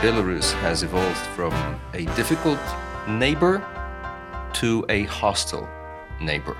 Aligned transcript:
Belarus 0.00 0.52
has 0.60 0.82
evolved 0.82 1.16
from 1.34 1.54
a 1.94 2.04
difficult 2.16 2.58
neighbor 3.08 3.66
to 4.52 4.84
a 4.90 5.04
hostile 5.04 5.66
neighbor. 6.20 6.54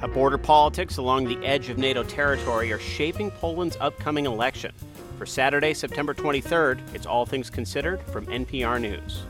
How 0.00 0.06
border 0.06 0.38
politics 0.38 0.96
along 0.96 1.26
the 1.26 1.36
edge 1.46 1.68
of 1.68 1.76
NATO 1.76 2.02
territory 2.02 2.72
are 2.72 2.78
shaping 2.78 3.32
Poland's 3.32 3.76
upcoming 3.80 4.24
election. 4.24 4.72
For 5.18 5.26
Saturday, 5.26 5.74
September 5.74 6.14
23rd, 6.14 6.80
it's 6.94 7.04
All 7.04 7.26
Things 7.26 7.50
Considered 7.50 8.00
from 8.04 8.24
NPR 8.26 8.80
News. 8.80 9.24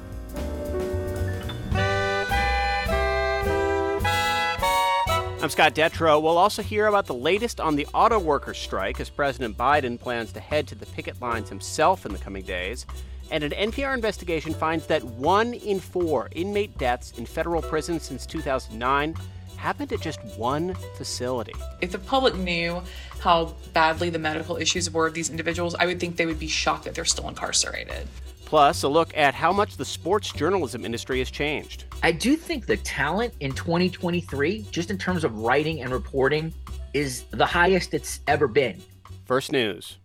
I'm 5.43 5.51
Scott 5.51 5.75
Detrow. 5.75 6.23
We'll 6.23 6.39
also 6.39 6.63
hear 6.63 6.87
about 6.87 7.07
the 7.07 7.15
latest 7.15 7.61
on 7.61 7.75
the 7.75 7.87
auto 7.95 8.21
workers' 8.21 8.59
strike 8.59 9.01
as 9.01 9.11
President 9.11 9.59
Biden 9.59 9.99
plans 9.99 10.31
to 10.35 10.41
head 10.41 10.69
to 10.69 10.77
the 10.77 10.87
picket 10.87 11.21
lines 11.21 11.49
himself 11.49 12.07
in 12.07 12.13
the 12.13 12.19
coming 12.19 12.45
days. 12.45 12.87
And 13.31 13.45
an 13.45 13.53
NPR 13.53 13.95
investigation 13.95 14.53
finds 14.53 14.87
that 14.87 15.03
one 15.05 15.55
in 15.55 15.79
four 15.79 16.29
inmate 16.33 16.77
deaths 16.79 17.13
in 17.17 17.27
federal 17.27 17.63
prisons 17.63 18.03
since 18.03 18.27
2009 18.27 19.15
happened 19.57 19.93
at 19.93 20.01
just 20.01 20.25
one 20.37 20.75
facility. 20.97 21.53
If 21.81 21.93
the 21.93 21.99
public 21.99 22.35
knew 22.35 22.83
how 23.21 23.55
badly 23.73 24.11
the 24.11 24.19
medical 24.19 24.57
issues 24.57 24.91
were 24.91 25.07
of 25.07 25.15
these 25.15 25.31
individuals, 25.31 25.75
I 25.75 25.87
would 25.87 26.01
think 26.01 26.17
they 26.17 26.27
would 26.27 26.39
be 26.39 26.49
shocked 26.49 26.85
that 26.85 26.95
they're 26.95 27.05
still 27.05 27.29
incarcerated. 27.29 28.09
Plus, 28.47 28.83
a 28.83 28.89
look 28.89 29.17
at 29.17 29.33
how 29.33 29.53
much 29.53 29.77
the 29.77 29.85
sports 29.85 30.33
journalism 30.33 30.85
industry 30.85 31.21
has 31.21 31.31
changed. 31.31 31.85
I 32.03 32.11
do 32.11 32.35
think 32.35 32.67
the 32.67 32.79
talent 32.79 33.33
in 33.39 33.53
2023, 33.53 34.67
just 34.73 34.91
in 34.91 34.99
terms 34.99 35.23
of 35.23 35.39
writing 35.39 35.83
and 35.83 35.93
reporting, 35.93 36.53
is 36.93 37.23
the 37.31 37.47
highest 37.47 37.95
it's 37.95 38.19
ever 38.27 38.49
been. 38.49 38.83
First 39.25 39.53
News. 39.53 40.00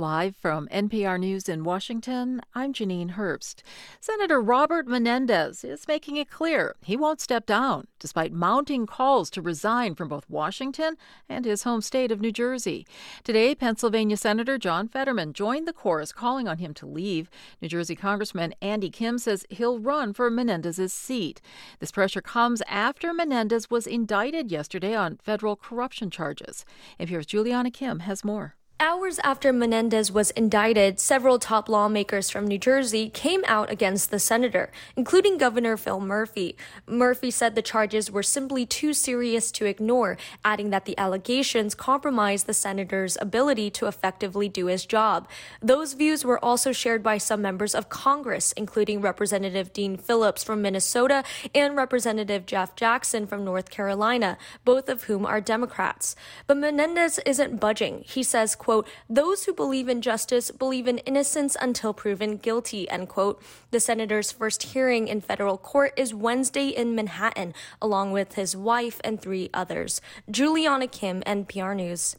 Live 0.00 0.34
from 0.34 0.66
NPR 0.68 1.20
News 1.20 1.46
in 1.46 1.62
Washington, 1.62 2.40
I'm 2.54 2.72
Janine 2.72 3.16
Herbst. 3.16 3.56
Senator 4.00 4.40
Robert 4.40 4.88
Menendez 4.88 5.62
is 5.62 5.86
making 5.86 6.16
it 6.16 6.30
clear 6.30 6.74
he 6.82 6.96
won't 6.96 7.20
step 7.20 7.44
down, 7.44 7.86
despite 7.98 8.32
mounting 8.32 8.86
calls 8.86 9.28
to 9.28 9.42
resign 9.42 9.94
from 9.94 10.08
both 10.08 10.24
Washington 10.30 10.96
and 11.28 11.44
his 11.44 11.64
home 11.64 11.82
state 11.82 12.10
of 12.10 12.18
New 12.18 12.32
Jersey. 12.32 12.86
Today, 13.24 13.54
Pennsylvania 13.54 14.16
Senator 14.16 14.56
John 14.56 14.88
Fetterman 14.88 15.34
joined 15.34 15.68
the 15.68 15.74
chorus 15.74 16.12
calling 16.12 16.48
on 16.48 16.56
him 16.56 16.72
to 16.72 16.86
leave. 16.86 17.28
New 17.60 17.68
Jersey 17.68 17.94
Congressman 17.94 18.54
Andy 18.62 18.88
Kim 18.88 19.18
says 19.18 19.44
he'll 19.50 19.78
run 19.78 20.14
for 20.14 20.30
Menendez's 20.30 20.94
seat. 20.94 21.42
This 21.78 21.92
pressure 21.92 22.22
comes 22.22 22.62
after 22.68 23.12
Menendez 23.12 23.68
was 23.68 23.86
indicted 23.86 24.50
yesterday 24.50 24.94
on 24.94 25.18
federal 25.18 25.56
corruption 25.56 26.08
charges. 26.08 26.64
NPR's 26.98 27.26
Juliana 27.26 27.70
Kim 27.70 27.98
has 27.98 28.24
more. 28.24 28.56
Hours 28.82 29.18
after 29.18 29.52
Menendez 29.52 30.10
was 30.10 30.30
indicted, 30.30 30.98
several 30.98 31.38
top 31.38 31.68
lawmakers 31.68 32.30
from 32.30 32.46
New 32.46 32.56
Jersey 32.56 33.10
came 33.10 33.44
out 33.46 33.70
against 33.70 34.10
the 34.10 34.18
senator, 34.18 34.70
including 34.96 35.36
Governor 35.36 35.76
Phil 35.76 36.00
Murphy. 36.00 36.56
Murphy 36.86 37.30
said 37.30 37.54
the 37.54 37.60
charges 37.60 38.10
were 38.10 38.22
simply 38.22 38.64
too 38.64 38.94
serious 38.94 39.52
to 39.52 39.66
ignore, 39.66 40.16
adding 40.46 40.70
that 40.70 40.86
the 40.86 40.96
allegations 40.96 41.74
compromised 41.74 42.46
the 42.46 42.54
senator's 42.54 43.18
ability 43.20 43.68
to 43.68 43.86
effectively 43.86 44.48
do 44.48 44.64
his 44.64 44.86
job. 44.86 45.28
Those 45.60 45.92
views 45.92 46.24
were 46.24 46.42
also 46.42 46.72
shared 46.72 47.02
by 47.02 47.18
some 47.18 47.42
members 47.42 47.74
of 47.74 47.90
Congress, 47.90 48.52
including 48.52 49.02
Representative 49.02 49.74
Dean 49.74 49.98
Phillips 49.98 50.42
from 50.42 50.62
Minnesota 50.62 51.22
and 51.54 51.76
Representative 51.76 52.46
Jeff 52.46 52.76
Jackson 52.76 53.26
from 53.26 53.44
North 53.44 53.68
Carolina, 53.68 54.38
both 54.64 54.88
of 54.88 55.02
whom 55.02 55.26
are 55.26 55.42
Democrats. 55.42 56.16
But 56.46 56.56
Menendez 56.56 57.18
isn't 57.26 57.60
budging. 57.60 58.04
He 58.06 58.22
says, 58.22 58.56
quote, 58.56 58.69
quote, 58.70 58.86
those 59.08 59.46
who 59.46 59.52
believe 59.52 59.88
in 59.88 60.00
justice 60.00 60.52
believe 60.52 60.86
in 60.86 60.98
innocence 60.98 61.56
until 61.60 61.92
proven 61.92 62.36
guilty, 62.36 62.88
end 62.88 63.08
quote. 63.08 63.42
The 63.72 63.80
senator's 63.80 64.30
first 64.30 64.62
hearing 64.62 65.08
in 65.08 65.20
federal 65.20 65.58
court 65.58 65.92
is 65.96 66.14
Wednesday 66.14 66.68
in 66.68 66.94
Manhattan, 66.94 67.52
along 67.82 68.12
with 68.12 68.34
his 68.34 68.56
wife 68.56 69.00
and 69.02 69.20
three 69.20 69.50
others. 69.52 70.00
Juliana 70.30 70.86
Kim, 70.86 71.20
NPR 71.22 71.74
News. 71.74 72.14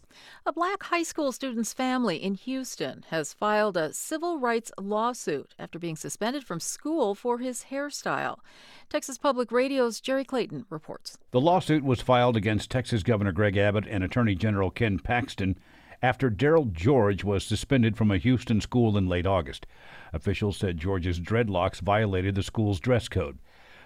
A 0.45 0.51
black 0.51 0.83
high 0.83 1.03
school 1.03 1.31
student's 1.31 1.71
family 1.71 2.17
in 2.17 2.35
Houston 2.35 3.05
has 3.11 3.31
filed 3.31 3.77
a 3.77 3.93
civil 3.93 4.37
rights 4.37 4.73
lawsuit 4.77 5.55
after 5.57 5.79
being 5.79 5.95
suspended 5.95 6.43
from 6.43 6.59
school 6.59 7.15
for 7.15 7.37
his 7.37 7.67
hairstyle. 7.71 8.39
Texas 8.89 9.17
Public 9.17 9.53
Radio's 9.53 10.01
Jerry 10.01 10.25
Clayton 10.25 10.65
reports. 10.69 11.17
The 11.31 11.39
lawsuit 11.39 11.83
was 11.85 12.01
filed 12.01 12.35
against 12.35 12.69
Texas 12.69 13.03
Governor 13.03 13.31
Greg 13.31 13.55
Abbott 13.55 13.87
and 13.87 14.03
Attorney 14.03 14.35
General 14.35 14.69
Ken 14.69 14.99
Paxton 14.99 15.57
after 16.01 16.31
Darryl 16.31 16.71
George 16.71 17.23
was 17.23 17.43
suspended 17.43 17.95
from 17.95 18.09
a 18.09 18.17
Houston 18.17 18.59
school 18.59 18.97
in 18.97 19.07
late 19.07 19.27
August. 19.27 19.67
Officials 20.13 20.57
said 20.57 20.77
George's 20.77 21.19
dreadlocks 21.19 21.79
violated 21.79 22.35
the 22.35 22.43
school's 22.43 22.79
dress 22.79 23.07
code. 23.07 23.37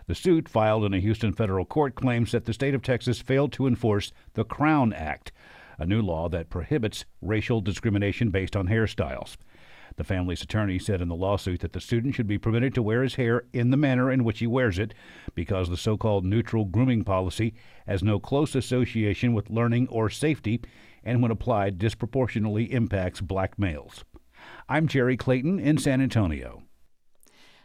The 0.07 0.15
suit, 0.15 0.47
filed 0.47 0.85
in 0.85 0.93
a 0.93 0.99
Houston 0.99 1.33
federal 1.33 1.65
court, 1.65 1.95
claims 1.95 2.31
that 2.31 2.45
the 2.45 2.53
state 2.53 2.75
of 2.75 2.81
Texas 2.81 3.19
failed 3.19 3.51
to 3.53 3.67
enforce 3.67 4.13
the 4.33 4.45
Crown 4.45 4.93
Act, 4.93 5.31
a 5.77 5.85
new 5.85 6.01
law 6.01 6.29
that 6.29 6.49
prohibits 6.49 7.05
racial 7.21 7.59
discrimination 7.59 8.29
based 8.29 8.55
on 8.55 8.67
hairstyles. 8.67 9.35
The 9.97 10.03
family's 10.03 10.41
attorney 10.41 10.77
said 10.77 11.01
in 11.01 11.07
the 11.07 11.15
lawsuit 11.15 11.61
that 11.61 11.73
the 11.73 11.79
student 11.79 12.15
should 12.15 12.27
be 12.27 12.37
permitted 12.37 12.73
to 12.75 12.83
wear 12.83 13.01
his 13.01 13.15
hair 13.15 13.45
in 13.53 13.71
the 13.71 13.77
manner 13.77 14.11
in 14.11 14.23
which 14.23 14.39
he 14.39 14.47
wears 14.47 14.77
it 14.77 14.93
because 15.33 15.69
the 15.69 15.77
so 15.77 15.97
called 15.97 16.25
neutral 16.25 16.65
grooming 16.65 17.03
policy 17.03 17.53
has 17.87 18.03
no 18.03 18.19
close 18.19 18.55
association 18.55 19.33
with 19.33 19.49
learning 19.49 19.87
or 19.87 20.09
safety 20.09 20.61
and 21.05 21.21
when 21.21 21.31
applied 21.31 21.77
disproportionately 21.77 22.71
impacts 22.73 23.21
black 23.21 23.57
males. 23.57 24.03
I'm 24.67 24.87
Jerry 24.87 25.15
Clayton 25.15 25.59
in 25.59 25.77
San 25.77 26.01
Antonio. 26.01 26.63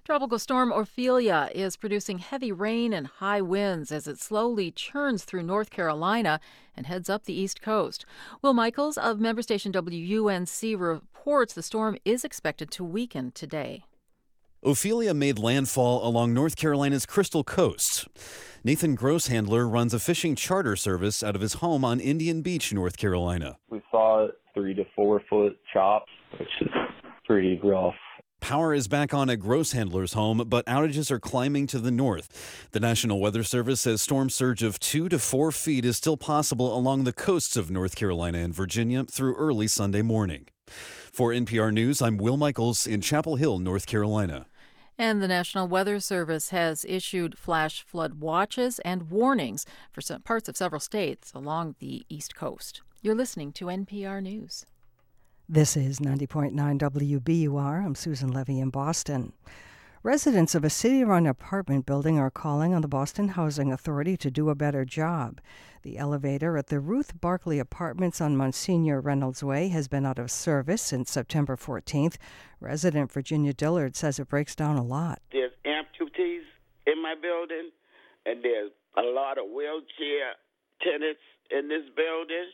Tropical 0.05 0.39
storm 0.39 0.73
Ophelia 0.73 1.51
is 1.55 1.77
producing 1.77 2.19
heavy 2.19 2.51
rain 2.51 2.93
and 2.93 3.07
high 3.07 3.41
winds 3.41 3.93
as 3.93 4.09
it 4.09 4.19
slowly 4.19 4.71
churns 4.71 5.25
through 5.25 5.43
North 5.43 5.71
Carolina 5.71 6.41
and 6.77 6.87
heads 6.87 7.11
up 7.11 7.25
the 7.25 7.35
East 7.35 7.61
Coast. 7.61 8.07
Will 8.43 8.55
Michaels 8.55 8.99
of 8.99 9.21
member 9.21 9.43
station 9.43 9.73
WUNC 9.73 10.79
reports 10.79 11.53
the 11.53 11.63
storm 11.63 11.97
is 12.05 12.25
expected 12.25 12.71
to 12.73 12.85
weaken 12.85 13.31
today. 13.31 13.85
Ophelia 14.63 15.15
made 15.15 15.39
landfall 15.39 16.07
along 16.07 16.35
North 16.35 16.55
Carolina's 16.55 17.07
Crystal 17.07 17.43
Coast. 17.43 18.07
Nathan 18.63 18.95
Grosshandler 18.95 19.71
runs 19.71 19.95
a 19.95 19.99
fishing 19.99 20.37
charter 20.37 20.77
service 20.77 21.23
out 21.23 21.35
of 21.35 21.41
his 21.41 21.55
home 21.55 21.83
on 21.83 21.99
Indian 21.99 22.43
Beach, 22.43 22.71
North 22.71 22.99
Carolina. 22.99 23.57
We 23.71 23.81
saw 23.91 24.29
three 24.53 24.75
to 24.75 24.85
four 24.95 25.23
foot 25.31 25.57
chops, 25.73 26.13
which 26.39 26.51
is 26.61 26.69
pretty 27.25 27.59
rough. 27.65 27.95
Power 28.41 28.75
is 28.75 28.87
back 28.87 29.15
on 29.15 29.31
at 29.31 29.39
Grosshandler's 29.39 30.13
home, 30.13 30.45
but 30.47 30.67
outages 30.67 31.11
are 31.11 31.19
climbing 31.19 31.67
to 31.69 31.79
the 31.79 31.91
north. 31.91 32.69
The 32.73 32.81
National 32.81 33.19
Weather 33.19 33.43
Service 33.43 33.81
says 33.81 34.03
storm 34.03 34.29
surge 34.29 34.63
of 34.63 34.79
two 34.79 35.09
to 35.09 35.19
four 35.19 35.53
feet 35.53 35.87
is 35.87 35.97
still 35.97 36.19
possible 36.19 36.77
along 36.77 37.05
the 37.05 37.15
coasts 37.15 37.57
of 37.57 37.71
North 37.71 37.97
Carolina 37.97 38.39
and 38.39 38.55
Virginia 38.55 39.05
through 39.05 39.37
early 39.37 39.69
Sunday 39.69 40.03
morning. 40.03 40.49
For 40.67 41.31
NPR 41.31 41.73
News, 41.73 42.01
I'm 42.01 42.19
Will 42.19 42.37
Michaels 42.37 42.87
in 42.87 43.01
Chapel 43.01 43.37
Hill, 43.37 43.59
North 43.59 43.87
Carolina. 43.87 44.47
And 45.01 45.23
the 45.23 45.29
National 45.29 45.67
Weather 45.67 45.99
Service 45.99 46.51
has 46.51 46.85
issued 46.87 47.39
flash 47.39 47.83
flood 47.83 48.21
watches 48.21 48.81
and 48.81 49.11
warnings 49.11 49.65
for 49.91 50.03
some 50.03 50.21
parts 50.21 50.47
of 50.47 50.59
several 50.59 50.79
states 50.79 51.33
along 51.35 51.77
the 51.79 52.05
East 52.11 52.35
Coast. 52.35 52.83
You're 53.01 53.15
listening 53.15 53.53
to 53.53 53.65
NPR 53.65 54.23
News. 54.23 54.67
This 55.49 55.75
is 55.75 56.01
90.9 56.01 56.53
WBUR. 56.53 57.83
I'm 57.83 57.95
Susan 57.95 58.31
Levy 58.31 58.61
in 58.61 58.69
Boston. 58.69 59.33
Residents 60.03 60.55
of 60.55 60.65
a 60.65 60.71
city 60.71 61.05
run 61.05 61.27
apartment 61.27 61.85
building 61.85 62.19
are 62.19 62.31
calling 62.31 62.73
on 62.73 62.81
the 62.81 62.89
Boston 62.89 63.29
Housing 63.29 63.71
Authority 63.71 64.17
to 64.17 64.31
do 64.31 64.49
a 64.49 64.55
better 64.55 64.87
job. 64.87 65.43
The 65.83 65.99
elevator 65.99 66.57
at 66.57 66.69
the 66.69 66.81
Ruth 66.81 67.21
Barkley 67.21 67.59
Apartments 67.59 68.19
on 68.19 68.35
Monsignor 68.35 69.03
Reynolds 69.03 69.45
Way 69.45 69.69
has 69.69 69.89
been 69.89 70.07
out 70.07 70.19
of 70.19 70.31
service 70.31 70.81
since 70.81 71.11
September 71.11 71.55
14th. 71.55 72.17
Resident 72.61 73.13
Virginia 73.13 73.53
Dillard 73.53 73.95
says 73.95 74.19
it 74.19 74.31
breaks 74.31 74.55
down 74.55 74.79
a 74.79 74.83
lot. 74.83 75.21
There's 75.33 75.53
amputees 75.67 76.49
in 76.87 77.03
my 77.03 77.15
building, 77.21 77.69
and 78.25 78.43
there's 78.43 78.73
a 78.97 79.03
lot 79.03 79.37
of 79.37 79.51
wheelchair 79.55 80.33
tenants 80.81 81.21
in 81.51 81.69
this 81.69 81.85
building. 81.95 82.49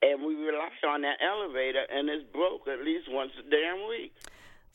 And 0.00 0.24
we 0.24 0.34
rely 0.36 0.70
on 0.88 1.02
that 1.02 1.18
elevator, 1.20 1.84
and 1.92 2.08
it's 2.08 2.24
broke 2.32 2.66
at 2.66 2.82
least 2.82 3.08
once 3.10 3.32
a 3.38 3.42
damn 3.42 3.86
week. 3.90 4.14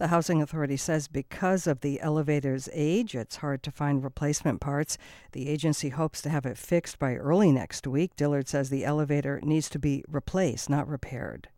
The 0.02 0.08
Housing 0.08 0.42
Authority 0.42 0.78
says 0.78 1.08
because 1.08 1.68
of 1.68 1.82
the 1.82 2.02
elevator's 2.02 2.68
age, 2.74 3.14
it's 3.14 3.36
hard 3.36 3.62
to 3.62 3.70
find 3.70 4.04
replacement 4.04 4.60
parts. 4.60 4.98
The 5.34 5.48
agency 5.48 5.90
hopes 5.90 6.24
to 6.24 6.30
have 6.32 6.48
it 6.48 6.58
fixed 6.58 6.98
by 6.98 7.18
early 7.18 7.52
next 7.52 7.86
week. 7.86 8.16
Dillard 8.16 8.48
says 8.48 8.72
the 8.72 8.84
elevator 8.84 9.40
needs 9.44 9.70
to 9.70 9.78
be 9.78 10.04
replaced, 10.08 10.72
not 10.72 10.88
repaired. 10.88 11.50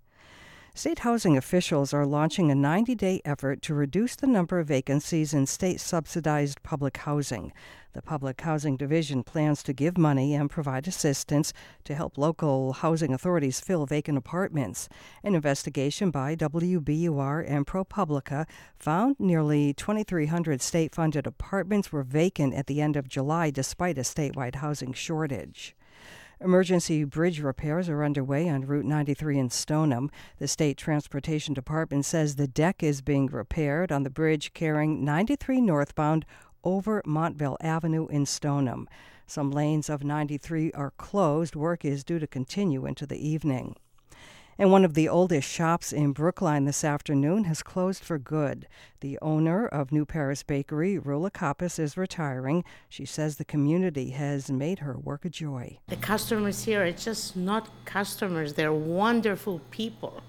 State 0.75 0.99
housing 0.99 1.37
officials 1.37 1.93
are 1.93 2.03
launching 2.03 2.49
a 2.49 2.55
90 2.55 2.95
day 2.95 3.21
effort 3.23 3.61
to 3.61 3.75
reduce 3.75 4.15
the 4.15 4.25
number 4.25 4.57
of 4.57 4.67
vacancies 4.67 5.31
in 5.31 5.45
state 5.45 5.79
subsidized 5.79 6.63
public 6.63 6.97
housing. 6.97 7.53
The 7.93 8.01
Public 8.01 8.41
Housing 8.41 8.75
Division 8.75 9.21
plans 9.21 9.61
to 9.63 9.71
give 9.71 9.99
money 9.99 10.33
and 10.33 10.49
provide 10.49 10.87
assistance 10.87 11.53
to 11.83 11.93
help 11.93 12.17
local 12.17 12.73
housing 12.73 13.13
authorities 13.13 13.59
fill 13.59 13.85
vacant 13.85 14.17
apartments. 14.17 14.89
An 15.23 15.35
investigation 15.35 16.09
by 16.09 16.35
WBUR 16.35 17.47
and 17.47 17.67
ProPublica 17.67 18.47
found 18.79 19.19
nearly 19.19 19.75
2,300 19.75 20.59
state 20.59 20.95
funded 20.95 21.27
apartments 21.27 21.91
were 21.91 22.01
vacant 22.01 22.55
at 22.55 22.65
the 22.65 22.81
end 22.81 22.95
of 22.95 23.07
July 23.07 23.51
despite 23.51 23.99
a 23.99 24.01
statewide 24.01 24.55
housing 24.55 24.91
shortage. 24.91 25.75
Emergency 26.41 27.03
bridge 27.03 27.39
repairs 27.39 27.89
are 27.89 28.03
underway 28.03 28.49
on 28.49 28.65
Route 28.65 28.85
93 28.85 29.39
in 29.39 29.49
Stoneham. 29.49 30.09
The 30.39 30.47
State 30.47 30.77
Transportation 30.77 31.53
Department 31.53 32.05
says 32.05 32.35
the 32.35 32.47
deck 32.47 32.83
is 32.83 33.01
being 33.01 33.27
repaired 33.27 33.91
on 33.91 34.03
the 34.03 34.09
bridge 34.09 34.53
carrying 34.53 35.05
93 35.05 35.61
northbound 35.61 36.25
over 36.63 37.01
Montvale 37.05 37.57
Avenue 37.61 38.07
in 38.07 38.25
Stoneham. 38.25 38.87
Some 39.25 39.51
lanes 39.51 39.89
of 39.89 40.03
93 40.03 40.71
are 40.73 40.91
closed. 40.91 41.55
Work 41.55 41.85
is 41.85 42.03
due 42.03 42.19
to 42.19 42.27
continue 42.27 42.85
into 42.85 43.05
the 43.05 43.27
evening. 43.27 43.75
And 44.57 44.71
one 44.71 44.85
of 44.85 44.93
the 44.93 45.09
oldest 45.09 45.49
shops 45.49 45.91
in 45.91 46.11
Brookline 46.11 46.65
this 46.65 46.83
afternoon 46.83 47.45
has 47.45 47.63
closed 47.63 48.03
for 48.03 48.19
good. 48.19 48.67
The 48.99 49.17
owner 49.21 49.65
of 49.65 49.91
New 49.91 50.05
Paris 50.05 50.43
Bakery, 50.43 50.99
Rula 50.99 51.31
Kappas, 51.31 51.79
is 51.79 51.97
retiring. 51.97 52.63
She 52.87 53.05
says 53.05 53.37
the 53.37 53.45
community 53.45 54.11
has 54.11 54.51
made 54.51 54.79
her 54.79 54.97
work 54.97 55.25
a 55.25 55.29
joy. 55.29 55.79
The 55.87 55.95
customers 55.95 56.63
here 56.63 56.85
are 56.85 56.91
just 56.91 57.35
not 57.35 57.69
customers, 57.85 58.53
they're 58.53 58.73
wonderful 58.73 59.59
people. 59.71 60.21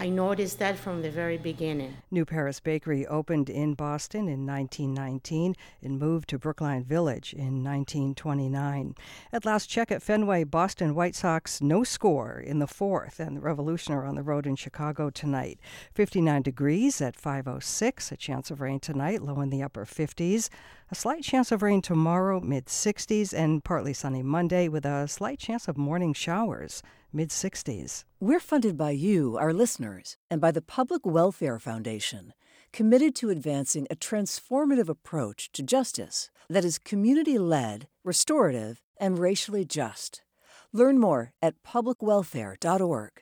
I 0.00 0.08
noticed 0.08 0.58
that 0.60 0.78
from 0.78 1.02
the 1.02 1.10
very 1.10 1.36
beginning. 1.36 1.94
New 2.10 2.24
Paris 2.24 2.58
Bakery 2.58 3.06
opened 3.06 3.50
in 3.50 3.74
Boston 3.74 4.28
in 4.28 4.46
1919 4.46 5.54
and 5.82 5.98
moved 5.98 6.30
to 6.30 6.38
Brookline 6.38 6.84
Village 6.84 7.34
in 7.34 7.62
1929. 7.62 8.94
At 9.30 9.44
last 9.44 9.66
check 9.66 9.92
at 9.92 10.02
Fenway, 10.02 10.44
Boston 10.44 10.94
White 10.94 11.14
Sox 11.14 11.60
no 11.60 11.84
score 11.84 12.40
in 12.40 12.60
the 12.60 12.66
fourth, 12.66 13.20
and 13.20 13.36
the 13.36 13.42
Revolution 13.42 13.92
are 13.92 14.06
on 14.06 14.14
the 14.14 14.22
road 14.22 14.46
in 14.46 14.56
Chicago 14.56 15.10
tonight. 15.10 15.60
59 15.92 16.40
degrees 16.40 17.02
at 17.02 17.14
5:06. 17.14 18.10
A 18.10 18.16
chance 18.16 18.50
of 18.50 18.62
rain 18.62 18.80
tonight, 18.80 19.20
low 19.20 19.42
in 19.42 19.50
the 19.50 19.62
upper 19.62 19.84
50s. 19.84 20.48
A 20.92 20.96
slight 20.96 21.22
chance 21.22 21.52
of 21.52 21.62
rain 21.62 21.82
tomorrow, 21.82 22.40
mid 22.40 22.66
60s, 22.66 23.32
and 23.32 23.62
partly 23.62 23.92
sunny 23.92 24.24
Monday 24.24 24.66
with 24.66 24.84
a 24.84 25.06
slight 25.06 25.38
chance 25.38 25.68
of 25.68 25.78
morning 25.78 26.12
showers, 26.12 26.82
mid 27.12 27.28
60s. 27.28 28.02
We're 28.18 28.40
funded 28.40 28.76
by 28.76 28.90
you, 28.90 29.36
our 29.36 29.52
listeners, 29.52 30.16
and 30.28 30.40
by 30.40 30.50
the 30.50 30.60
Public 30.60 31.06
Welfare 31.06 31.60
Foundation, 31.60 32.34
committed 32.72 33.14
to 33.16 33.30
advancing 33.30 33.86
a 33.88 33.94
transformative 33.94 34.88
approach 34.88 35.52
to 35.52 35.62
justice 35.62 36.28
that 36.48 36.64
is 36.64 36.80
community 36.80 37.38
led, 37.38 37.86
restorative, 38.02 38.82
and 38.98 39.16
racially 39.16 39.64
just. 39.64 40.22
Learn 40.72 40.98
more 40.98 41.32
at 41.40 41.62
publicwelfare.org. 41.62 43.12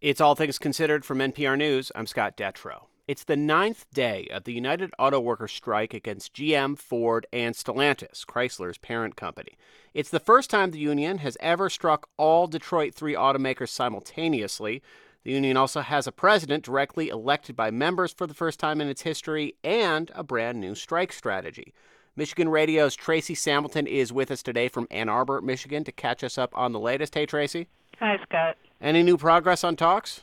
It's 0.00 0.22
All 0.22 0.34
Things 0.34 0.58
Considered 0.58 1.04
from 1.04 1.18
NPR 1.18 1.58
News. 1.58 1.92
I'm 1.94 2.06
Scott 2.06 2.34
Detrow. 2.38 2.89
It's 3.08 3.24
the 3.24 3.36
ninth 3.36 3.86
day 3.92 4.28
of 4.30 4.44
the 4.44 4.52
United 4.52 4.92
Auto 4.98 5.18
Workers 5.18 5.52
strike 5.52 5.94
against 5.94 6.34
GM, 6.34 6.78
Ford, 6.78 7.26
and 7.32 7.54
Stellantis, 7.54 8.24
Chrysler's 8.24 8.78
parent 8.78 9.16
company. 9.16 9.56
It's 9.94 10.10
the 10.10 10.20
first 10.20 10.50
time 10.50 10.70
the 10.70 10.78
union 10.78 11.18
has 11.18 11.36
ever 11.40 11.68
struck 11.68 12.08
all 12.16 12.46
Detroit 12.46 12.94
3 12.94 13.14
automakers 13.14 13.70
simultaneously. 13.70 14.82
The 15.24 15.32
union 15.32 15.56
also 15.56 15.80
has 15.80 16.06
a 16.06 16.12
president 16.12 16.64
directly 16.64 17.08
elected 17.08 17.56
by 17.56 17.70
members 17.70 18.12
for 18.12 18.26
the 18.26 18.34
first 18.34 18.60
time 18.60 18.80
in 18.80 18.88
its 18.88 19.02
history 19.02 19.54
and 19.64 20.10
a 20.14 20.22
brand 20.22 20.60
new 20.60 20.74
strike 20.74 21.12
strategy. 21.12 21.74
Michigan 22.16 22.48
Radio's 22.48 22.94
Tracy 22.94 23.34
Samilton 23.34 23.86
is 23.86 24.12
with 24.12 24.30
us 24.30 24.42
today 24.42 24.68
from 24.68 24.86
Ann 24.90 25.08
Arbor, 25.08 25.40
Michigan, 25.40 25.84
to 25.84 25.92
catch 25.92 26.22
us 26.22 26.38
up 26.38 26.56
on 26.56 26.72
the 26.72 26.80
latest. 26.80 27.14
Hey, 27.14 27.26
Tracy. 27.26 27.66
Hi, 27.98 28.18
Scott. 28.22 28.56
Any 28.80 29.02
new 29.02 29.16
progress 29.16 29.64
on 29.64 29.76
talks? 29.76 30.22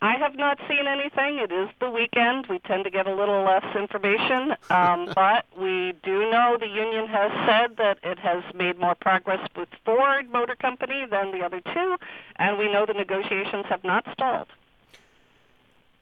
I 0.00 0.16
have 0.16 0.36
not 0.36 0.58
seen 0.68 0.86
anything. 0.86 1.38
It 1.38 1.50
is 1.50 1.68
the 1.80 1.90
weekend. 1.90 2.46
We 2.48 2.60
tend 2.60 2.84
to 2.84 2.90
get 2.90 3.08
a 3.08 3.14
little 3.14 3.42
less 3.42 3.64
information, 3.76 4.54
um, 4.70 5.10
but 5.14 5.46
we 5.58 5.92
do 6.04 6.30
know 6.30 6.56
the 6.58 6.68
union 6.68 7.08
has 7.08 7.32
said 7.46 7.76
that 7.78 7.98
it 8.04 8.18
has 8.20 8.44
made 8.54 8.78
more 8.78 8.94
progress 8.94 9.40
with 9.56 9.68
Ford 9.84 10.30
Motor 10.30 10.54
Company 10.54 11.04
than 11.10 11.32
the 11.32 11.44
other 11.44 11.60
two, 11.60 11.96
and 12.36 12.58
we 12.58 12.72
know 12.72 12.86
the 12.86 12.94
negotiations 12.94 13.66
have 13.68 13.82
not 13.82 14.06
stalled. 14.12 14.46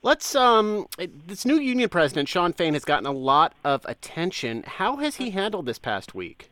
Let's 0.02 0.36
um 0.36 0.86
this 1.26 1.44
new 1.44 1.58
union 1.58 1.88
president 1.88 2.28
Shawn 2.28 2.52
Fain 2.52 2.74
has 2.74 2.84
gotten 2.84 3.06
a 3.06 3.12
lot 3.12 3.54
of 3.64 3.84
attention. 3.86 4.62
How 4.66 4.96
has 4.96 5.16
he 5.16 5.30
handled 5.30 5.66
this 5.66 5.78
past 5.78 6.14
week? 6.14 6.50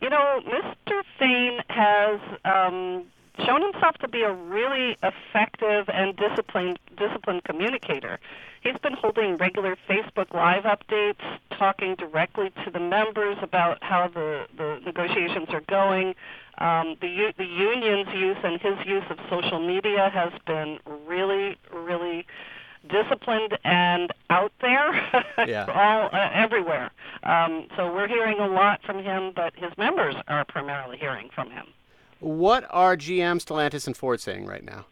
You 0.00 0.10
know, 0.10 0.40
Mr. 0.46 1.02
Fain 1.18 1.58
has 1.68 2.20
um, 2.44 3.06
shown 3.44 3.62
himself 3.62 3.96
to 3.98 4.08
be 4.08 4.22
a 4.22 4.32
really 4.32 4.96
effective 5.02 5.88
and 5.88 6.16
disciplined 6.16 6.78
disciplined 6.96 7.44
communicator. 7.44 8.18
He's 8.62 8.78
been 8.78 8.94
holding 8.94 9.36
regular 9.36 9.76
Facebook 9.88 10.32
Live 10.34 10.64
updates, 10.64 11.22
talking 11.56 11.94
directly 11.94 12.50
to 12.64 12.70
the 12.70 12.80
members 12.80 13.36
about 13.42 13.82
how 13.82 14.08
the, 14.08 14.46
the 14.56 14.80
negotiations 14.84 15.48
are 15.50 15.62
going. 15.68 16.14
Um, 16.58 16.96
the 17.00 17.32
the 17.36 17.44
union's 17.44 18.08
use 18.14 18.38
and 18.42 18.60
his 18.60 18.74
use 18.86 19.04
of 19.10 19.18
social 19.28 19.64
media 19.64 20.10
has 20.12 20.32
been 20.46 20.78
really, 21.06 21.56
really 21.72 22.26
disciplined 22.88 23.58
and 23.64 24.12
out 24.30 24.52
there, 24.60 24.92
yeah. 25.46 25.66
all 25.68 26.08
uh, 26.12 26.30
everywhere. 26.32 26.90
Um, 27.22 27.66
so 27.76 27.92
we're 27.92 28.08
hearing 28.08 28.38
a 28.38 28.46
lot 28.46 28.80
from 28.84 29.02
him, 29.02 29.32
but 29.34 29.54
his 29.56 29.76
members 29.76 30.14
are 30.28 30.44
primarily 30.44 30.96
hearing 30.96 31.30
from 31.34 31.50
him. 31.50 31.66
What 32.20 32.66
are 32.70 32.96
GM, 32.96 33.42
Stellantis, 33.44 33.86
and 33.86 33.96
Ford 33.96 34.20
saying 34.20 34.46
right 34.46 34.64
now? 34.64 34.86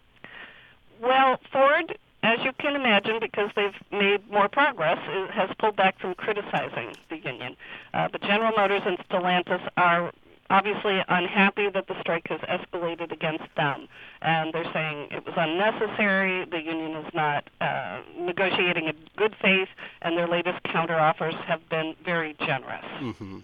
Well, 1.00 1.38
Ford, 1.50 1.98
as 2.22 2.38
you 2.42 2.52
can 2.58 2.76
imagine, 2.76 3.18
because 3.20 3.50
they've 3.56 3.74
made 3.92 4.28
more 4.30 4.48
progress, 4.48 4.98
has 5.30 5.50
pulled 5.58 5.76
back 5.76 5.98
from 5.98 6.14
criticizing 6.14 6.94
the 7.10 7.18
union. 7.18 7.56
Uh, 7.92 8.08
but 8.10 8.22
General 8.22 8.52
Motors 8.56 8.82
and 8.86 8.98
Stellantis 8.98 9.68
are 9.76 10.12
obviously 10.50 11.02
unhappy 11.08 11.68
that 11.70 11.86
the 11.86 11.98
strike 12.00 12.28
has 12.28 12.40
escalated 12.40 13.12
against 13.12 13.44
them. 13.56 13.88
And 14.22 14.52
they're 14.52 14.70
saying 14.72 15.08
it 15.10 15.24
was 15.26 15.34
unnecessary, 15.36 16.44
the 16.44 16.60
union 16.60 16.96
is 16.96 17.12
not 17.14 17.48
uh, 17.60 18.00
negotiating 18.18 18.86
in 18.86 18.96
good 19.16 19.34
faith, 19.40 19.68
and 20.02 20.16
their 20.16 20.28
latest 20.28 20.62
counteroffers 20.64 21.34
have 21.44 21.66
been 21.68 21.94
very 22.04 22.34
generous. 22.38 22.84
Mm-hmm. 23.00 23.38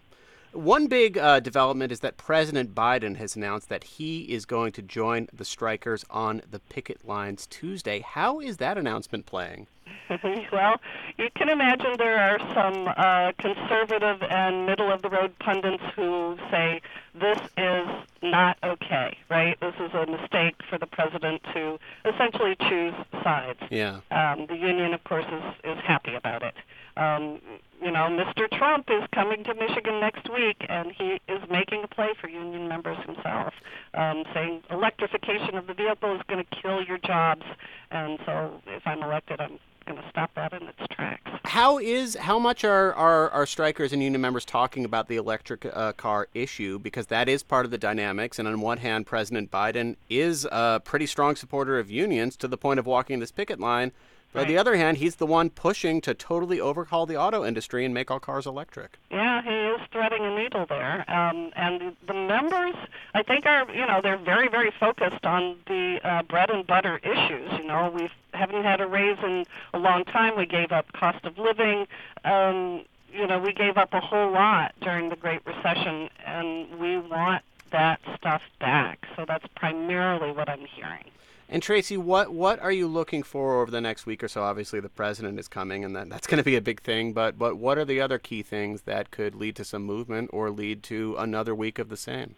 One 0.52 0.88
big 0.88 1.16
uh, 1.16 1.38
development 1.38 1.92
is 1.92 2.00
that 2.00 2.16
President 2.16 2.74
Biden 2.74 3.16
has 3.16 3.36
announced 3.36 3.68
that 3.68 3.84
he 3.84 4.22
is 4.22 4.44
going 4.44 4.72
to 4.72 4.82
join 4.82 5.28
the 5.32 5.44
strikers 5.44 6.04
on 6.10 6.42
the 6.50 6.58
picket 6.58 7.06
lines 7.06 7.46
Tuesday. 7.46 8.00
How 8.00 8.40
is 8.40 8.56
that 8.56 8.76
announcement 8.76 9.26
playing? 9.26 9.68
well, 10.52 10.80
you 11.18 11.28
can 11.36 11.48
imagine 11.48 11.94
there 11.98 12.18
are 12.18 12.38
some 12.52 12.88
uh, 12.96 13.30
conservative 13.38 14.22
and 14.28 14.66
middle 14.66 14.90
of 14.90 15.02
the 15.02 15.08
road 15.08 15.38
pundits 15.38 15.84
who 15.94 16.36
say 16.50 16.80
this 17.14 17.38
is 17.56 17.86
not 18.22 18.58
okay, 18.62 19.16
right? 19.28 19.58
This 19.60 19.74
is 19.80 19.92
a 19.94 20.06
mistake 20.06 20.56
for 20.68 20.78
the 20.78 20.86
president 20.86 21.42
to 21.54 21.78
essentially 22.04 22.56
choose 22.68 22.94
sides. 23.22 23.60
Yeah. 23.70 24.00
Um, 24.10 24.46
the 24.46 24.56
union, 24.56 24.94
of 24.94 25.02
course, 25.04 25.26
is, 25.26 25.72
is 25.72 25.78
happy 25.84 26.14
about 26.14 26.42
it. 26.42 26.54
Um, 26.96 27.40
you 27.82 27.90
know, 27.90 28.08
Mr. 28.08 28.50
Trump 28.58 28.88
is 28.90 29.08
coming 29.14 29.42
to 29.44 29.54
Michigan 29.54 30.00
next 30.00 30.30
week, 30.30 30.66
and 30.68 30.92
he 30.92 31.18
is 31.28 31.40
making 31.50 31.82
a 31.82 31.88
play 31.88 32.10
for 32.20 32.28
union 32.28 32.68
members 32.68 32.98
himself, 33.06 33.54
um, 33.94 34.24
saying 34.34 34.62
electrification 34.70 35.56
of 35.56 35.66
the 35.66 35.74
vehicle 35.74 36.14
is 36.14 36.20
going 36.28 36.44
to 36.44 36.56
kill 36.62 36.82
your 36.82 36.98
jobs. 36.98 37.44
And 37.90 38.18
so, 38.26 38.60
if 38.66 38.86
I'm 38.86 39.02
elected, 39.02 39.40
I'm 39.40 39.58
going 39.90 40.02
to 40.02 40.10
stop 40.10 40.34
that 40.34 40.52
in 40.52 40.68
its 40.68 40.78
tracks. 40.90 41.30
How 41.44 41.78
is 41.78 42.14
how 42.14 42.38
much 42.38 42.64
are 42.64 42.92
are, 42.94 43.30
are 43.30 43.46
strikers 43.46 43.92
and 43.92 44.02
union 44.02 44.20
members 44.20 44.44
talking 44.44 44.84
about 44.84 45.08
the 45.08 45.16
electric 45.16 45.66
uh, 45.66 45.92
car 45.94 46.28
issue? 46.32 46.78
Because 46.78 47.06
that 47.06 47.28
is 47.28 47.42
part 47.42 47.64
of 47.64 47.70
the 47.70 47.78
dynamics. 47.78 48.38
And 48.38 48.46
on 48.46 48.60
one 48.60 48.78
hand, 48.78 49.06
President 49.06 49.50
Biden 49.50 49.96
is 50.08 50.46
a 50.50 50.80
pretty 50.84 51.06
strong 51.06 51.34
supporter 51.36 51.78
of 51.78 51.90
unions 51.90 52.36
to 52.36 52.48
the 52.48 52.56
point 52.56 52.78
of 52.78 52.86
walking 52.86 53.18
this 53.18 53.32
picket 53.32 53.58
line. 53.58 53.92
But 54.32 54.40
right. 54.40 54.46
on 54.46 54.52
the 54.52 54.58
other 54.58 54.76
hand, 54.76 54.98
he's 54.98 55.16
the 55.16 55.26
one 55.26 55.50
pushing 55.50 56.00
to 56.02 56.14
totally 56.14 56.60
overhaul 56.60 57.04
the 57.04 57.16
auto 57.16 57.44
industry 57.44 57.84
and 57.84 57.92
make 57.92 58.10
all 58.10 58.20
cars 58.20 58.46
electric. 58.46 58.98
Yeah, 59.10 59.42
he 59.42 59.50
is 59.50 59.80
threading 59.90 60.24
a 60.24 60.36
needle 60.36 60.66
there. 60.66 61.04
Um, 61.10 61.50
and 61.56 61.96
the 62.06 62.14
members, 62.14 62.76
I 63.14 63.22
think, 63.22 63.44
are 63.46 63.70
you 63.72 63.86
know 63.86 64.00
they're 64.00 64.16
very 64.16 64.48
very 64.48 64.70
focused 64.70 65.26
on 65.26 65.56
the 65.66 66.00
uh, 66.04 66.22
bread 66.22 66.50
and 66.50 66.66
butter 66.66 66.98
issues. 67.02 67.50
You 67.58 67.64
know, 67.64 67.90
we 67.90 68.08
haven't 68.32 68.62
had 68.62 68.80
a 68.80 68.86
raise 68.86 69.18
in 69.22 69.46
a 69.74 69.78
long 69.78 70.04
time. 70.04 70.36
We 70.36 70.46
gave 70.46 70.70
up 70.70 70.92
cost 70.92 71.24
of 71.24 71.36
living. 71.38 71.88
Um, 72.24 72.84
you 73.12 73.26
know, 73.26 73.40
we 73.40 73.52
gave 73.52 73.76
up 73.76 73.92
a 73.92 74.00
whole 74.00 74.30
lot 74.30 74.74
during 74.80 75.08
the 75.08 75.16
Great 75.16 75.44
Recession, 75.44 76.08
and 76.24 76.78
we 76.78 76.98
want 76.98 77.42
that 77.72 78.00
stuff 78.16 78.42
back. 78.60 79.06
So 79.16 79.24
that's 79.24 79.46
primarily 79.56 80.32
what 80.32 80.48
I'm 80.48 80.64
hearing. 80.66 81.04
And 81.52 81.60
Tracy, 81.64 81.96
what 81.96 82.32
what 82.32 82.60
are 82.60 82.70
you 82.70 82.86
looking 82.86 83.24
for 83.24 83.60
over 83.60 83.72
the 83.72 83.80
next 83.80 84.06
week 84.06 84.22
or 84.22 84.28
so? 84.28 84.44
Obviously, 84.44 84.78
the 84.78 84.88
president 84.88 85.38
is 85.40 85.48
coming, 85.48 85.84
and 85.84 85.96
that, 85.96 86.08
that's 86.08 86.28
going 86.28 86.38
to 86.38 86.44
be 86.44 86.54
a 86.54 86.60
big 86.60 86.80
thing. 86.80 87.12
But 87.12 87.38
but 87.38 87.56
what 87.56 87.76
are 87.76 87.84
the 87.84 88.00
other 88.00 88.18
key 88.18 88.42
things 88.42 88.82
that 88.82 89.10
could 89.10 89.34
lead 89.34 89.56
to 89.56 89.64
some 89.64 89.82
movement 89.82 90.30
or 90.32 90.50
lead 90.50 90.84
to 90.84 91.16
another 91.18 91.52
week 91.52 91.80
of 91.80 91.88
the 91.88 91.96
same? 91.96 92.36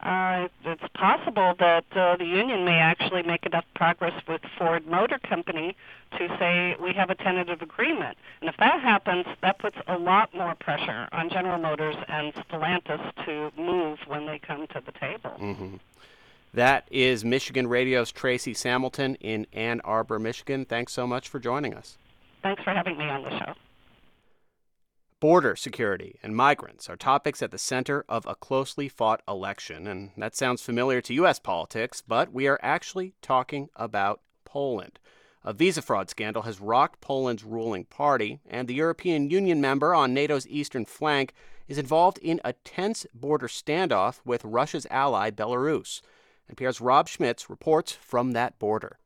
Uh, 0.00 0.48
it's 0.64 0.82
possible 0.94 1.54
that 1.58 1.84
uh, 1.92 2.16
the 2.16 2.24
union 2.24 2.64
may 2.64 2.78
actually 2.78 3.22
make 3.22 3.44
enough 3.44 3.64
progress 3.74 4.14
with 4.28 4.40
Ford 4.56 4.86
Motor 4.86 5.18
Company 5.18 5.76
to 6.16 6.28
say 6.38 6.76
we 6.80 6.92
have 6.92 7.10
a 7.10 7.16
tentative 7.16 7.62
agreement. 7.62 8.16
And 8.40 8.48
if 8.48 8.56
that 8.58 8.80
happens, 8.80 9.26
that 9.42 9.58
puts 9.58 9.76
a 9.88 9.98
lot 9.98 10.32
more 10.32 10.54
pressure 10.54 11.08
on 11.10 11.28
General 11.30 11.58
Motors 11.58 11.96
and 12.06 12.32
Stellantis 12.32 13.12
to 13.26 13.50
move 13.60 13.98
when 14.06 14.26
they 14.26 14.38
come 14.38 14.68
to 14.68 14.80
the 14.86 14.92
table. 14.92 15.32
Mm-hmm. 15.38 15.76
That 16.54 16.88
is 16.90 17.24
Michigan 17.24 17.66
Radio's 17.66 18.10
Tracy 18.10 18.54
Samilton 18.54 19.16
in 19.20 19.46
Ann 19.52 19.80
Arbor, 19.84 20.18
Michigan. 20.18 20.64
Thanks 20.64 20.92
so 20.92 21.06
much 21.06 21.28
for 21.28 21.38
joining 21.38 21.74
us. 21.74 21.98
Thanks 22.42 22.62
for 22.62 22.70
having 22.72 22.96
me 22.96 23.04
on 23.04 23.22
the 23.22 23.30
show. 23.30 23.54
Border 25.20 25.56
security 25.56 26.18
and 26.22 26.36
migrants 26.36 26.88
are 26.88 26.96
topics 26.96 27.42
at 27.42 27.50
the 27.50 27.58
center 27.58 28.04
of 28.08 28.24
a 28.24 28.36
closely 28.36 28.88
fought 28.88 29.20
election, 29.26 29.86
and 29.86 30.12
that 30.16 30.36
sounds 30.36 30.62
familiar 30.62 31.00
to 31.02 31.14
U.S. 31.14 31.40
politics, 31.40 32.02
but 32.06 32.32
we 32.32 32.46
are 32.46 32.60
actually 32.62 33.14
talking 33.20 33.68
about 33.74 34.20
Poland. 34.44 35.00
A 35.44 35.52
visa 35.52 35.82
fraud 35.82 36.08
scandal 36.08 36.42
has 36.42 36.60
rocked 36.60 37.00
Poland's 37.00 37.42
ruling 37.42 37.84
party, 37.84 38.38
and 38.48 38.68
the 38.68 38.74
European 38.74 39.28
Union 39.28 39.60
member 39.60 39.92
on 39.92 40.14
NATO's 40.14 40.46
eastern 40.46 40.84
flank 40.84 41.34
is 41.66 41.78
involved 41.78 42.18
in 42.18 42.40
a 42.44 42.52
tense 42.52 43.04
border 43.12 43.48
standoff 43.48 44.20
with 44.24 44.44
Russia's 44.44 44.86
ally 44.90 45.30
Belarus. 45.30 46.00
NPR's 46.52 46.80
Rob 46.80 47.08
Schmitz 47.08 47.50
reports 47.50 47.92
from 47.92 48.32
that 48.32 48.58
border. 48.58 48.98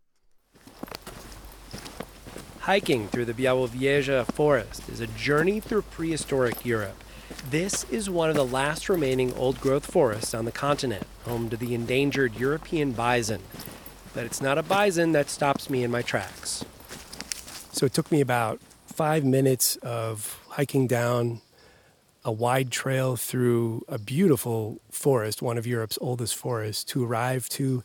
Hiking 2.61 3.09
through 3.09 3.25
the 3.25 3.35
Białowieża 3.35 4.33
forest 4.33 4.89
is 4.89 5.01
a 5.01 5.09
journey 5.09 5.59
through 5.59 5.83
prehistoric 5.83 6.65
Europe. 6.65 7.03
This 7.51 7.85
is 7.91 8.09
one 8.09 8.31
of 8.31 8.37
the 8.37 8.45
last 8.45 8.89
remaining 8.89 9.35
old 9.35 9.61
growth 9.61 9.91
forests 9.91 10.33
on 10.33 10.45
the 10.45 10.53
continent, 10.53 11.07
home 11.25 11.51
to 11.51 11.57
the 11.57 11.75
endangered 11.75 12.37
European 12.37 12.93
bison. 12.93 13.41
But 14.15 14.27
it's 14.27 14.41
not 14.41 14.59
a 14.59 14.63
bison 14.63 15.13
that 15.13 15.29
stops 15.29 15.69
me 15.69 15.83
in 15.83 15.91
my 15.91 16.03
tracks. 16.03 16.65
So 17.73 17.87
it 17.87 17.93
took 17.93 18.13
me 18.13 18.21
about 18.21 18.61
five 18.87 19.25
minutes 19.25 19.77
of 19.77 20.39
hiking 20.51 20.87
down 20.87 21.41
a 22.25 22.33
wide 22.33 22.71
trail 22.71 23.17
through 23.17 23.85
a 23.89 23.99
beautiful 23.99 24.81
forest, 24.91 25.43
one 25.43 25.59
of 25.59 25.67
Europe's 25.67 25.99
oldest 26.01 26.37
forests, 26.37 26.85
to 26.85 27.05
arrive 27.05 27.49
to 27.51 27.83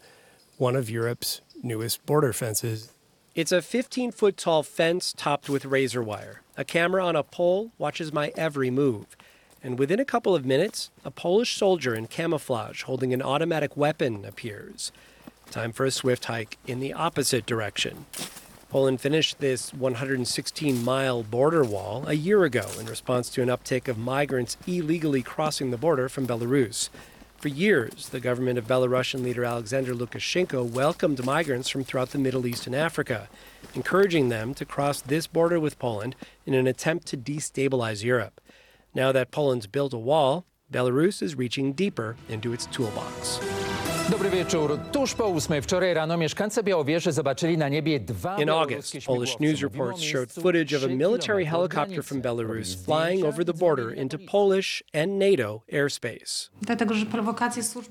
one 0.57 0.75
of 0.75 0.89
Europe's 0.89 1.41
newest 1.63 2.05
border 2.05 2.33
fences. 2.33 2.91
It's 3.35 3.51
a 3.51 3.61
15 3.61 4.11
foot 4.11 4.37
tall 4.37 4.63
fence 4.63 5.13
topped 5.15 5.49
with 5.49 5.65
razor 5.65 6.01
wire. 6.01 6.41
A 6.55 6.63
camera 6.63 7.05
on 7.05 7.15
a 7.15 7.23
pole 7.23 7.71
watches 7.77 8.11
my 8.11 8.31
every 8.35 8.71
move. 8.71 9.05
And 9.63 9.77
within 9.77 9.99
a 9.99 10.05
couple 10.05 10.35
of 10.35 10.45
minutes, 10.45 10.91
a 11.03 11.11
Polish 11.11 11.55
soldier 11.55 11.93
in 11.93 12.07
camouflage 12.07 12.83
holding 12.83 13.13
an 13.13 13.21
automatic 13.21 13.75
weapon 13.75 14.23
appears. 14.25 14.91
Time 15.51 15.71
for 15.71 15.85
a 15.85 15.91
swift 15.91 16.25
hike 16.25 16.57
in 16.67 16.79
the 16.79 16.93
opposite 16.93 17.45
direction. 17.45 18.05
Poland 18.69 18.99
finished 18.99 19.39
this 19.39 19.73
116 19.73 20.83
mile 20.83 21.23
border 21.23 21.63
wall 21.63 22.03
a 22.05 22.13
year 22.13 22.43
ago 22.43 22.67
in 22.77 22.85
response 22.85 23.29
to 23.29 23.41
an 23.41 23.47
uptick 23.47 23.87
of 23.87 23.97
migrants 23.97 24.57
illegally 24.67 25.21
crossing 25.21 25.71
the 25.71 25.77
border 25.77 26.09
from 26.09 26.27
Belarus. 26.27 26.89
For 27.37 27.47
years, 27.47 28.09
the 28.09 28.19
government 28.19 28.57
of 28.57 28.67
Belarusian 28.67 29.23
leader 29.23 29.45
Alexander 29.45 29.93
Lukashenko 29.93 30.69
welcomed 30.69 31.23
migrants 31.23 31.69
from 31.69 31.85
throughout 31.85 32.09
the 32.09 32.17
Middle 32.17 32.45
East 32.45 32.67
and 32.67 32.75
Africa, 32.75 33.29
encouraging 33.73 34.27
them 34.27 34.53
to 34.55 34.65
cross 34.65 34.99
this 34.99 35.27
border 35.27 35.61
with 35.61 35.79
Poland 35.79 36.17
in 36.45 36.53
an 36.53 36.67
attempt 36.67 37.07
to 37.07 37.17
destabilize 37.17 38.03
Europe. 38.03 38.41
Now 38.93 39.13
that 39.13 39.31
Poland's 39.31 39.67
built 39.67 39.93
a 39.93 39.97
wall, 39.97 40.45
Belarus 40.71 41.21
is 41.21 41.35
reaching 41.37 41.73
deeper 41.73 42.15
into 42.29 42.53
its 42.53 42.65
toolbox. 42.65 43.39
Dobry 44.09 44.29
wieczór. 44.29 44.79
Tuż 44.91 45.13
po 45.15 45.27
ósmej 45.29 45.61
wczoraj 45.61 45.93
rano 45.93 46.17
mieszkańcy 46.17 46.63
Białowieży 46.63 47.11
zobaczyli 47.11 47.57
na 47.57 47.69
niebie 47.69 47.99
dwa 47.99 48.37
In 48.41 48.49
August, 48.49 48.95
Polish 49.05 49.39
news 49.39 49.61
reports 49.61 50.01
showed 50.01 50.31
footage 50.31 50.73
of 50.77 50.83
a 50.83 50.87
military 50.87 51.45
helicopter 51.45 52.03
from 52.03 52.21
Belarus 52.21 52.85
flying 52.85 53.25
over 53.25 53.45
the 53.45 53.53
border 53.53 53.93
into 53.93 54.17
Polish 54.17 54.83
and 54.93 55.19
NATO 55.19 55.61
airspace. 55.73 56.49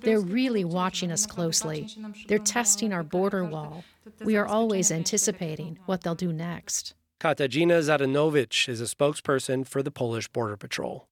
They're 0.01 0.33
really 0.35 0.65
watching 0.65 1.13
us 1.13 1.27
closely. 1.27 1.87
They're 2.29 2.45
testing 2.45 2.93
our 2.93 3.05
border 3.05 3.45
wall. 3.45 3.85
We 4.25 4.39
are 4.39 4.47
always 4.47 4.91
anticipating 4.91 5.79
what 5.87 6.01
they'll 6.03 6.29
do 6.29 6.33
next. 6.33 6.95
Katarzyna 7.21 7.81
Zdanowicz 7.81 8.69
is 8.69 8.81
a 8.81 8.85
spokesperson 8.85 9.67
for 9.67 9.83
the 9.83 9.91
Polish 9.91 10.29
Border 10.29 10.57
Patrol. 10.57 11.07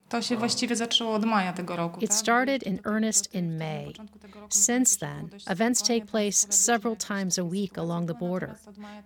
It 2.00 2.12
started 2.12 2.62
in 2.62 2.80
earnest 2.84 3.28
in 3.32 3.58
May. 3.58 3.94
Since 4.48 4.96
then, 4.96 5.32
events 5.48 5.82
take 5.82 6.06
place 6.06 6.46
several 6.50 6.96
times 6.96 7.38
a 7.38 7.44
week 7.44 7.76
along 7.76 8.06
the 8.06 8.14
border. 8.14 8.58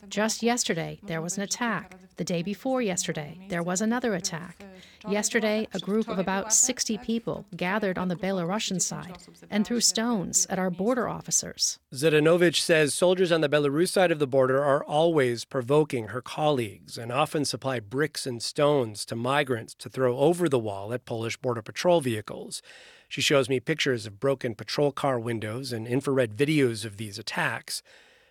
Just 0.08 0.42
yesterday, 0.42 1.00
there 1.02 1.22
was 1.22 1.36
an 1.36 1.42
attack. 1.42 1.94
The 2.16 2.24
day 2.24 2.42
before 2.42 2.82
yesterday, 2.82 3.38
there 3.48 3.62
was 3.62 3.80
another 3.80 4.14
attack. 4.14 4.64
Yesterday, 5.08 5.68
a 5.72 5.78
group 5.78 6.08
of 6.08 6.18
about 6.18 6.52
60 6.52 6.98
people 6.98 7.46
gathered 7.56 7.96
on 7.96 8.08
the 8.08 8.16
Belarusian 8.16 8.82
side 8.82 9.16
and 9.48 9.64
threw 9.64 9.80
stones 9.80 10.44
at 10.50 10.58
our 10.58 10.70
border 10.70 11.08
officers. 11.08 11.78
Zdanowicz 11.94 12.56
says 12.56 12.94
soldiers 12.94 13.30
on 13.30 13.40
the 13.40 13.48
Belarus 13.48 13.90
side 13.90 14.10
of 14.10 14.18
the 14.18 14.26
border 14.26 14.62
are 14.62 14.82
always 14.82 15.44
provoking 15.44 16.08
her 16.08 16.20
colleagues 16.20 16.98
and 16.98 17.12
often 17.12 17.44
supply 17.44 17.78
bricks 17.78 18.26
and 18.26 18.42
stones 18.42 19.04
to 19.04 19.14
migrants 19.14 19.74
to 19.74 19.88
throw 19.88 20.18
over 20.18 20.48
the 20.48 20.58
wall 20.58 20.92
at 20.98 21.04
Polish 21.04 21.36
Border 21.36 21.62
Patrol 21.62 22.00
vehicles. 22.00 22.60
She 23.08 23.20
shows 23.20 23.48
me 23.48 23.60
pictures 23.60 24.04
of 24.04 24.20
broken 24.20 24.54
patrol 24.54 24.92
car 24.92 25.18
windows 25.18 25.72
and 25.72 25.86
infrared 25.86 26.36
videos 26.36 26.84
of 26.84 26.96
these 26.96 27.18
attacks. 27.18 27.82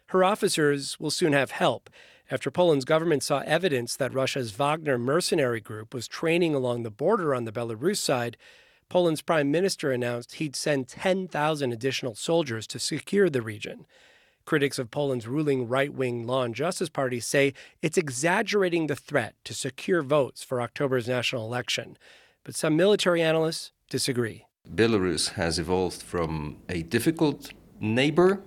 Her 0.07 0.23
officers 0.23 0.99
will 0.99 1.11
soon 1.11 1.33
have 1.33 1.51
help 1.51 1.89
after 2.29 2.51
Poland's 2.51 2.85
government 2.85 3.23
saw 3.23 3.39
evidence 3.45 3.95
that 3.95 4.13
Russia's 4.13 4.51
Wagner 4.51 4.97
mercenary 4.97 5.61
group 5.61 5.93
was 5.93 6.07
training 6.07 6.53
along 6.53 6.83
the 6.83 6.91
border 6.91 7.33
on 7.33 7.45
the 7.45 7.51
Belarus 7.51 7.97
side. 7.97 8.37
Poland's 8.89 9.21
prime 9.21 9.49
minister 9.49 9.91
announced 9.91 10.35
he'd 10.35 10.55
send 10.55 10.87
10,000 10.89 11.71
additional 11.71 12.15
soldiers 12.15 12.67
to 12.67 12.79
secure 12.79 13.29
the 13.29 13.41
region. 13.41 13.85
Critics 14.45 14.79
of 14.79 14.91
Poland's 14.91 15.27
ruling 15.27 15.67
right 15.67 15.93
wing 15.93 16.25
Law 16.25 16.43
and 16.43 16.55
Justice 16.55 16.89
Party 16.89 17.19
say 17.19 17.53
it's 17.81 17.97
exaggerating 17.97 18.87
the 18.87 18.95
threat 18.95 19.35
to 19.43 19.53
secure 19.53 20.01
votes 20.01 20.43
for 20.43 20.61
October's 20.61 21.07
national 21.07 21.45
election. 21.45 21.97
But 22.47 22.55
some 22.55 22.77
military 22.77 23.21
analysts 23.21 23.73
disagree. 23.89 24.45
Belarus 24.73 25.33
has 25.33 25.59
evolved 25.59 26.01
from 26.01 26.55
a 26.69 26.81
difficult 26.81 27.51
neighbor 27.81 28.41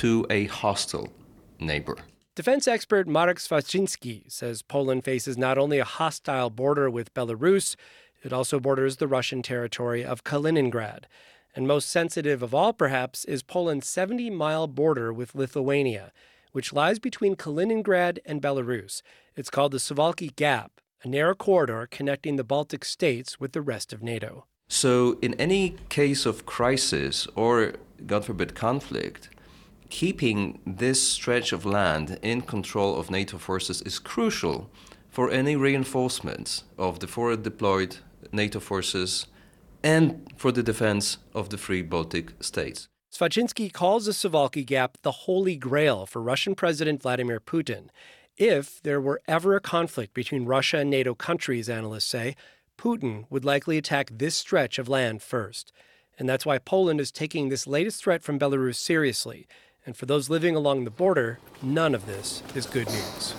to 0.00 0.26
a 0.30 0.46
hostile 0.46 1.12
neighbor. 1.60 1.98
Defense 2.34 2.66
expert 2.66 3.06
Marek 3.06 3.36
Świerczyński 3.36 4.32
says 4.32 4.62
Poland 4.62 5.04
faces 5.04 5.36
not 5.36 5.58
only 5.58 5.78
a 5.78 5.84
hostile 5.84 6.48
border 6.48 6.88
with 6.88 7.12
Belarus, 7.12 7.76
it 8.22 8.32
also 8.32 8.58
borders 8.58 8.96
the 8.96 9.06
Russian 9.06 9.42
territory 9.42 10.02
of 10.02 10.24
Kaliningrad. 10.24 11.04
And 11.54 11.68
most 11.68 11.90
sensitive 11.90 12.42
of 12.42 12.54
all, 12.54 12.72
perhaps, 12.72 13.26
is 13.26 13.42
Poland's 13.42 13.88
70 13.88 14.30
mile 14.30 14.66
border 14.66 15.12
with 15.12 15.34
Lithuania, 15.34 16.12
which 16.52 16.72
lies 16.72 16.98
between 16.98 17.36
Kaliningrad 17.36 18.20
and 18.24 18.40
Belarus. 18.40 19.02
It's 19.36 19.50
called 19.50 19.72
the 19.72 19.78
Suwalki 19.78 20.34
Gap, 20.34 20.80
a 21.02 21.08
narrow 21.08 21.34
corridor 21.34 21.88
connecting 21.90 22.36
the 22.36 22.44
Baltic 22.44 22.84
states 22.84 23.40
with 23.40 23.52
the 23.52 23.60
rest 23.60 23.92
of 23.92 24.02
NATO. 24.02 24.46
So, 24.68 25.18
in 25.20 25.34
any 25.34 25.76
case 25.88 26.24
of 26.24 26.46
crisis 26.46 27.26
or, 27.34 27.74
God 28.06 28.24
forbid, 28.24 28.54
conflict, 28.54 29.28
keeping 29.90 30.60
this 30.66 31.06
stretch 31.06 31.52
of 31.52 31.66
land 31.66 32.18
in 32.22 32.40
control 32.40 32.98
of 32.98 33.10
NATO 33.10 33.36
forces 33.36 33.82
is 33.82 33.98
crucial 33.98 34.70
for 35.10 35.30
any 35.30 35.56
reinforcements 35.56 36.64
of 36.78 37.00
the 37.00 37.06
forward 37.06 37.42
deployed 37.42 37.98
NATO 38.32 38.60
forces 38.60 39.26
and 39.82 40.32
for 40.36 40.52
the 40.52 40.62
defense 40.62 41.18
of 41.34 41.50
the 41.50 41.58
free 41.58 41.82
Baltic 41.82 42.32
states. 42.40 42.88
Świerczyński 43.12 43.70
calls 43.70 44.06
the 44.06 44.12
Suwalki 44.12 44.64
Gap 44.64 44.96
the 45.02 45.26
holy 45.26 45.54
grail 45.54 46.06
for 46.06 46.22
Russian 46.22 46.54
President 46.54 47.02
Vladimir 47.02 47.40
Putin. 47.40 47.90
If 48.38 48.82
there 48.82 49.00
were 49.00 49.20
ever 49.28 49.54
a 49.54 49.60
conflict 49.60 50.14
between 50.14 50.46
Russia 50.46 50.78
and 50.78 50.88
NATO 50.88 51.14
countries, 51.14 51.68
analysts 51.68 52.06
say, 52.06 52.34
Putin 52.78 53.26
would 53.28 53.44
likely 53.44 53.76
attack 53.76 54.10
this 54.10 54.34
stretch 54.34 54.78
of 54.78 54.88
land 54.88 55.20
first. 55.22 55.70
And 56.18 56.26
that's 56.26 56.46
why 56.46 56.56
Poland 56.56 56.98
is 56.98 57.12
taking 57.12 57.50
this 57.50 57.66
latest 57.66 58.02
threat 58.02 58.22
from 58.22 58.38
Belarus 58.38 58.76
seriously. 58.76 59.46
And 59.84 59.94
for 59.96 60.06
those 60.06 60.30
living 60.30 60.56
along 60.56 60.84
the 60.84 60.90
border, 60.90 61.40
none 61.60 61.94
of 61.94 62.06
this 62.06 62.42
is 62.54 62.64
good 62.64 62.88
news. 62.88 63.34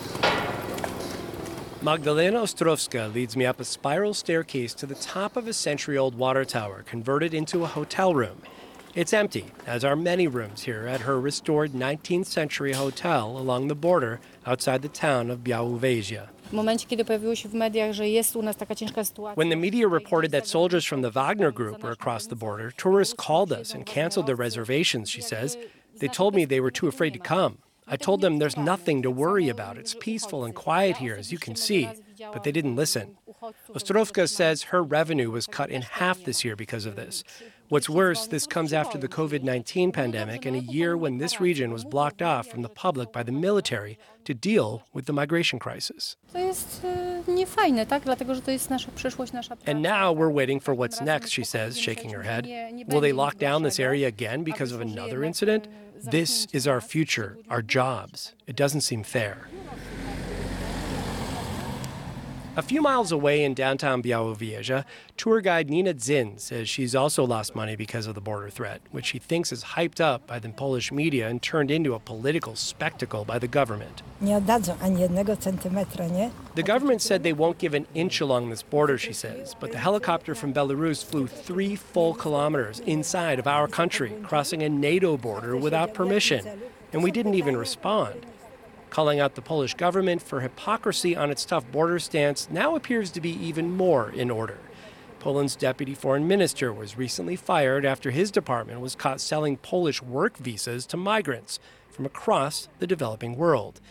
Magdalena 1.82 2.42
Ostrowska 2.42 3.12
leads 3.14 3.36
me 3.36 3.48
up 3.48 3.60
a 3.60 3.66
spiral 3.66 4.14
staircase 4.14 4.76
to 4.76 4.86
the 4.86 4.96
top 4.96 5.36
of 5.36 5.48
a 5.48 5.54
century 5.54 5.98
old 5.98 6.14
water 6.14 6.46
tower 6.46 6.84
converted 6.84 7.34
into 7.34 7.64
a 7.64 7.68
hotel 7.68 8.14
room. 8.14 8.44
It's 8.96 9.12
empty, 9.12 9.46
as 9.66 9.84
are 9.84 9.96
many 9.96 10.28
rooms 10.28 10.62
here 10.62 10.86
at 10.86 11.02
her 11.02 11.20
restored 11.20 11.72
19th 11.72 12.28
century 12.28 12.74
hotel 12.74 13.40
along 13.40 13.68
the 13.68 13.76
border 13.76 14.20
outside 14.46 14.84
the 14.84 14.88
town 14.88 15.32
of 15.32 15.40
Białowieża. 15.40 16.28
When 16.52 16.68
the 19.50 19.56
media 19.56 19.88
reported 19.88 20.32
that 20.32 20.46
soldiers 20.46 20.86
from 20.86 21.02
the 21.02 21.10
Wagner 21.10 21.52
group 21.52 21.82
were 21.82 21.90
across 21.90 22.28
the 22.28 22.36
border, 22.36 22.70
tourists 22.70 23.16
called 23.16 23.52
us 23.52 23.74
and 23.74 23.84
canceled 23.84 24.28
their 24.28 24.36
reservations, 24.36 25.10
she 25.10 25.22
says. 25.22 25.58
They 25.98 26.08
told 26.08 26.36
me 26.36 26.46
they 26.46 26.60
were 26.60 26.70
too 26.70 26.88
afraid 26.88 27.14
to 27.14 27.20
come. 27.20 27.58
I 27.88 27.98
told 27.98 28.22
them 28.22 28.38
there's 28.38 28.58
nothing 28.58 29.02
to 29.02 29.10
worry 29.10 29.50
about. 29.50 29.80
It's 29.80 29.96
peaceful 30.00 30.46
and 30.46 30.54
quiet 30.54 30.98
here, 30.98 31.16
as 31.16 31.32
you 31.32 31.40
can 31.40 31.56
see. 31.56 31.90
But 32.32 32.44
they 32.44 32.52
didn't 32.52 32.76
listen. 32.76 33.18
Ostrowska 33.72 34.30
says 34.30 34.64
her 34.64 34.84
revenue 34.84 35.32
was 35.32 35.48
cut 35.48 35.72
in 35.72 35.82
half 35.82 36.24
this 36.24 36.46
year 36.46 36.56
because 36.56 36.86
of 36.86 36.96
this. 36.96 37.24
What's 37.70 37.90
worse, 37.90 38.28
this 38.28 38.46
comes 38.46 38.74
after 38.74 38.98
the 38.98 39.08
COVID 39.08 39.42
19 39.42 39.92
pandemic 39.92 40.46
and 40.46 40.56
a 40.56 40.60
year 40.60 40.96
when 40.98 41.18
this 41.18 41.40
region 41.40 41.72
was 41.72 41.84
blocked 41.86 42.22
off 42.22 42.48
from 42.48 42.62
the 42.62 42.70
public 42.70 43.12
by 43.12 43.24
the 43.24 43.32
military 43.32 43.98
to 44.26 44.34
deal 44.34 44.84
with 44.94 45.06
the 45.06 45.14
migration 45.14 45.60
crisis. 45.60 46.18
And 49.66 49.82
now 49.82 50.12
we're 50.12 50.30
waiting 50.30 50.60
for 50.60 50.74
what's 50.74 51.02
next, 51.02 51.32
she 51.32 51.44
says, 51.44 51.80
shaking 51.80 52.12
her 52.12 52.24
head. 52.24 52.46
Will 52.88 53.02
they 53.02 53.14
lock 53.14 53.38
down 53.38 53.64
this 53.64 53.80
area 53.80 54.08
again 54.08 54.44
because 54.44 54.72
of 54.72 54.82
another 54.82 55.24
incident? 55.24 55.68
This 56.04 56.48
is 56.52 56.68
our 56.68 56.82
future, 56.82 57.38
our 57.50 57.62
jobs. 57.62 58.34
It 58.46 58.58
doesn't 58.58 58.82
seem 58.82 59.04
fair. 59.04 59.48
A 62.56 62.62
few 62.62 62.84
miles 62.84 63.12
away 63.12 63.44
in 63.44 63.56
downtown 63.56 64.04
Białowieża, 64.04 64.86
tour 65.18 65.42
guide 65.42 65.72
Nina 65.72 66.00
Zin 66.00 66.38
says 66.38 66.70
she's 66.70 66.94
also 66.94 67.26
lost 67.26 67.56
money 67.56 67.76
because 67.76 68.06
of 68.06 68.14
the 68.14 68.22
border 68.22 68.52
threat, 68.52 68.80
which 68.92 69.08
she 69.08 69.18
thinks 69.18 69.52
is 69.52 69.64
hyped 69.64 70.00
up 70.00 70.28
by 70.28 70.38
the 70.38 70.50
Polish 70.50 70.92
media 70.92 71.30
and 71.30 71.42
turned 71.42 71.72
into 71.72 71.96
a 71.96 72.00
political 72.00 72.56
spectacle 72.56 73.26
by 73.26 73.40
the 73.40 73.48
government. 73.48 74.04
The 74.22 74.40
government 76.64 77.02
said 77.02 77.24
they 77.24 77.34
won't 77.34 77.58
give 77.58 77.74
an 77.74 77.88
inch 77.96 78.22
along 78.22 78.52
this 78.52 78.62
border, 78.62 79.00
she 79.00 79.14
says, 79.14 79.56
but 79.60 79.72
the 79.72 79.80
helicopter 79.80 80.36
from 80.36 80.54
Belarus 80.54 81.04
flew 81.04 81.26
three 81.26 81.76
full 81.76 82.14
kilometers 82.14 82.82
inside 82.82 83.40
of 83.40 83.48
our 83.48 83.68
country, 83.68 84.14
crossing 84.22 84.62
a 84.62 84.70
NATO 84.70 85.18
border 85.18 85.58
without 85.58 85.96
permission, 85.96 86.48
and 86.92 87.02
we 87.02 87.10
didn't 87.10 87.34
even 87.34 87.58
respond 87.58 88.28
calling 88.94 89.20
out 89.20 89.34
the 89.34 89.42
Polish 89.42 89.74
government 89.74 90.22
for 90.22 90.42
hypocrisy 90.42 91.16
on 91.16 91.32
its 91.32 91.46
tough 91.46 91.70
border 91.72 91.98
stance 91.98 92.48
now 92.52 92.76
appears 92.76 93.10
to 93.10 93.20
be 93.20 93.32
even 93.32 93.76
more 93.76 94.12
in 94.12 94.30
order. 94.30 94.60
Poland's 95.20 95.56
deputy 95.56 95.96
foreign 95.96 96.28
minister 96.28 96.72
was 96.72 96.96
recently 96.96 97.36
fired 97.36 97.86
after 97.86 98.12
his 98.12 98.30
department 98.30 98.82
was 98.82 98.94
caught 98.94 99.20
selling 99.20 99.58
Polish 99.58 100.04
work 100.04 100.38
visas 100.38 100.86
to 100.86 100.96
migrants 100.96 101.58
from 101.90 102.06
across 102.06 102.70
the 102.78 102.86
developing 102.86 103.36
world. 103.36 103.82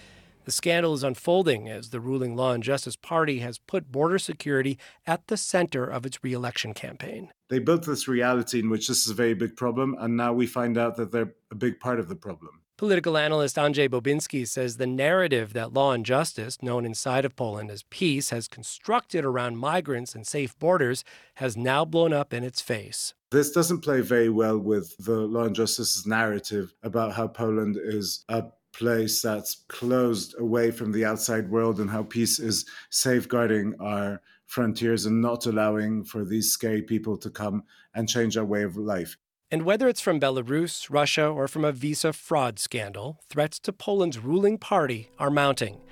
The 0.45 0.53
scandal 0.53 0.95
is 0.95 1.03
unfolding 1.03 1.69
as 1.69 1.91
the 1.91 1.99
ruling 1.99 2.37
Law 2.37 2.53
and 2.53 2.63
Justice 2.63 2.95
Party 2.95 3.41
has 3.41 3.59
put 3.59 3.91
border 3.91 4.21
security 4.21 4.79
at 5.05 5.27
the 5.27 5.37
center 5.37 5.85
of 5.85 6.07
its 6.07 6.23
reelection 6.23 6.75
campaign. 6.75 7.31
They 7.49 7.59
built 7.59 7.85
this 7.85 8.07
reality 8.07 8.61
in 8.61 8.71
which 8.71 8.87
this 8.87 9.05
is 9.05 9.11
a 9.11 9.15
very 9.15 9.35
big 9.35 9.57
problem, 9.57 9.97
and 9.99 10.17
now 10.17 10.33
we 10.33 10.47
find 10.47 10.79
out 10.79 10.95
that 10.95 11.11
they're 11.11 11.35
a 11.51 11.57
big 11.57 11.81
part 11.81 11.99
of 11.99 12.09
the 12.09 12.15
problem. 12.15 12.62
Political 12.83 13.17
analyst 13.17 13.55
Andrzej 13.55 13.89
Bobiński 13.91 14.45
says 14.45 14.77
the 14.77 14.89
narrative 14.89 15.53
that 15.53 15.73
law 15.73 15.93
and 15.93 16.05
justice, 16.05 16.61
known 16.61 16.85
inside 16.85 17.25
of 17.25 17.37
Poland 17.37 17.71
as 17.71 17.85
PiS, 17.85 18.31
has 18.31 18.49
constructed 18.49 19.25
around 19.25 19.59
migrants 19.59 20.17
and 20.17 20.27
safe 20.27 20.59
borders 20.59 21.05
has 21.37 21.57
now 21.57 21.85
blown 21.85 22.13
up 22.13 22.35
in 22.35 22.43
its 22.43 22.61
face. 22.61 23.15
This 23.31 23.53
doesn't 23.53 23.83
play 23.83 24.01
very 24.01 24.31
well 24.31 24.59
with 24.59 24.97
the 24.97 25.13
law 25.13 25.45
and 25.45 25.55
justice's 25.55 26.09
narrative 26.09 26.75
about 26.83 27.13
how 27.13 27.29
Poland 27.29 27.79
is 27.81 28.25
a 28.29 28.47
place 28.73 29.23
that's 29.23 29.63
closed 29.69 30.35
away 30.41 30.73
from 30.73 30.91
the 30.91 31.05
outside 31.05 31.49
world 31.49 31.79
and 31.79 31.89
how 31.89 32.03
PiS 32.03 32.41
is 32.41 32.67
safeguarding 32.91 33.77
our 33.79 34.21
frontiers 34.47 35.07
and 35.07 35.23
not 35.23 35.47
allowing 35.47 36.03
for 36.03 36.25
these 36.25 36.51
scary 36.51 36.83
people 36.83 37.17
to 37.17 37.31
come 37.31 37.63
and 37.95 38.09
change 38.09 38.37
our 38.37 38.45
way 38.45 38.65
of 38.65 38.77
life. 38.77 39.17
And 39.53 39.65
whether 39.65 39.87
it's 39.87 40.01
from 40.01 40.19
Belarus, 40.19 40.89
Russia, 40.89 41.27
or 41.27 41.47
from 41.47 41.63
a 41.63 41.73
visa 41.73 42.15
fraud 42.15 42.59
scandal, 42.59 43.21
threats 43.29 43.59
to 43.61 43.73
Poland's 43.73 44.19
ruling 44.19 44.57
party 44.57 45.11
are 45.19 45.31
mounting, 45.31 45.83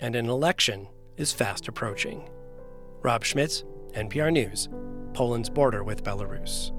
and 0.00 0.16
an 0.16 0.30
election 0.30 0.88
is 1.18 1.30
fast 1.30 1.68
approaching. 1.68 2.30
Rob 3.02 3.22
Schmitz, 3.22 3.62
NPR 3.92 4.32
News, 4.32 4.70
Poland's 5.12 5.50
border 5.50 5.84
with 5.84 6.02
Belarus. 6.02 6.72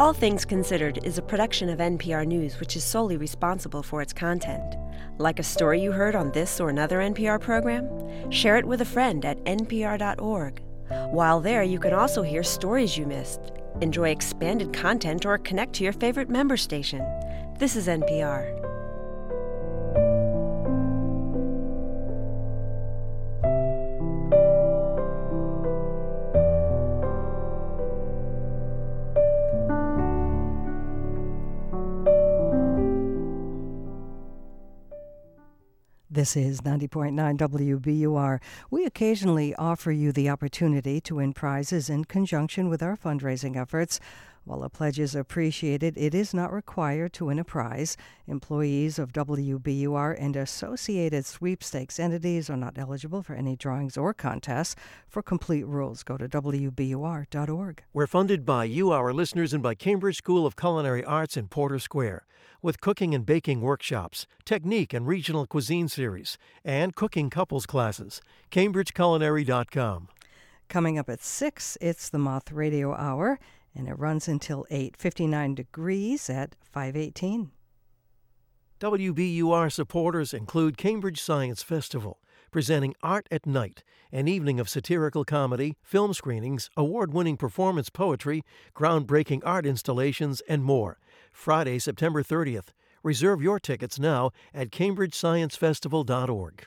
All 0.00 0.14
Things 0.14 0.46
Considered 0.46 1.04
is 1.04 1.18
a 1.18 1.22
production 1.22 1.68
of 1.68 1.78
NPR 1.78 2.26
News, 2.26 2.58
which 2.58 2.74
is 2.74 2.82
solely 2.82 3.18
responsible 3.18 3.82
for 3.82 4.00
its 4.00 4.14
content. 4.14 4.76
Like 5.18 5.38
a 5.38 5.42
story 5.42 5.82
you 5.82 5.92
heard 5.92 6.14
on 6.14 6.32
this 6.32 6.58
or 6.58 6.70
another 6.70 7.00
NPR 7.00 7.38
program? 7.38 7.86
Share 8.30 8.56
it 8.56 8.64
with 8.64 8.80
a 8.80 8.86
friend 8.86 9.22
at 9.26 9.44
npr.org. 9.44 10.62
While 11.10 11.40
there, 11.42 11.62
you 11.62 11.78
can 11.78 11.92
also 11.92 12.22
hear 12.22 12.42
stories 12.42 12.96
you 12.96 13.04
missed, 13.04 13.52
enjoy 13.82 14.08
expanded 14.08 14.72
content, 14.72 15.26
or 15.26 15.36
connect 15.36 15.74
to 15.74 15.84
your 15.84 15.92
favorite 15.92 16.30
member 16.30 16.56
station. 16.56 17.06
This 17.58 17.76
is 17.76 17.86
NPR. 17.86 18.69
This 36.20 36.36
is 36.36 36.60
90.9 36.60 37.38
WBUR. 37.38 38.40
We 38.70 38.84
occasionally 38.84 39.54
offer 39.54 39.90
you 39.90 40.12
the 40.12 40.28
opportunity 40.28 41.00
to 41.00 41.14
win 41.14 41.32
prizes 41.32 41.88
in 41.88 42.04
conjunction 42.04 42.68
with 42.68 42.82
our 42.82 42.94
fundraising 42.94 43.56
efforts. 43.56 44.00
While 44.44 44.64
a 44.64 44.70
pledge 44.70 44.98
is 44.98 45.14
appreciated, 45.14 45.96
it 45.96 46.14
is 46.14 46.32
not 46.32 46.52
required 46.52 47.12
to 47.14 47.26
win 47.26 47.38
a 47.38 47.44
prize. 47.44 47.96
Employees 48.26 48.98
of 48.98 49.12
WBUR 49.12 50.16
and 50.18 50.34
associated 50.34 51.26
sweepstakes 51.26 52.00
entities 52.00 52.48
are 52.48 52.56
not 52.56 52.78
eligible 52.78 53.22
for 53.22 53.34
any 53.34 53.54
drawings 53.54 53.96
or 53.96 54.14
contests. 54.14 54.76
For 55.08 55.22
complete 55.22 55.66
rules, 55.66 56.02
go 56.02 56.16
to 56.16 56.28
WBUR.org. 56.28 57.82
We're 57.92 58.06
funded 58.06 58.46
by 58.46 58.64
you, 58.64 58.90
our 58.90 59.12
listeners, 59.12 59.52
and 59.52 59.62
by 59.62 59.74
Cambridge 59.74 60.16
School 60.16 60.46
of 60.46 60.56
Culinary 60.56 61.04
Arts 61.04 61.36
in 61.36 61.48
Porter 61.48 61.78
Square 61.78 62.24
with 62.62 62.80
cooking 62.80 63.14
and 63.14 63.24
baking 63.24 63.60
workshops, 63.60 64.26
technique 64.44 64.92
and 64.92 65.06
regional 65.06 65.46
cuisine 65.46 65.88
series, 65.88 66.36
and 66.64 66.94
cooking 66.94 67.30
couples 67.30 67.66
classes. 67.66 68.20
CambridgeCulinary.com. 68.50 70.08
Coming 70.68 70.98
up 70.98 71.08
at 71.08 71.22
6, 71.22 71.78
it's 71.80 72.08
the 72.08 72.18
Moth 72.18 72.52
Radio 72.52 72.94
Hour, 72.94 73.40
and 73.74 73.88
it 73.88 73.98
runs 73.98 74.28
until 74.28 74.66
8, 74.70 74.96
59 74.96 75.54
degrees 75.54 76.28
at 76.30 76.56
518. 76.62 77.50
WBUR 78.80 79.70
supporters 79.70 80.32
include 80.32 80.78
Cambridge 80.78 81.20
Science 81.20 81.62
Festival, 81.62 82.18
presenting 82.50 82.94
Art 83.02 83.28
at 83.30 83.46
Night, 83.46 83.84
an 84.10 84.26
evening 84.26 84.58
of 84.58 84.68
satirical 84.68 85.24
comedy, 85.24 85.76
film 85.82 86.14
screenings, 86.14 86.70
award 86.76 87.12
winning 87.12 87.36
performance 87.36 87.90
poetry, 87.90 88.42
groundbreaking 88.74 89.42
art 89.44 89.66
installations, 89.66 90.40
and 90.48 90.64
more 90.64 90.98
Friday, 91.32 91.78
September 91.78 92.22
30th. 92.22 92.68
Reserve 93.02 93.40
your 93.40 93.58
tickets 93.58 93.98
now 93.98 94.30
at 94.52 94.70
cambridgesciencefestival.org. 94.70 96.66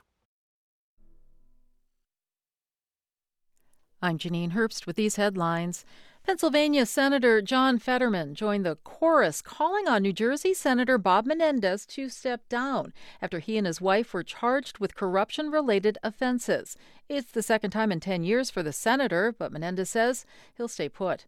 I'm 4.02 4.18
Janine 4.18 4.52
Herbst 4.52 4.86
with 4.86 4.98
these 4.98 5.16
headlines. 5.16 5.86
Pennsylvania 6.26 6.86
Senator 6.86 7.42
John 7.42 7.78
Fetterman 7.78 8.34
joined 8.34 8.66
the 8.66 8.78
chorus 8.86 9.42
calling 9.42 9.90
on 9.90 10.04
New 10.04 10.14
Jersey 10.14 10.54
Senator 10.54 10.98
Bob 10.98 11.26
Menendez 11.26 11.86
to 11.88 12.08
step 12.08 12.48
down 12.48 12.94
after 13.22 13.40
he 13.40 13.58
and 13.58 13.68
his 13.68 13.82
wife 13.82 14.14
were 14.14 14.24
charged 14.24 14.78
with 14.78 14.96
corruption 14.96 15.52
related 15.52 15.98
offenses. 16.02 16.78
It's 17.10 17.30
the 17.30 17.44
second 17.44 17.72
time 17.72 17.92
in 17.92 18.00
10 18.00 18.24
years 18.24 18.50
for 18.50 18.64
the 18.64 18.72
senator, 18.72 19.36
but 19.38 19.52
Menendez 19.52 19.90
says 19.90 20.26
he'll 20.56 20.70
stay 20.70 20.88
put. 20.88 21.26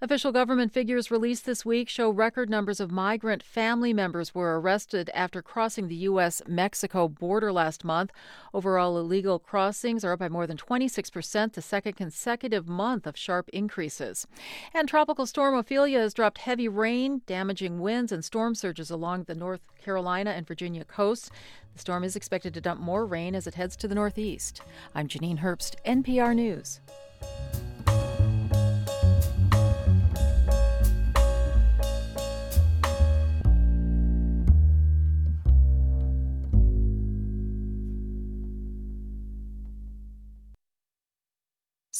Official 0.00 0.30
government 0.30 0.72
figures 0.72 1.10
released 1.10 1.44
this 1.44 1.64
week 1.64 1.88
show 1.88 2.08
record 2.08 2.48
numbers 2.48 2.78
of 2.78 2.92
migrant 2.92 3.42
family 3.42 3.92
members 3.92 4.32
were 4.32 4.60
arrested 4.60 5.10
after 5.12 5.42
crossing 5.42 5.88
the 5.88 5.96
U.S. 5.96 6.40
Mexico 6.46 7.08
border 7.08 7.52
last 7.52 7.84
month. 7.84 8.12
Overall, 8.54 8.96
illegal 8.96 9.40
crossings 9.40 10.04
are 10.04 10.12
up 10.12 10.20
by 10.20 10.28
more 10.28 10.46
than 10.46 10.56
26 10.56 11.10
percent, 11.10 11.54
the 11.54 11.62
second 11.62 11.94
consecutive 11.94 12.68
month 12.68 13.08
of 13.08 13.16
sharp 13.16 13.48
increases. 13.48 14.28
And 14.72 14.88
Tropical 14.88 15.26
Storm 15.26 15.56
Ophelia 15.56 15.98
has 15.98 16.14
dropped 16.14 16.38
heavy 16.38 16.68
rain, 16.68 17.22
damaging 17.26 17.80
winds, 17.80 18.12
and 18.12 18.24
storm 18.24 18.54
surges 18.54 18.92
along 18.92 19.24
the 19.24 19.34
North 19.34 19.62
Carolina 19.82 20.30
and 20.30 20.46
Virginia 20.46 20.84
coasts. 20.84 21.28
The 21.72 21.80
storm 21.80 22.04
is 22.04 22.14
expected 22.14 22.54
to 22.54 22.60
dump 22.60 22.80
more 22.80 23.04
rain 23.04 23.34
as 23.34 23.48
it 23.48 23.54
heads 23.56 23.74
to 23.78 23.88
the 23.88 23.96
northeast. 23.96 24.60
I'm 24.94 25.08
Janine 25.08 25.40
Herbst, 25.40 25.74
NPR 25.84 26.36
News. 26.36 26.78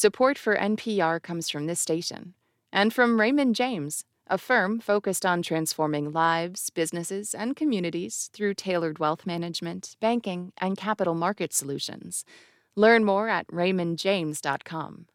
Support 0.01 0.39
for 0.39 0.55
NPR 0.55 1.21
comes 1.21 1.51
from 1.51 1.67
this 1.67 1.81
station 1.81 2.35
and 2.73 2.95
from 2.95 3.21
Raymond 3.21 3.57
James, 3.57 4.05
a 4.29 4.39
firm 4.39 4.79
focused 4.79 5.27
on 5.27 5.43
transforming 5.43 6.13
lives, 6.13 6.71
businesses, 6.71 7.35
and 7.35 7.57
communities 7.57 8.31
through 8.33 8.55
tailored 8.55 9.01
wealth 9.01 9.27
management, 9.27 9.97
banking, 10.01 10.53
and 10.59 10.77
capital 10.77 11.17
market 11.17 11.53
solutions. 11.53 12.25
Learn 12.77 13.03
more 13.03 13.29
at 13.29 13.49
raymondjames.com. 13.49 15.07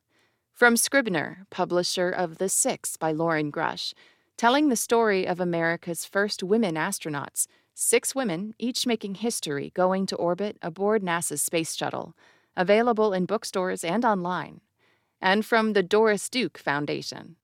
From 0.52 0.76
Scribner, 0.76 1.46
publisher 1.50 2.10
of 2.10 2.38
The 2.38 2.50
Six 2.50 2.98
by 2.98 3.14
Loren 3.14 3.54
Grush, 3.54 3.94
telling 4.36 4.68
the 4.68 4.76
story 4.76 5.26
of 5.26 5.40
America's 5.40 6.04
first 6.04 6.44
women 6.44 6.76
astronauts, 6.76 7.48
six 7.74 8.14
women, 8.14 8.54
each 8.60 8.86
making 8.86 9.16
history 9.16 9.72
going 9.74 10.06
to 10.08 10.18
orbit 10.18 10.58
aboard 10.62 11.02
NASA's 11.02 11.42
space 11.42 11.74
shuttle. 11.74 12.18
Available 12.58 13.14
in 13.14 13.26
bookstores 13.26 13.86
and 13.86 14.04
online 14.04 14.60
and 15.24 15.46
from 15.46 15.72
the 15.72 15.82
Doris 15.82 16.30
Duke 16.30 16.58
Foundation. 16.58 17.38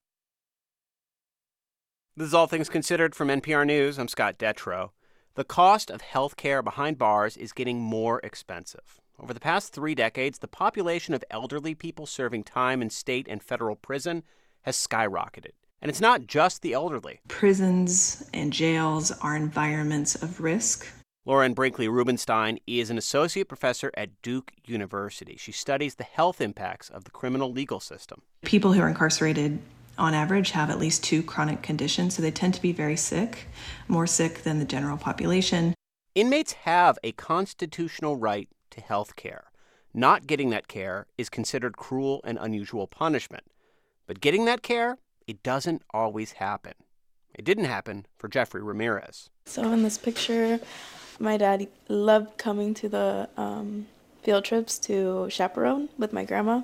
This 2.14 2.28
is 2.28 2.34
All 2.34 2.46
Things 2.46 2.68
Considered 2.68 3.14
from 3.14 3.28
NPR 3.28 3.66
News. 3.66 3.98
I'm 3.98 4.06
Scott 4.06 4.38
Detrow. 4.38 4.90
The 5.34 5.44
cost 5.44 5.90
of 5.90 6.02
health 6.02 6.36
care 6.36 6.62
behind 6.62 6.98
bars 6.98 7.38
is 7.38 7.52
getting 7.52 7.80
more 7.80 8.20
expensive. 8.22 9.00
Over 9.18 9.32
the 9.32 9.40
past 9.40 9.72
three 9.72 9.94
decades, 9.94 10.40
the 10.40 10.46
population 10.46 11.14
of 11.14 11.24
elderly 11.30 11.74
people 11.74 12.04
serving 12.04 12.44
time 12.44 12.82
in 12.82 12.90
state 12.90 13.26
and 13.30 13.42
federal 13.42 13.76
prison 13.76 14.24
has 14.62 14.76
skyrocketed. 14.76 15.52
And 15.80 15.88
it's 15.88 16.02
not 16.02 16.26
just 16.26 16.60
the 16.60 16.74
elderly. 16.74 17.20
Prisons 17.28 18.28
and 18.34 18.52
jails 18.52 19.10
are 19.22 19.34
environments 19.34 20.22
of 20.22 20.40
risk 20.40 20.86
Lauren 21.26 21.52
Brinkley 21.52 21.86
Rubinstein 21.86 22.58
is 22.66 22.88
an 22.88 22.96
associate 22.96 23.46
professor 23.46 23.92
at 23.94 24.22
Duke 24.22 24.52
University. 24.64 25.36
She 25.38 25.52
studies 25.52 25.96
the 25.96 26.04
health 26.04 26.40
impacts 26.40 26.88
of 26.88 27.04
the 27.04 27.10
criminal 27.10 27.52
legal 27.52 27.78
system. 27.78 28.22
People 28.42 28.72
who 28.72 28.80
are 28.80 28.88
incarcerated 28.88 29.58
on 29.98 30.14
average 30.14 30.52
have 30.52 30.70
at 30.70 30.78
least 30.78 31.04
two 31.04 31.22
chronic 31.22 31.60
conditions, 31.60 32.14
so 32.14 32.22
they 32.22 32.30
tend 32.30 32.54
to 32.54 32.62
be 32.62 32.72
very 32.72 32.96
sick, 32.96 33.48
more 33.86 34.06
sick 34.06 34.44
than 34.44 34.58
the 34.58 34.64
general 34.64 34.96
population. 34.96 35.74
Inmates 36.14 36.52
have 36.52 36.98
a 37.04 37.12
constitutional 37.12 38.16
right 38.16 38.48
to 38.70 38.80
health 38.80 39.14
care. 39.14 39.52
Not 39.92 40.26
getting 40.26 40.48
that 40.50 40.68
care 40.68 41.06
is 41.18 41.28
considered 41.28 41.76
cruel 41.76 42.22
and 42.24 42.38
unusual 42.40 42.86
punishment. 42.86 43.44
But 44.06 44.22
getting 44.22 44.46
that 44.46 44.62
care, 44.62 44.96
it 45.26 45.42
doesn't 45.42 45.82
always 45.92 46.32
happen. 46.32 46.72
It 47.34 47.44
didn't 47.44 47.66
happen 47.66 48.06
for 48.16 48.28
Jeffrey 48.28 48.62
Ramirez. 48.62 49.28
So 49.44 49.70
in 49.70 49.82
this 49.82 49.98
picture, 49.98 50.60
my 51.20 51.36
dad 51.36 51.68
loved 51.88 52.38
coming 52.38 52.74
to 52.74 52.88
the 52.88 53.28
um, 53.36 53.86
field 54.22 54.44
trips 54.44 54.78
to 54.80 55.28
chaperone 55.30 55.88
with 55.98 56.12
my 56.12 56.24
grandma. 56.24 56.62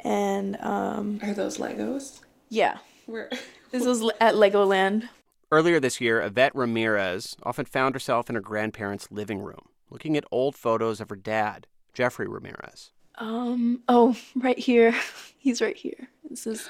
And 0.00 0.56
um, 0.60 1.20
are 1.22 1.32
those 1.32 1.58
Legos? 1.58 2.20
Yeah. 2.48 2.78
Where? 3.06 3.30
this 3.70 3.84
was 3.84 4.02
at 4.20 4.34
Legoland. 4.34 5.08
Earlier 5.50 5.80
this 5.80 6.00
year, 6.00 6.20
Yvette 6.20 6.54
Ramirez 6.54 7.36
often 7.42 7.64
found 7.64 7.94
herself 7.94 8.28
in 8.28 8.34
her 8.34 8.40
grandparents' 8.40 9.08
living 9.10 9.40
room, 9.40 9.68
looking 9.90 10.16
at 10.16 10.24
old 10.30 10.56
photos 10.56 11.00
of 11.00 11.10
her 11.10 11.16
dad, 11.16 11.66
Jeffrey 11.92 12.26
Ramirez. 12.26 12.90
Um. 13.16 13.80
Oh, 13.88 14.16
right 14.34 14.58
here. 14.58 14.94
He's 15.38 15.60
right 15.60 15.76
here. 15.76 16.08
This 16.28 16.46
is 16.46 16.68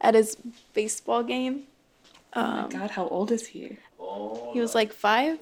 at 0.00 0.14
his 0.14 0.36
baseball 0.72 1.22
game. 1.22 1.64
Um, 2.32 2.44
oh 2.44 2.62
my 2.62 2.68
God! 2.68 2.90
How 2.90 3.06
old 3.06 3.30
is 3.30 3.46
he? 3.46 3.78
He 4.52 4.60
was 4.60 4.74
like 4.74 4.92
five. 4.92 5.38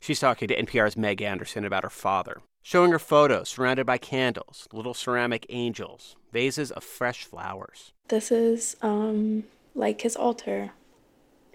She's 0.00 0.20
talking 0.20 0.48
to 0.48 0.56
NPR's 0.56 0.96
Meg 0.96 1.20
Anderson 1.20 1.64
about 1.64 1.82
her 1.82 1.90
father, 1.90 2.40
showing 2.62 2.92
her 2.92 2.98
photos 2.98 3.48
surrounded 3.48 3.86
by 3.86 3.98
candles, 3.98 4.68
little 4.72 4.94
ceramic 4.94 5.46
angels, 5.48 6.16
vases 6.32 6.70
of 6.70 6.84
fresh 6.84 7.24
flowers. 7.24 7.92
This 8.08 8.30
is 8.30 8.76
um 8.82 9.44
like 9.74 10.02
his 10.02 10.16
altar. 10.16 10.70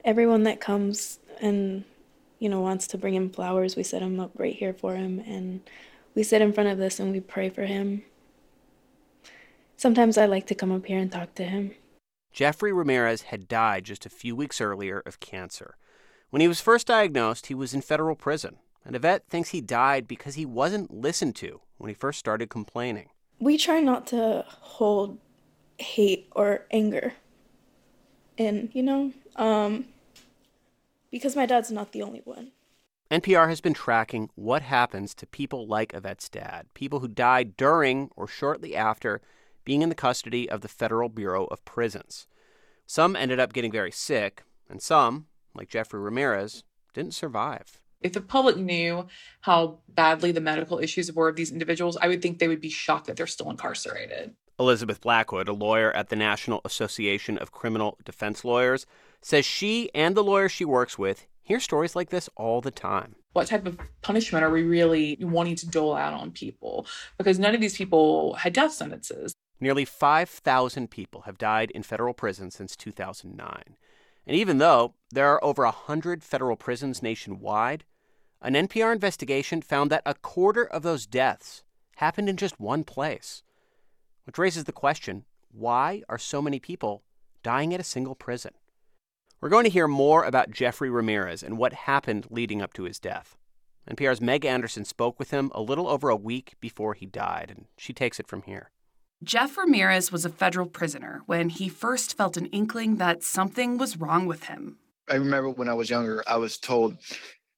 Everyone 0.03 0.43
that 0.43 0.59
comes 0.59 1.19
and 1.41 1.83
you 2.39 2.49
know 2.49 2.61
wants 2.61 2.87
to 2.87 2.97
bring 2.97 3.15
him 3.15 3.29
flowers, 3.29 3.75
we 3.75 3.83
set 3.83 4.01
them 4.01 4.19
up 4.19 4.31
right 4.37 4.55
here 4.55 4.73
for 4.73 4.95
him 4.95 5.19
and 5.25 5.61
we 6.15 6.23
sit 6.23 6.41
in 6.41 6.53
front 6.53 6.69
of 6.69 6.77
this 6.77 6.99
and 6.99 7.11
we 7.11 7.19
pray 7.19 7.49
for 7.49 7.65
him. 7.65 8.03
Sometimes 9.77 10.17
I 10.17 10.25
like 10.25 10.47
to 10.47 10.55
come 10.55 10.71
up 10.71 10.85
here 10.85 10.99
and 10.99 11.11
talk 11.11 11.33
to 11.35 11.43
him. 11.43 11.71
Jeffrey 12.31 12.73
Ramirez 12.73 13.23
had 13.23 13.47
died 13.47 13.83
just 13.85 14.05
a 14.05 14.09
few 14.09 14.35
weeks 14.35 14.61
earlier 14.61 15.01
of 15.05 15.19
cancer. 15.19 15.75
When 16.33 16.41
he 16.41 16.47
was 16.47 16.59
first 16.59 16.87
diagnosed, 16.87 17.45
he 17.45 17.53
was 17.53 17.75
in 17.75 17.81
federal 17.81 18.15
prison, 18.15 18.57
and 18.83 18.95
Yvette 18.95 19.27
thinks 19.29 19.49
he 19.49 19.61
died 19.61 20.07
because 20.07 20.33
he 20.33 20.47
wasn't 20.47 20.91
listened 20.91 21.35
to 21.35 21.61
when 21.77 21.89
he 21.89 21.93
first 21.93 22.17
started 22.17 22.49
complaining. 22.49 23.09
We 23.37 23.55
try 23.55 23.81
not 23.81 24.07
to 24.07 24.43
hold 24.47 25.19
hate 25.77 26.29
or 26.31 26.65
anger 26.71 27.13
in, 28.35 28.71
you 28.73 28.81
know, 28.81 29.13
um, 29.35 29.85
because 31.11 31.35
my 31.35 31.45
dad's 31.45 31.69
not 31.69 31.91
the 31.91 32.01
only 32.01 32.23
one. 32.25 32.51
NPR 33.11 33.47
has 33.47 33.61
been 33.61 33.75
tracking 33.75 34.31
what 34.33 34.63
happens 34.63 35.13
to 35.13 35.27
people 35.27 35.67
like 35.67 35.93
Yvette's 35.93 36.29
dad, 36.29 36.65
people 36.73 37.01
who 37.01 37.07
died 37.07 37.55
during 37.57 38.09
or 38.15 38.27
shortly 38.27 38.75
after 38.75 39.21
being 39.65 39.83
in 39.83 39.89
the 39.89 39.93
custody 39.93 40.49
of 40.49 40.61
the 40.61 40.67
Federal 40.67 41.09
Bureau 41.09 41.45
of 41.45 41.63
Prisons. 41.63 42.25
Some 42.87 43.15
ended 43.15 43.39
up 43.39 43.53
getting 43.53 43.71
very 43.71 43.91
sick, 43.91 44.41
and 44.67 44.81
some, 44.81 45.27
like 45.55 45.69
Jeffrey 45.69 45.99
Ramirez, 45.99 46.63
didn't 46.93 47.13
survive. 47.13 47.79
If 48.01 48.13
the 48.13 48.21
public 48.21 48.57
knew 48.57 49.07
how 49.41 49.79
badly 49.87 50.31
the 50.31 50.41
medical 50.41 50.79
issues 50.79 51.11
were 51.11 51.29
of 51.29 51.35
these 51.35 51.51
individuals, 51.51 51.97
I 52.01 52.07
would 52.07 52.21
think 52.21 52.39
they 52.39 52.49
would 52.49 52.61
be 52.61 52.69
shocked 52.69 53.07
that 53.07 53.15
they're 53.15 53.27
still 53.27 53.49
incarcerated. 53.49 54.35
Elizabeth 54.59 55.01
Blackwood, 55.01 55.47
a 55.47 55.53
lawyer 55.53 55.91
at 55.93 56.09
the 56.09 56.15
National 56.15 56.61
Association 56.65 57.37
of 57.37 57.51
Criminal 57.51 57.97
Defense 58.03 58.45
Lawyers, 58.45 58.85
says 59.21 59.45
she 59.45 59.89
and 59.95 60.15
the 60.15 60.23
lawyers 60.23 60.51
she 60.51 60.65
works 60.65 60.97
with 60.97 61.27
hear 61.43 61.59
stories 61.59 61.95
like 61.95 62.09
this 62.09 62.29
all 62.35 62.61
the 62.61 62.71
time. 62.71 63.15
What 63.33 63.47
type 63.47 63.65
of 63.65 63.79
punishment 64.01 64.43
are 64.43 64.51
we 64.51 64.63
really 64.63 65.17
wanting 65.19 65.55
to 65.55 65.67
dole 65.67 65.95
out 65.95 66.13
on 66.13 66.31
people? 66.31 66.85
Because 67.17 67.39
none 67.39 67.55
of 67.55 67.61
these 67.61 67.77
people 67.77 68.35
had 68.35 68.53
death 68.53 68.73
sentences. 68.73 69.33
Nearly 69.59 69.85
5,000 69.85 70.89
people 70.89 71.21
have 71.21 71.37
died 71.37 71.71
in 71.71 71.83
federal 71.83 72.13
prison 72.13 72.51
since 72.51 72.75
2009. 72.75 73.75
And 74.25 74.35
even 74.35 74.57
though 74.57 74.93
there 75.11 75.29
are 75.29 75.43
over 75.43 75.63
100 75.63 76.23
federal 76.23 76.55
prisons 76.55 77.01
nationwide, 77.03 77.83
an 78.41 78.53
NPR 78.53 78.93
investigation 78.93 79.61
found 79.61 79.89
that 79.91 80.03
a 80.05 80.15
quarter 80.15 80.65
of 80.65 80.83
those 80.83 81.05
deaths 81.05 81.63
happened 81.97 82.29
in 82.29 82.37
just 82.37 82.59
one 82.59 82.83
place. 82.83 83.43
Which 84.25 84.37
raises 84.37 84.63
the 84.63 84.71
question 84.71 85.25
why 85.51 86.01
are 86.09 86.17
so 86.17 86.41
many 86.41 86.59
people 86.59 87.03
dying 87.43 87.73
at 87.73 87.79
a 87.79 87.83
single 87.83 88.15
prison? 88.15 88.53
We're 89.39 89.49
going 89.49 89.65
to 89.65 89.69
hear 89.69 89.87
more 89.87 90.23
about 90.23 90.51
Jeffrey 90.51 90.89
Ramirez 90.89 91.43
and 91.43 91.57
what 91.57 91.73
happened 91.73 92.27
leading 92.29 92.61
up 92.61 92.73
to 92.73 92.83
his 92.83 92.99
death. 92.99 93.37
NPR's 93.89 94.21
Meg 94.21 94.45
Anderson 94.45 94.85
spoke 94.85 95.19
with 95.19 95.31
him 95.31 95.51
a 95.53 95.61
little 95.61 95.87
over 95.87 96.09
a 96.09 96.15
week 96.15 96.53
before 96.61 96.93
he 96.93 97.05
died, 97.05 97.53
and 97.53 97.65
she 97.77 97.91
takes 97.91 98.19
it 98.19 98.27
from 98.27 98.43
here. 98.43 98.71
Jeff 99.23 99.57
Ramirez 99.57 100.11
was 100.11 100.25
a 100.25 100.29
federal 100.29 100.65
prisoner 100.65 101.21
when 101.27 101.47
he 101.47 101.69
first 101.69 102.17
felt 102.17 102.35
an 102.35 102.47
inkling 102.47 102.97
that 102.97 103.23
something 103.23 103.77
was 103.77 103.95
wrong 103.95 104.25
with 104.25 104.43
him. 104.45 104.77
I 105.09 105.15
remember 105.15 105.49
when 105.49 105.69
I 105.69 105.73
was 105.73 105.89
younger, 105.89 106.23
I 106.27 106.35
was 106.35 106.57
told 106.57 106.97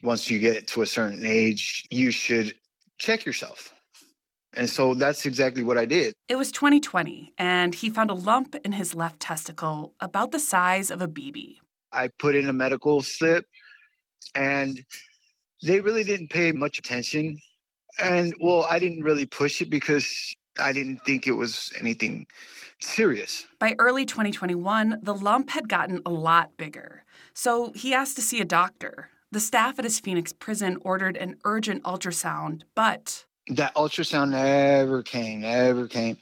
once 0.03 0.29
you 0.29 0.37
get 0.37 0.67
to 0.67 0.83
a 0.83 0.85
certain 0.85 1.25
age, 1.25 1.87
you 1.89 2.11
should 2.11 2.53
check 2.99 3.25
yourself. 3.25 3.73
And 4.53 4.69
so 4.69 4.93
that's 4.93 5.25
exactly 5.25 5.63
what 5.63 5.77
I 5.77 5.85
did. 5.85 6.13
It 6.29 6.35
was 6.35 6.51
2020, 6.51 7.33
and 7.37 7.73
he 7.73 7.89
found 7.89 8.11
a 8.11 8.13
lump 8.13 8.55
in 8.63 8.71
his 8.71 8.93
left 8.93 9.19
testicle 9.19 9.93
about 9.99 10.31
the 10.31 10.39
size 10.39 10.91
of 10.91 11.01
a 11.01 11.07
BB. 11.07 11.55
I 11.91 12.09
put 12.19 12.35
in 12.35 12.47
a 12.47 12.53
medical 12.53 13.01
slip, 13.01 13.45
and 14.35 14.83
they 15.63 15.81
really 15.81 16.03
didn't 16.03 16.29
pay 16.29 16.51
much 16.51 16.77
attention. 16.77 17.39
And 17.99 18.35
well, 18.39 18.67
I 18.69 18.77
didn't 18.77 19.03
really 19.03 19.25
push 19.25 19.61
it 19.61 19.69
because 19.69 20.35
I 20.59 20.71
didn't 20.73 20.99
think 21.05 21.27
it 21.27 21.33
was 21.33 21.71
anything 21.79 22.27
serious. 22.79 23.45
By 23.59 23.75
early 23.79 24.05
2021, 24.05 24.99
the 25.01 25.13
lump 25.13 25.49
had 25.49 25.69
gotten 25.69 26.01
a 26.05 26.11
lot 26.11 26.55
bigger. 26.57 27.03
So 27.33 27.71
he 27.73 27.93
asked 27.93 28.15
to 28.17 28.21
see 28.21 28.39
a 28.41 28.45
doctor. 28.45 29.09
The 29.31 29.39
staff 29.39 29.79
at 29.79 29.85
his 29.85 29.99
Phoenix 29.99 30.31
prison 30.31 30.77
ordered 30.81 31.17
an 31.17 31.35
urgent 31.43 31.83
ultrasound, 31.83 32.61
but. 32.75 33.25
That 33.47 33.75
ultrasound 33.75 34.29
never 34.29 35.03
came, 35.03 35.41
never 35.41 35.87
came. 35.87 36.17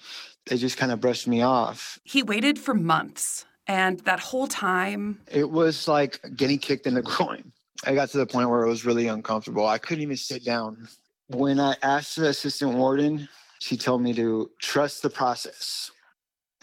They 0.48 0.58
just 0.58 0.78
kind 0.78 0.92
of 0.92 1.00
brushed 1.00 1.28
me 1.28 1.42
off. 1.42 2.00
He 2.04 2.24
waited 2.24 2.60
for 2.60 2.74
months, 2.74 3.46
and 3.68 4.00
that 4.02 4.20
whole 4.20 4.48
time. 4.48 5.22
It 5.32 5.50
was 5.50 5.88
like 5.88 6.20
getting 6.36 6.58
kicked 6.58 6.86
in 6.86 6.96
the 6.96 7.02
groin. 7.04 7.52
I 7.86 7.96
got 7.96 8.10
to 8.10 8.18
the 8.18 8.26
point 8.26 8.50
where 8.50 8.64
it 8.64 8.70
was 8.70 8.86
really 8.86 9.08
uncomfortable. 9.08 9.68
I 9.68 9.78
couldn't 9.78 10.04
even 10.04 10.18
sit 10.18 10.44
down. 10.44 10.88
When 11.28 11.60
I 11.60 11.76
asked 11.82 12.16
the 12.16 12.30
assistant 12.30 12.74
warden, 12.74 13.28
she 13.64 13.78
told 13.78 14.02
me 14.02 14.14
to 14.14 14.52
trust 14.60 15.02
the 15.04 15.10
process. 15.10 15.90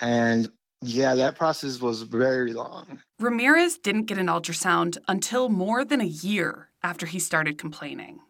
And 0.02 0.50
yeah, 0.82 1.14
that 1.14 1.34
process 1.34 1.80
was 1.80 2.02
very 2.02 2.52
long. 2.52 3.00
Ramirez 3.18 3.78
didn't 3.78 4.04
get 4.04 4.18
an 4.18 4.26
ultrasound 4.26 4.98
until 5.08 5.48
more 5.48 5.82
than 5.82 6.02
a 6.02 6.04
year 6.04 6.68
after 6.82 7.06
he 7.06 7.18
started 7.18 7.56
complaining. 7.56 8.20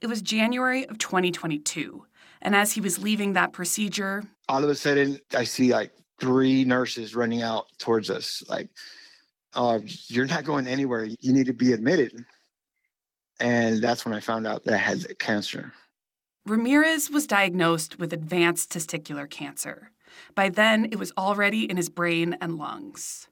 It 0.00 0.06
was 0.06 0.22
January 0.22 0.86
of 0.86 0.98
2022. 0.98 2.06
And 2.40 2.54
as 2.54 2.70
he 2.72 2.80
was 2.80 3.02
leaving 3.02 3.32
that 3.32 3.52
procedure, 3.52 4.22
all 4.48 4.62
of 4.62 4.70
a 4.70 4.76
sudden, 4.76 5.18
I 5.36 5.42
see 5.42 5.72
like 5.72 5.90
three 6.20 6.64
nurses 6.64 7.16
running 7.16 7.42
out 7.42 7.66
towards 7.78 8.10
us, 8.10 8.44
like, 8.48 8.68
oh, 9.54 9.82
you're 10.06 10.26
not 10.26 10.44
going 10.44 10.68
anywhere. 10.68 11.04
You 11.04 11.32
need 11.32 11.46
to 11.46 11.52
be 11.52 11.72
admitted. 11.72 12.24
And 13.40 13.82
that's 13.82 14.04
when 14.04 14.14
I 14.14 14.20
found 14.20 14.46
out 14.46 14.62
that 14.64 14.74
I 14.74 14.76
had 14.76 15.18
cancer. 15.18 15.72
Ramirez 16.46 17.10
was 17.10 17.26
diagnosed 17.26 17.98
with 17.98 18.12
advanced 18.12 18.70
testicular 18.70 19.28
cancer. 19.28 19.90
By 20.34 20.50
then, 20.50 20.84
it 20.92 20.98
was 20.98 21.10
already 21.16 21.64
in 21.64 21.78
his 21.78 21.88
brain 21.88 22.36
and 22.38 22.58
lungs. 22.58 23.28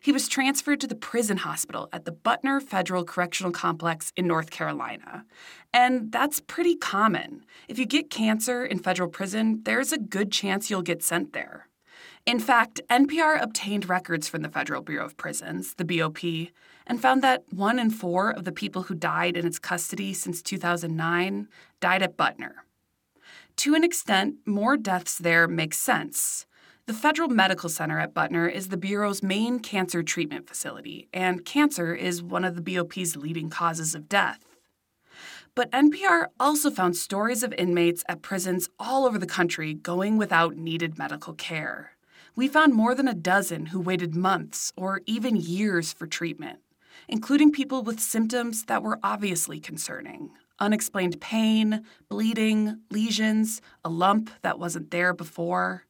He 0.00 0.12
was 0.12 0.28
transferred 0.28 0.80
to 0.80 0.86
the 0.86 0.94
prison 0.94 1.38
hospital 1.38 1.90
at 1.92 2.06
the 2.06 2.12
Butner 2.12 2.62
Federal 2.62 3.04
Correctional 3.04 3.52
Complex 3.52 4.14
in 4.16 4.26
North 4.26 4.50
Carolina. 4.50 5.26
And 5.74 6.10
that's 6.10 6.40
pretty 6.40 6.74
common. 6.74 7.44
If 7.68 7.78
you 7.78 7.84
get 7.84 8.08
cancer 8.08 8.64
in 8.64 8.78
federal 8.78 9.10
prison, 9.10 9.60
there's 9.64 9.92
a 9.92 9.98
good 9.98 10.32
chance 10.32 10.70
you'll 10.70 10.80
get 10.80 11.02
sent 11.02 11.34
there. 11.34 11.68
In 12.24 12.40
fact, 12.40 12.80
NPR 12.88 13.42
obtained 13.42 13.90
records 13.90 14.26
from 14.26 14.40
the 14.40 14.48
Federal 14.48 14.80
Bureau 14.80 15.04
of 15.04 15.18
Prisons, 15.18 15.74
the 15.74 15.84
BOP, 15.84 16.48
and 16.86 17.00
found 17.00 17.22
that 17.22 17.44
one 17.50 17.78
in 17.78 17.90
four 17.90 18.30
of 18.30 18.44
the 18.44 18.52
people 18.52 18.84
who 18.84 18.94
died 18.94 19.36
in 19.36 19.46
its 19.46 19.58
custody 19.58 20.12
since 20.12 20.42
2009 20.42 21.48
died 21.80 22.02
at 22.02 22.16
Butner. 22.16 22.52
To 23.56 23.74
an 23.74 23.84
extent, 23.84 24.36
more 24.44 24.76
deaths 24.76 25.18
there 25.18 25.46
makes 25.46 25.78
sense. 25.78 26.46
The 26.86 26.92
Federal 26.92 27.28
Medical 27.28 27.68
Center 27.68 27.98
at 27.98 28.12
Butner 28.12 28.50
is 28.50 28.68
the 28.68 28.76
Bureau's 28.76 29.22
main 29.22 29.58
cancer 29.60 30.02
treatment 30.02 30.46
facility, 30.46 31.08
and 31.12 31.44
cancer 31.44 31.94
is 31.94 32.22
one 32.22 32.44
of 32.44 32.56
the 32.56 32.62
BOP's 32.62 33.16
leading 33.16 33.48
causes 33.48 33.94
of 33.94 34.08
death. 34.08 34.40
But 35.54 35.70
NPR 35.70 36.26
also 36.38 36.70
found 36.70 36.96
stories 36.96 37.42
of 37.42 37.54
inmates 37.54 38.04
at 38.08 38.22
prisons 38.22 38.68
all 38.78 39.06
over 39.06 39.18
the 39.18 39.26
country 39.26 39.72
going 39.72 40.18
without 40.18 40.56
needed 40.56 40.98
medical 40.98 41.32
care 41.32 41.94
we 42.36 42.48
found 42.48 42.74
more 42.74 42.94
than 42.94 43.06
a 43.06 43.14
dozen 43.14 43.66
who 43.66 43.80
waited 43.80 44.14
months 44.14 44.72
or 44.76 45.00
even 45.06 45.36
years 45.36 45.92
for 45.92 46.06
treatment, 46.06 46.58
including 47.08 47.52
people 47.52 47.82
with 47.82 48.00
symptoms 48.00 48.64
that 48.64 48.82
were 48.82 48.98
obviously 49.02 49.60
concerning 49.60 50.30
unexplained 50.60 51.20
pain, 51.20 51.84
bleeding, 52.08 52.80
lesions, 52.90 53.60
a 53.84 53.88
lump 53.88 54.30
that 54.42 54.58
wasn't 54.58 54.90
there 54.90 55.12
before. 55.12 55.84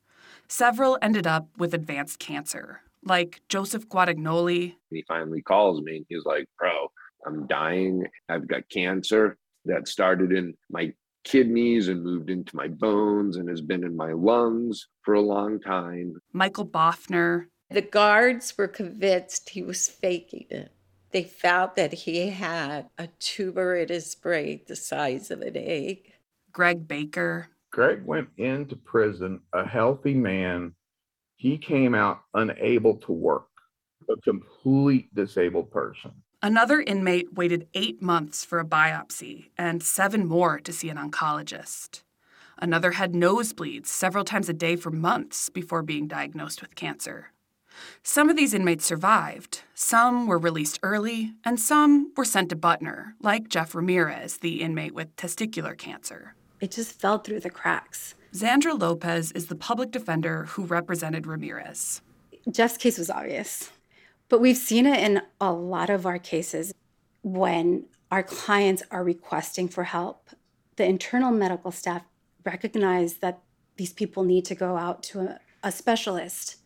Several 0.48 0.98
ended 1.02 1.26
up 1.26 1.48
with 1.56 1.74
advanced 1.74 2.18
cancer, 2.18 2.80
like 3.04 3.40
Joseph 3.48 3.88
Guadagnoli. 3.88 4.74
He 4.90 5.04
finally 5.06 5.42
calls 5.42 5.82
me 5.82 5.98
and 5.98 6.06
he's 6.08 6.24
like, 6.24 6.46
Bro, 6.58 6.90
I'm 7.26 7.46
dying. 7.46 8.06
I've 8.28 8.46
got 8.46 8.68
cancer 8.68 9.36
that 9.64 9.88
started 9.88 10.32
in 10.32 10.54
my 10.70 10.92
kidneys 11.24 11.88
and 11.88 12.02
moved 12.04 12.28
into 12.28 12.54
my 12.54 12.68
bones 12.68 13.36
and 13.36 13.48
has 13.48 13.62
been 13.62 13.82
in 13.82 13.96
my 13.96 14.12
lungs 14.12 14.88
for 15.02 15.14
a 15.14 15.20
long 15.20 15.58
time. 15.60 16.16
Michael 16.32 16.66
Boffner. 16.66 17.46
The 17.70 17.80
guards 17.82 18.56
were 18.58 18.68
convinced 18.68 19.48
he 19.48 19.62
was 19.62 19.88
faking 19.88 20.46
it. 20.50 20.70
They 21.14 21.22
felt 21.22 21.76
that 21.76 21.92
he 21.92 22.30
had 22.30 22.88
a 22.98 23.06
tumor 23.20 23.76
in 23.76 23.86
his 23.86 24.16
brain 24.16 24.62
the 24.66 24.74
size 24.74 25.30
of 25.30 25.42
an 25.42 25.56
egg. 25.56 26.12
Greg 26.50 26.88
Baker. 26.88 27.50
Greg 27.70 28.04
went 28.04 28.30
into 28.36 28.74
prison 28.74 29.40
a 29.52 29.64
healthy 29.64 30.14
man. 30.14 30.74
He 31.36 31.56
came 31.56 31.94
out 31.94 32.22
unable 32.34 32.96
to 32.96 33.12
work, 33.12 33.46
a 34.10 34.16
complete 34.22 35.14
disabled 35.14 35.70
person. 35.70 36.10
Another 36.42 36.80
inmate 36.80 37.32
waited 37.34 37.68
eight 37.74 38.02
months 38.02 38.44
for 38.44 38.58
a 38.58 38.64
biopsy 38.64 39.50
and 39.56 39.84
seven 39.84 40.26
more 40.26 40.58
to 40.58 40.72
see 40.72 40.88
an 40.88 40.96
oncologist. 40.96 42.02
Another 42.58 42.90
had 42.90 43.12
nosebleeds 43.12 43.86
several 43.86 44.24
times 44.24 44.48
a 44.48 44.52
day 44.52 44.74
for 44.74 44.90
months 44.90 45.48
before 45.48 45.82
being 45.82 46.08
diagnosed 46.08 46.60
with 46.60 46.74
cancer. 46.74 47.30
Some 48.02 48.28
of 48.28 48.36
these 48.36 48.54
inmates 48.54 48.84
survived, 48.84 49.62
some 49.74 50.26
were 50.26 50.38
released 50.38 50.78
early, 50.82 51.32
and 51.44 51.58
some 51.58 52.12
were 52.16 52.24
sent 52.24 52.50
to 52.50 52.56
Butner, 52.56 53.12
like 53.20 53.48
Jeff 53.48 53.74
Ramirez, 53.74 54.38
the 54.38 54.60
inmate 54.60 54.94
with 54.94 55.14
testicular 55.16 55.76
cancer. 55.76 56.34
It 56.60 56.70
just 56.70 57.00
fell 57.00 57.18
through 57.18 57.40
the 57.40 57.50
cracks. 57.50 58.14
Zandra 58.34 58.78
Lopez 58.78 59.32
is 59.32 59.46
the 59.46 59.54
public 59.54 59.90
defender 59.90 60.44
who 60.46 60.64
represented 60.64 61.26
Ramirez. 61.26 62.02
Jeff's 62.50 62.76
case 62.76 62.98
was 62.98 63.10
obvious. 63.10 63.70
But 64.28 64.40
we've 64.40 64.56
seen 64.56 64.86
it 64.86 65.00
in 65.00 65.22
a 65.40 65.52
lot 65.52 65.90
of 65.90 66.06
our 66.06 66.18
cases 66.18 66.72
when 67.22 67.86
our 68.10 68.22
clients 68.22 68.82
are 68.90 69.04
requesting 69.04 69.68
for 69.68 69.84
help. 69.84 70.30
The 70.76 70.84
internal 70.84 71.30
medical 71.30 71.70
staff 71.70 72.02
recognize 72.44 73.14
that 73.14 73.40
these 73.76 73.92
people 73.92 74.24
need 74.24 74.44
to 74.46 74.54
go 74.54 74.76
out 74.76 75.02
to 75.04 75.20
a, 75.20 75.40
a 75.62 75.72
specialist, 75.72 76.56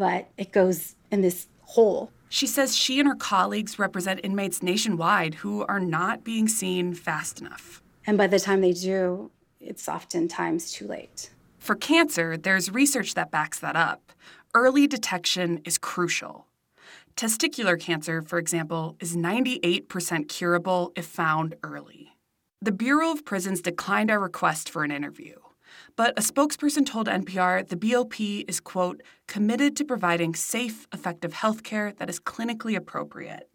but 0.00 0.28
it 0.38 0.50
goes 0.50 0.96
in 1.10 1.20
this 1.20 1.46
hole. 1.60 2.10
She 2.30 2.46
says 2.46 2.74
she 2.74 2.98
and 3.00 3.06
her 3.06 3.14
colleagues 3.14 3.78
represent 3.78 4.20
inmates 4.24 4.62
nationwide 4.62 5.34
who 5.34 5.62
are 5.66 5.78
not 5.78 6.24
being 6.24 6.48
seen 6.48 6.94
fast 6.94 7.42
enough. 7.42 7.82
And 8.06 8.16
by 8.16 8.26
the 8.26 8.40
time 8.40 8.62
they 8.62 8.72
do, 8.72 9.30
it's 9.60 9.90
oftentimes 9.90 10.72
too 10.72 10.86
late. 10.86 11.28
For 11.58 11.74
cancer, 11.74 12.38
there's 12.38 12.70
research 12.70 13.12
that 13.12 13.30
backs 13.30 13.58
that 13.58 13.76
up. 13.76 14.12
Early 14.54 14.86
detection 14.86 15.60
is 15.66 15.76
crucial. 15.76 16.46
Testicular 17.14 17.78
cancer, 17.78 18.22
for 18.22 18.38
example, 18.38 18.96
is 19.00 19.14
98% 19.14 20.28
curable 20.28 20.92
if 20.96 21.04
found 21.04 21.56
early. 21.62 22.16
The 22.62 22.72
Bureau 22.72 23.12
of 23.12 23.26
Prisons 23.26 23.60
declined 23.60 24.10
our 24.10 24.18
request 24.18 24.70
for 24.70 24.82
an 24.82 24.90
interview, 24.90 25.34
but 26.00 26.18
a 26.18 26.22
spokesperson 26.22 26.86
told 26.86 27.08
NPR 27.08 27.68
the 27.68 27.76
BOP 27.76 28.18
is, 28.48 28.58
quote, 28.58 29.02
committed 29.28 29.76
to 29.76 29.84
providing 29.84 30.34
safe, 30.34 30.88
effective 30.94 31.34
health 31.34 31.62
care 31.62 31.92
that 31.98 32.08
is 32.08 32.18
clinically 32.18 32.74
appropriate, 32.74 33.50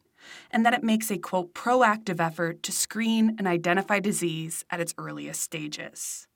and 0.52 0.64
that 0.64 0.76
it 0.76 0.84
makes 0.84 1.10
a, 1.10 1.18
quote, 1.18 1.56
proactive 1.56 2.20
effort 2.20 2.62
to 2.62 2.72
screen 2.72 3.36
and 3.40 3.48
identify 3.48 4.00
disease 4.00 4.64
at 4.70 4.80
its 4.80 4.94
earliest 5.00 5.42
stages. 5.42 6.28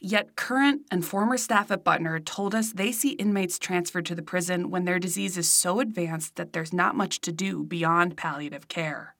Yet 0.00 0.34
current 0.34 0.86
and 0.90 1.04
former 1.04 1.36
staff 1.36 1.70
at 1.70 1.84
Butner 1.84 2.24
told 2.24 2.54
us 2.54 2.72
they 2.72 2.90
see 2.90 3.10
inmates 3.10 3.58
transferred 3.58 4.06
to 4.06 4.14
the 4.14 4.22
prison 4.22 4.70
when 4.70 4.86
their 4.86 4.98
disease 4.98 5.36
is 5.36 5.46
so 5.46 5.78
advanced 5.78 6.36
that 6.36 6.54
there's 6.54 6.72
not 6.72 6.96
much 6.96 7.20
to 7.20 7.32
do 7.32 7.62
beyond 7.62 8.16
palliative 8.16 8.68
care. 8.68 9.14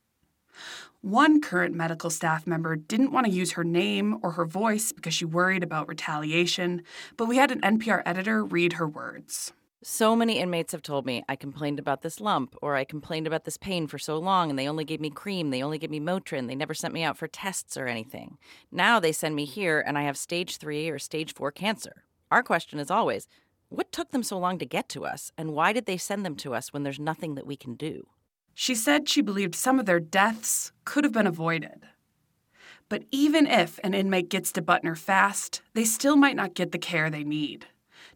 One 1.05 1.43
current 1.43 1.75
medical 1.75 2.09
staff 2.09 2.47
member 2.47 2.77
didn't 2.77 3.13
want 3.13 3.27
to 3.27 3.31
use 3.31 3.53
her 3.53 3.63
name 3.63 4.17
or 4.23 4.31
her 4.31 4.47
voice 4.47 4.91
because 4.91 5.13
she 5.13 5.27
worried 5.27 5.63
about 5.63 5.87
retaliation, 5.87 6.83
but 7.19 7.27
we 7.27 7.37
had 7.37 7.51
an 7.51 7.61
NPR 7.61 8.03
editor 8.07 8.43
read 8.43 8.73
her 8.73 8.89
words. 8.89 9.53
So 9.83 10.17
many 10.17 10.39
inmates 10.39 10.73
have 10.73 10.81
told 10.81 11.05
me 11.05 11.23
I 11.29 11.37
complained 11.37 11.79
about 11.79 12.01
this 12.01 12.21
lump 12.21 12.57
or 12.63 12.75
I 12.75 12.85
complained 12.85 13.27
about 13.27 13.45
this 13.45 13.59
pain 13.59 13.87
for 13.87 13.99
so 13.99 14.17
long 14.17 14.49
and 14.49 14.59
they 14.59 14.67
only 14.67 14.87
gave 14.87 14.99
me 14.99 15.11
cream, 15.11 15.51
they 15.51 15.63
only 15.63 15.77
gave 15.77 15.91
me 15.91 16.01
Motrin, 16.01 16.47
they 16.47 16.55
never 16.55 16.73
sent 16.73 16.95
me 16.95 17.03
out 17.03 17.19
for 17.19 17.29
tests 17.29 17.77
or 17.77 17.87
anything. 17.87 18.39
Now 18.73 18.99
they 18.99 19.13
send 19.13 19.37
me 19.37 19.45
here 19.45 19.85
and 19.87 19.99
I 19.99 20.05
have 20.05 20.17
stage 20.17 20.57
3 20.57 20.89
or 20.89 20.99
stage 20.99 21.35
4 21.35 21.53
cancer. 21.53 22.05
Our 22.31 22.43
question 22.43 22.79
is 22.79 22.91
always, 22.91 23.29
what 23.69 23.93
took 23.93 24.11
them 24.11 24.23
so 24.23 24.39
long 24.39 24.57
to 24.59 24.65
get 24.65 24.89
to 24.89 25.05
us 25.05 25.33
and 25.37 25.53
why 25.53 25.75
did 25.75 25.85
they 25.85 25.99
send 25.99 26.25
them 26.25 26.37
to 26.37 26.55
us 26.55 26.73
when 26.73 26.83
there's 26.83 26.99
nothing 26.99 27.35
that 27.35 27.47
we 27.47 27.57
can 27.57 27.75
do? 27.75 28.07
She 28.55 28.75
said 28.75 29.09
she 29.09 29.21
believed 29.21 29.55
some 29.55 29.79
of 29.79 29.87
their 29.87 30.01
deaths 30.01 30.73
could 30.85 31.05
have 31.05 31.13
been 31.13 31.27
avoided. 31.27 31.87
But 32.89 33.05
even 33.11 33.47
if 33.47 33.81
an 33.83 33.95
inmate 33.95 34.29
gets 34.29 34.53
to 34.53 34.63
Butner 34.63 34.97
fast, 34.97 35.63
they 35.75 35.85
still 35.85 36.17
might 36.17 36.37
not 36.37 36.55
get 36.55 36.73
the 36.73 36.79
care 36.79 37.11
they 37.11 37.25
need 37.25 37.67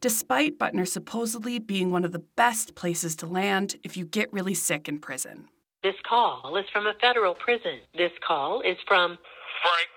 despite 0.00 0.58
Butner 0.58 0.86
supposedly 0.86 1.58
being 1.58 1.90
one 1.90 2.04
of 2.04 2.12
the 2.12 2.18
best 2.18 2.74
places 2.74 3.16
to 3.16 3.26
land 3.26 3.76
if 3.82 3.96
you 3.96 4.04
get 4.04 4.32
really 4.32 4.54
sick 4.54 4.88
in 4.88 4.98
prison. 4.98 5.48
This 5.82 5.94
call 6.08 6.56
is 6.56 6.64
from 6.72 6.86
a 6.86 6.94
federal 7.00 7.34
prison. 7.34 7.80
This 7.96 8.12
call 8.26 8.60
is 8.60 8.76
from 8.86 9.18
Frank 9.62 9.88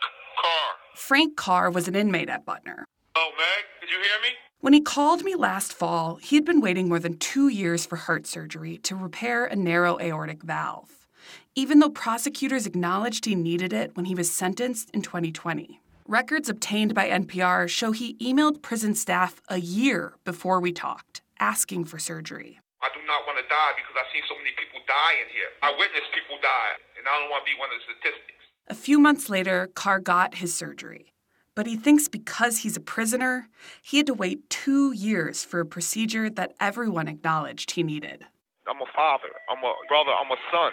Carr. 0.41 0.71
Frank 0.95 1.35
Carr 1.35 1.71
was 1.71 1.87
an 1.87 1.95
inmate 1.95 2.29
at 2.29 2.45
Butner. 2.45 2.83
Oh, 3.15 3.31
Meg, 3.37 3.65
did 3.81 3.89
you 3.89 3.97
hear 3.97 4.21
me? 4.21 4.29
When 4.61 4.73
he 4.73 4.81
called 4.81 5.23
me 5.23 5.33
last 5.33 5.73
fall, 5.73 6.17
he 6.21 6.35
had 6.35 6.45
been 6.45 6.61
waiting 6.61 6.87
more 6.87 6.99
than 6.99 7.17
two 7.17 7.47
years 7.47 7.83
for 7.83 7.95
heart 7.95 8.27
surgery 8.27 8.77
to 8.83 8.95
repair 8.95 9.45
a 9.45 9.55
narrow 9.55 9.99
aortic 9.99 10.43
valve, 10.43 11.07
even 11.55 11.79
though 11.79 11.89
prosecutors 11.89 12.67
acknowledged 12.67 13.25
he 13.25 13.33
needed 13.33 13.73
it 13.73 13.95
when 13.95 14.05
he 14.05 14.13
was 14.13 14.31
sentenced 14.31 14.91
in 14.91 15.01
2020. 15.01 15.81
Records 16.07 16.47
obtained 16.47 16.93
by 16.93 17.09
NPR 17.09 17.67
show 17.67 17.91
he 17.91 18.13
emailed 18.21 18.61
prison 18.61 18.93
staff 18.93 19.41
a 19.49 19.57
year 19.57 20.13
before 20.25 20.59
we 20.59 20.71
talked, 20.71 21.21
asking 21.39 21.85
for 21.85 21.97
surgery. 21.97 22.59
I 22.83 22.89
do 22.93 23.01
not 23.07 23.25
want 23.25 23.39
to 23.39 23.49
die 23.49 23.71
because 23.75 23.95
I've 23.97 24.13
seen 24.13 24.21
so 24.29 24.35
many 24.37 24.51
people 24.59 24.79
die 24.85 25.13
in 25.23 25.29
here. 25.33 25.49
I 25.63 25.71
witnessed 25.71 26.13
people 26.13 26.37
die, 26.39 26.73
and 26.99 27.07
I 27.07 27.19
don't 27.19 27.31
want 27.31 27.43
to 27.47 27.51
be 27.51 27.57
one 27.59 27.69
of 27.73 27.81
the 27.81 27.93
statistics. 27.97 28.45
A 28.67 28.75
few 28.75 28.99
months 28.99 29.27
later, 29.27 29.71
Carr 29.73 29.99
got 29.99 30.35
his 30.35 30.53
surgery. 30.53 31.11
But 31.55 31.67
he 31.67 31.75
thinks 31.75 32.07
because 32.07 32.59
he's 32.59 32.77
a 32.77 32.81
prisoner, 32.81 33.49
he 33.81 33.97
had 33.97 34.07
to 34.07 34.13
wait 34.13 34.49
two 34.49 34.93
years 34.93 35.43
for 35.43 35.59
a 35.59 35.65
procedure 35.65 36.29
that 36.29 36.53
everyone 36.59 37.07
acknowledged 37.07 37.71
he 37.71 37.83
needed. 37.83 38.25
I'm 38.67 38.81
a 38.81 38.85
father, 38.95 39.27
I'm 39.49 39.63
a 39.63 39.73
brother, 39.89 40.11
I'm 40.11 40.31
a 40.31 40.37
son. 40.51 40.71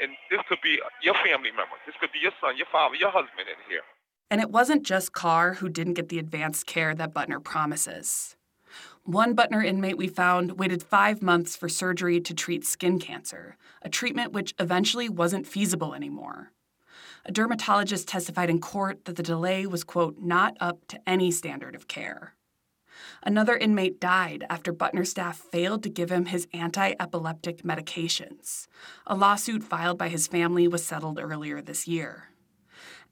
And 0.00 0.12
this 0.30 0.40
could 0.48 0.58
be 0.62 0.78
your 1.02 1.14
family 1.14 1.50
member. 1.50 1.76
This 1.86 1.94
could 2.00 2.12
be 2.12 2.18
your 2.20 2.32
son, 2.40 2.56
your 2.56 2.66
father, 2.72 2.96
your 2.96 3.10
husband 3.10 3.48
in 3.48 3.70
here. 3.70 3.82
And 4.30 4.40
it 4.40 4.50
wasn't 4.50 4.82
just 4.82 5.12
Carr 5.12 5.54
who 5.54 5.68
didn't 5.68 5.94
get 5.94 6.08
the 6.08 6.18
advanced 6.18 6.66
care 6.66 6.94
that 6.94 7.14
Butner 7.14 7.42
promises. 7.42 8.36
One 9.04 9.36
Butner 9.36 9.64
inmate 9.64 9.96
we 9.96 10.08
found 10.08 10.58
waited 10.58 10.82
five 10.82 11.22
months 11.22 11.56
for 11.56 11.68
surgery 11.68 12.20
to 12.20 12.34
treat 12.34 12.66
skin 12.66 12.98
cancer, 12.98 13.56
a 13.82 13.88
treatment 13.88 14.32
which 14.32 14.54
eventually 14.58 15.08
wasn't 15.08 15.46
feasible 15.46 15.94
anymore. 15.94 16.52
A 17.28 17.32
dermatologist 17.32 18.06
testified 18.06 18.48
in 18.48 18.60
court 18.60 19.04
that 19.04 19.16
the 19.16 19.22
delay 19.22 19.66
was, 19.66 19.82
quote, 19.82 20.16
not 20.20 20.56
up 20.60 20.86
to 20.86 21.00
any 21.08 21.32
standard 21.32 21.74
of 21.74 21.88
care. 21.88 22.34
Another 23.20 23.56
inmate 23.56 23.98
died 23.98 24.46
after 24.48 24.72
Butner 24.72 25.04
staff 25.04 25.36
failed 25.36 25.82
to 25.82 25.88
give 25.88 26.12
him 26.12 26.26
his 26.26 26.46
anti 26.52 26.94
epileptic 27.00 27.64
medications. 27.64 28.68
A 29.08 29.16
lawsuit 29.16 29.64
filed 29.64 29.98
by 29.98 30.08
his 30.08 30.28
family 30.28 30.68
was 30.68 30.84
settled 30.84 31.18
earlier 31.18 31.60
this 31.60 31.88
year. 31.88 32.28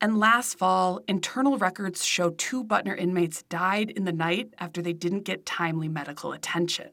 And 0.01 0.21
last 0.21 0.59
fall, 0.59 1.01
internal 1.09 1.59
records 1.59 2.05
show 2.05 2.31
two 2.31 2.63
Butner 2.63 2.97
inmates 2.97 3.43
died 3.43 3.91
in 3.91 4.05
the 4.05 4.13
night 4.13 4.55
after 4.59 4.81
they 4.81 4.93
didn't 4.93 5.25
get 5.25 5.45
timely 5.45 5.89
medical 5.89 6.33
attention. 6.33 6.91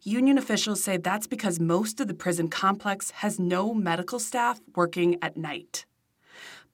Union 0.00 0.38
officials 0.38 0.82
say 0.82 0.96
that's 0.96 1.26
because 1.26 1.60
most 1.60 2.00
of 2.00 2.08
the 2.08 2.14
prison 2.14 2.48
complex 2.48 3.10
has 3.10 3.38
no 3.38 3.74
medical 3.74 4.18
staff 4.18 4.62
working 4.74 5.18
at 5.20 5.36
night. 5.36 5.84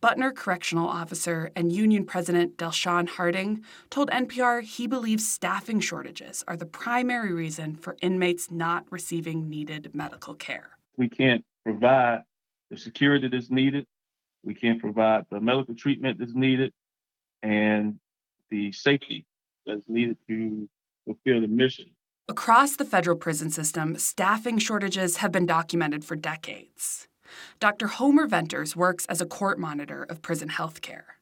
Butner 0.02 0.34
correctional 0.34 0.88
officer 0.88 1.50
and 1.54 1.72
union 1.72 2.04
president 2.04 2.56
Delshawn 2.56 3.08
Harding 3.08 3.62
told 3.90 4.10
NPR 4.10 4.62
he 4.62 4.86
believes 4.86 5.28
staffing 5.28 5.80
shortages 5.80 6.42
are 6.48 6.56
the 6.56 6.66
primary 6.66 7.32
reason 7.32 7.74
for 7.76 7.96
inmates 8.00 8.50
not 8.50 8.86
receiving 8.90 9.48
needed 9.48 9.94
medical 9.94 10.34
care. 10.34 10.70
We 10.96 11.08
can't 11.08 11.44
provide 11.64 12.22
the 12.70 12.76
security 12.76 13.28
that's 13.28 13.50
needed 13.50 13.86
we 14.44 14.54
can't 14.54 14.80
provide 14.80 15.26
the 15.30 15.40
medical 15.40 15.74
treatment 15.74 16.18
that's 16.18 16.34
needed 16.34 16.72
and 17.42 17.98
the 18.50 18.72
safety 18.72 19.26
that's 19.66 19.82
needed 19.88 20.16
to 20.28 20.68
fulfill 21.04 21.40
the 21.40 21.48
mission. 21.48 21.90
Across 22.28 22.76
the 22.76 22.84
federal 22.84 23.16
prison 23.16 23.50
system, 23.50 23.96
staffing 23.96 24.58
shortages 24.58 25.18
have 25.18 25.32
been 25.32 25.46
documented 25.46 26.04
for 26.04 26.16
decades. 26.16 27.08
Dr. 27.58 27.86
Homer 27.86 28.26
Venters 28.26 28.74
works 28.76 29.06
as 29.06 29.20
a 29.20 29.26
court 29.26 29.58
monitor 29.58 30.04
of 30.04 30.22
prison 30.22 30.48
health 30.48 30.80
care. 30.80 31.16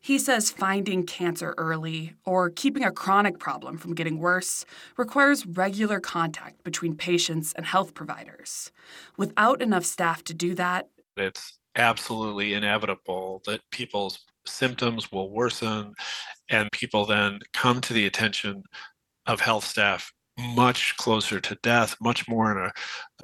He 0.00 0.18
says 0.18 0.50
finding 0.50 1.06
cancer 1.06 1.54
early 1.56 2.12
or 2.26 2.50
keeping 2.50 2.84
a 2.84 2.92
chronic 2.92 3.38
problem 3.38 3.78
from 3.78 3.94
getting 3.94 4.18
worse 4.18 4.66
requires 4.98 5.46
regular 5.46 5.98
contact 5.98 6.62
between 6.62 6.94
patients 6.94 7.54
and 7.54 7.64
health 7.64 7.94
providers. 7.94 8.70
Without 9.16 9.62
enough 9.62 9.86
staff 9.86 10.22
to 10.24 10.34
do 10.34 10.54
that, 10.56 10.88
it's 11.16 11.58
absolutely 11.76 12.52
inevitable 12.52 13.40
that 13.46 13.60
people's 13.70 14.18
symptoms 14.46 15.10
will 15.10 15.30
worsen 15.30 15.94
and 16.50 16.70
people 16.72 17.06
then 17.06 17.38
come 17.52 17.80
to 17.80 17.94
the 17.94 18.06
attention 18.06 18.62
of 19.26 19.40
health 19.40 19.64
staff 19.64 20.12
much 20.38 20.96
closer 20.96 21.40
to 21.40 21.54
death, 21.56 21.96
much 22.00 22.28
more 22.28 22.52
in 22.52 22.58
a, 22.58 22.72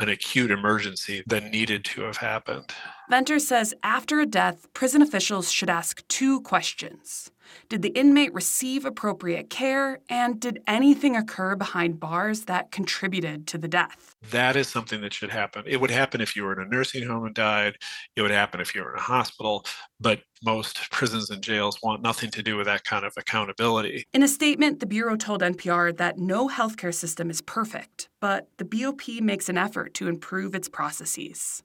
an 0.02 0.08
acute 0.08 0.50
emergency 0.50 1.22
than 1.26 1.50
needed 1.50 1.84
to 1.84 2.02
have 2.02 2.16
happened. 2.18 2.72
Venter 3.08 3.38
says 3.38 3.74
after 3.82 4.20
a 4.20 4.26
death, 4.26 4.72
prison 4.74 5.02
officials 5.02 5.50
should 5.50 5.70
ask 5.70 6.06
two 6.08 6.40
questions 6.42 7.30
did 7.68 7.82
the 7.82 7.90
inmate 7.90 8.32
receive 8.34 8.84
appropriate 8.84 9.50
care? 9.50 10.00
And 10.08 10.40
did 10.40 10.62
anything 10.66 11.16
occur 11.16 11.56
behind 11.56 12.00
bars 12.00 12.42
that 12.42 12.70
contributed 12.70 13.46
to 13.48 13.58
the 13.58 13.68
death? 13.68 14.14
That 14.30 14.56
is 14.56 14.68
something 14.68 15.00
that 15.00 15.14
should 15.14 15.30
happen. 15.30 15.64
It 15.66 15.80
would 15.80 15.90
happen 15.90 16.20
if 16.20 16.36
you 16.36 16.44
were 16.44 16.52
in 16.52 16.66
a 16.66 16.68
nursing 16.68 17.06
home 17.06 17.24
and 17.24 17.34
died. 17.34 17.76
It 18.16 18.22
would 18.22 18.30
happen 18.30 18.60
if 18.60 18.74
you 18.74 18.82
were 18.82 18.92
in 18.92 18.98
a 18.98 19.02
hospital. 19.02 19.64
But 20.00 20.20
most 20.42 20.90
prisons 20.90 21.30
and 21.30 21.42
jails 21.42 21.78
want 21.82 22.02
nothing 22.02 22.30
to 22.30 22.42
do 22.42 22.56
with 22.56 22.66
that 22.66 22.84
kind 22.84 23.04
of 23.04 23.12
accountability. 23.16 24.04
In 24.12 24.22
a 24.22 24.28
statement, 24.28 24.80
the 24.80 24.86
Bureau 24.86 25.16
told 25.16 25.42
NPR 25.42 25.96
that 25.96 26.18
no 26.18 26.48
healthcare 26.48 26.94
system 26.94 27.30
is 27.30 27.40
perfect, 27.40 28.08
but 28.20 28.48
the 28.58 28.64
BOP 28.64 29.20
makes 29.20 29.48
an 29.48 29.58
effort 29.58 29.94
to 29.94 30.08
improve 30.08 30.54
its 30.54 30.68
processes. 30.68 31.62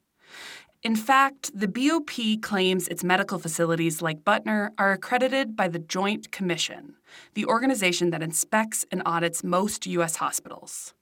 In 0.85 0.95
fact, 0.95 1.49
the 1.59 1.67
BOP 1.67 2.43
claims 2.43 2.87
its 2.87 3.03
medical 3.03 3.39
facilities 3.39 4.03
like 4.03 4.23
Butner 4.23 4.69
are 4.77 4.91
accredited 4.91 5.55
by 5.55 5.67
the 5.67 5.79
Joint 5.79 6.31
Commission, 6.31 6.93
the 7.33 7.47
organization 7.47 8.11
that 8.11 8.21
inspects 8.21 8.85
and 8.91 9.01
audits 9.03 9.43
most 9.43 9.87
U.S. 9.87 10.17
hospitals. 10.17 10.93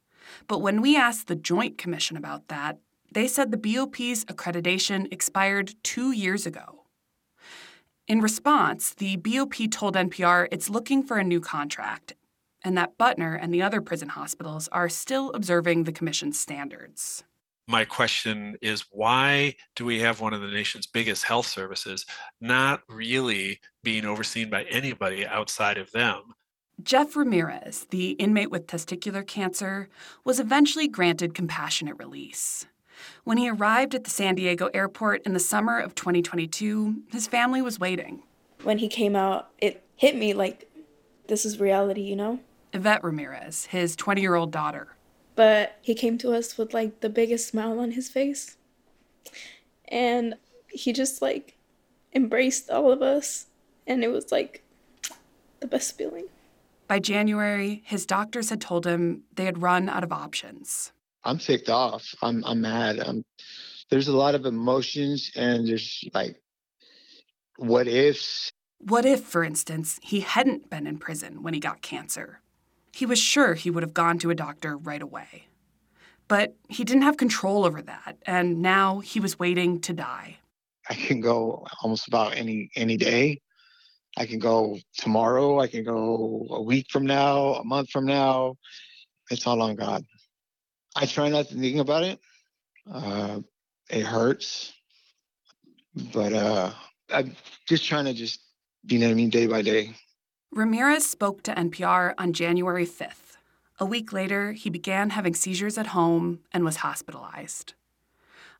But 0.47 0.59
when 0.59 0.79
we 0.79 0.95
asked 0.95 1.27
the 1.27 1.35
Joint 1.35 1.77
Commission 1.77 2.15
about 2.15 2.47
that, 2.47 2.77
they 3.11 3.27
said 3.27 3.51
the 3.51 3.57
BOP's 3.57 4.23
accreditation 4.23 5.11
expired 5.11 5.75
two 5.83 6.13
years 6.13 6.45
ago. 6.45 6.85
In 8.07 8.21
response, 8.21 8.93
the 8.93 9.17
BOP 9.17 9.69
told 9.69 9.95
NPR 9.95 10.47
it's 10.49 10.69
looking 10.69 11.03
for 11.03 11.17
a 11.17 11.25
new 11.25 11.41
contract 11.41 12.13
and 12.63 12.77
that 12.77 12.97
Butner 12.97 13.37
and 13.37 13.53
the 13.53 13.61
other 13.61 13.81
prison 13.81 14.07
hospitals 14.07 14.69
are 14.71 14.87
still 14.87 15.29
observing 15.31 15.83
the 15.83 15.91
Commission's 15.91 16.39
standards 16.39 17.25
my 17.67 17.85
question 17.85 18.57
is 18.61 18.85
why 18.91 19.55
do 19.75 19.85
we 19.85 19.99
have 19.99 20.19
one 20.19 20.33
of 20.33 20.41
the 20.41 20.47
nation's 20.47 20.87
biggest 20.87 21.23
health 21.23 21.47
services 21.47 22.05
not 22.41 22.81
really 22.89 23.59
being 23.83 24.05
overseen 24.05 24.49
by 24.49 24.63
anybody 24.63 25.25
outside 25.25 25.77
of 25.77 25.91
them? 25.91 26.33
Jeff 26.81 27.15
Ramirez, 27.15 27.85
the 27.91 28.11
inmate 28.11 28.49
with 28.51 28.67
testicular 28.67 29.25
cancer, 29.25 29.89
was 30.23 30.39
eventually 30.39 30.87
granted 30.87 31.33
compassionate 31.33 31.97
release. 31.97 32.65
When 33.23 33.37
he 33.37 33.49
arrived 33.49 33.95
at 33.95 34.03
the 34.03 34.09
San 34.09 34.35
Diego 34.35 34.69
airport 34.73 35.23
in 35.25 35.33
the 35.33 35.39
summer 35.39 35.79
of 35.79 35.95
2022, 35.95 37.03
his 37.11 37.27
family 37.27 37.61
was 37.61 37.79
waiting. 37.79 38.23
When 38.63 38.79
he 38.79 38.87
came 38.87 39.15
out, 39.15 39.49
it 39.59 39.83
hit 39.95 40.15
me 40.15 40.33
like 40.33 40.69
this 41.27 41.45
is 41.45 41.59
reality, 41.59 42.01
you 42.01 42.15
know? 42.15 42.39
Yvette 42.73 43.03
Ramirez, 43.03 43.67
his 43.67 43.95
20 43.95 44.21
year 44.21 44.35
old 44.35 44.51
daughter, 44.51 44.95
but 45.35 45.77
he 45.81 45.95
came 45.95 46.17
to 46.19 46.33
us 46.33 46.57
with 46.57 46.73
like 46.73 46.99
the 46.99 47.09
biggest 47.09 47.47
smile 47.47 47.79
on 47.79 47.91
his 47.91 48.09
face. 48.09 48.57
And 49.87 50.35
he 50.69 50.93
just 50.93 51.21
like 51.21 51.57
embraced 52.13 52.69
all 52.69 52.91
of 52.91 53.01
us. 53.01 53.47
And 53.87 54.03
it 54.03 54.11
was 54.11 54.31
like 54.31 54.63
the 55.59 55.67
best 55.67 55.97
feeling. 55.97 56.25
By 56.87 56.99
January, 56.99 57.81
his 57.85 58.05
doctors 58.05 58.49
had 58.49 58.61
told 58.61 58.85
him 58.85 59.23
they 59.35 59.45
had 59.45 59.61
run 59.61 59.89
out 59.89 60.03
of 60.03 60.11
options. 60.11 60.91
I'm 61.23 61.37
ticked 61.37 61.69
off. 61.69 62.13
I'm 62.21 62.43
I'm 62.45 62.61
mad. 62.61 62.99
I'm, 62.99 63.23
there's 63.89 64.09
a 64.09 64.15
lot 64.15 64.35
of 64.35 64.45
emotions 64.45 65.31
and 65.35 65.67
there's 65.67 66.03
like 66.13 66.41
what 67.57 67.87
ifs. 67.87 68.51
What 68.79 69.05
if, 69.05 69.21
for 69.21 69.45
instance, 69.45 69.99
he 70.03 70.19
hadn't 70.19 70.69
been 70.69 70.85
in 70.85 70.97
prison 70.97 71.41
when 71.41 71.53
he 71.53 71.59
got 71.59 71.81
cancer? 71.81 72.41
He 72.93 73.05
was 73.05 73.19
sure 73.19 73.55
he 73.55 73.71
would 73.71 73.83
have 73.83 73.93
gone 73.93 74.19
to 74.19 74.29
a 74.29 74.35
doctor 74.35 74.77
right 74.77 75.01
away. 75.01 75.47
But 76.27 76.55
he 76.69 76.83
didn't 76.83 77.01
have 77.01 77.17
control 77.17 77.65
over 77.65 77.81
that, 77.81 78.17
and 78.25 78.61
now 78.61 78.99
he 78.99 79.19
was 79.19 79.37
waiting 79.37 79.81
to 79.81 79.93
die. 79.93 80.37
I 80.89 80.93
can 80.93 81.19
go 81.19 81.65
almost 81.81 82.07
about 82.07 82.35
any 82.35 82.69
any 82.75 82.97
day. 82.97 83.41
I 84.17 84.25
can 84.25 84.39
go 84.39 84.77
tomorrow. 84.97 85.59
I 85.59 85.67
can 85.67 85.83
go 85.83 86.47
a 86.51 86.61
week 86.61 86.87
from 86.91 87.05
now, 87.05 87.55
a 87.55 87.63
month 87.63 87.89
from 87.89 88.05
now. 88.05 88.55
It's 89.31 89.47
all 89.47 89.61
on 89.61 89.75
God. 89.75 90.03
I 90.95 91.05
try 91.07 91.29
not 91.29 91.47
to 91.47 91.55
think 91.55 91.79
about 91.79 92.03
it. 92.03 92.19
Uh, 92.91 93.39
it 93.89 94.05
hurts, 94.05 94.73
but 96.13 96.33
uh, 96.33 96.71
I'm 97.11 97.35
just 97.67 97.85
trying 97.85 98.05
to 98.05 98.13
just, 98.13 98.39
you 98.83 98.99
know 98.99 99.07
what 99.07 99.13
I 99.13 99.15
mean, 99.15 99.29
day 99.29 99.47
by 99.47 99.61
day. 99.61 99.95
Ramirez 100.55 101.03
spoke 101.03 101.41
to 101.43 101.55
NPR 101.55 102.13
on 102.19 102.31
January 102.31 102.85
5th. 102.85 103.37
A 103.79 103.85
week 103.85 104.13
later, 104.13 104.51
he 104.51 104.69
began 104.69 105.09
having 105.09 105.33
seizures 105.33 105.79
at 105.79 105.87
home 105.87 106.41
and 106.51 106.63
was 106.63 106.77
hospitalized. 106.77 107.73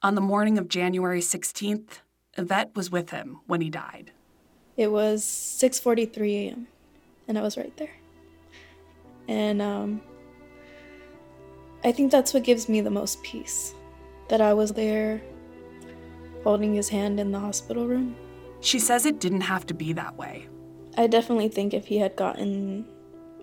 On 0.02 0.16
the 0.16 0.22
morning 0.22 0.58
of 0.58 0.68
January 0.68 1.22
16th, 1.22 2.00
Yvette 2.36 2.76
was 2.76 2.90
with 2.90 3.12
him 3.12 3.42
when 3.46 3.62
he 3.62 3.70
died. 3.70 4.12
It 4.76 4.92
was 4.92 5.24
6:43 5.24 6.48
a.m. 6.48 6.68
and 7.28 7.38
I 7.38 7.42
was 7.44 7.58
right 7.58 7.78
there. 7.78 7.96
And 9.28 9.62
um, 9.62 10.02
I 11.84 11.92
think 11.92 12.12
that's 12.12 12.34
what 12.34 12.44
gives 12.44 12.68
me 12.68 12.82
the 12.82 12.90
most 12.90 13.22
peace 13.22 13.76
that 14.30 14.42
I 14.42 14.56
was 14.56 14.72
there 14.72 15.22
holding 16.44 16.74
his 16.74 16.90
hand 16.90 17.20
in 17.20 17.32
the 17.32 17.40
hospital 17.40 17.88
room. 17.88 18.16
She 18.62 18.80
says 18.80 19.06
it 19.06 19.20
didn't 19.20 19.42
have 19.42 19.68
to 19.68 19.76
be 19.76 19.94
that 19.94 20.18
way. 20.18 20.48
I 20.96 21.08
definitely 21.08 21.50
think 21.50 21.74
if 21.74 21.88
he 21.88 21.98
had 21.98 22.16
gotten 22.16 22.86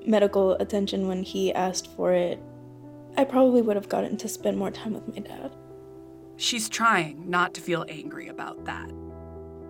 medical 0.07 0.53
attention 0.53 1.09
when 1.09 1.23
he 1.23 1.53
asked 1.53 1.89
for 1.97 2.13
it, 2.13 2.41
I 3.17 3.25
probably 3.25 3.61
would 3.63 3.77
have 3.77 3.89
gotten 3.89 4.17
to 4.19 4.29
spend 4.29 4.57
more 4.57 4.71
time 4.71 4.95
with 4.95 5.09
my 5.09 5.21
dad. 5.21 5.55
She's 6.37 6.69
trying 6.69 7.29
not 7.29 7.55
to 7.55 7.61
feel 7.61 7.85
angry 7.89 8.29
about 8.29 8.65
that. 8.65 8.91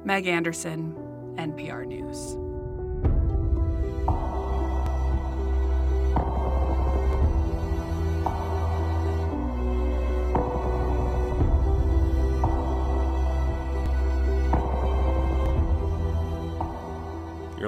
Meg 0.05 0.26
Anderson, 0.26 0.95
NPR 1.37 1.87
News. 1.87 2.37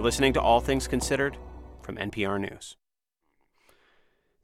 Listening 0.02 0.32
to 0.32 0.40
All 0.40 0.60
Things 0.60 0.88
Considered 0.88 1.36
from 1.80 1.96
NPR 1.96 2.40
News. 2.40 2.76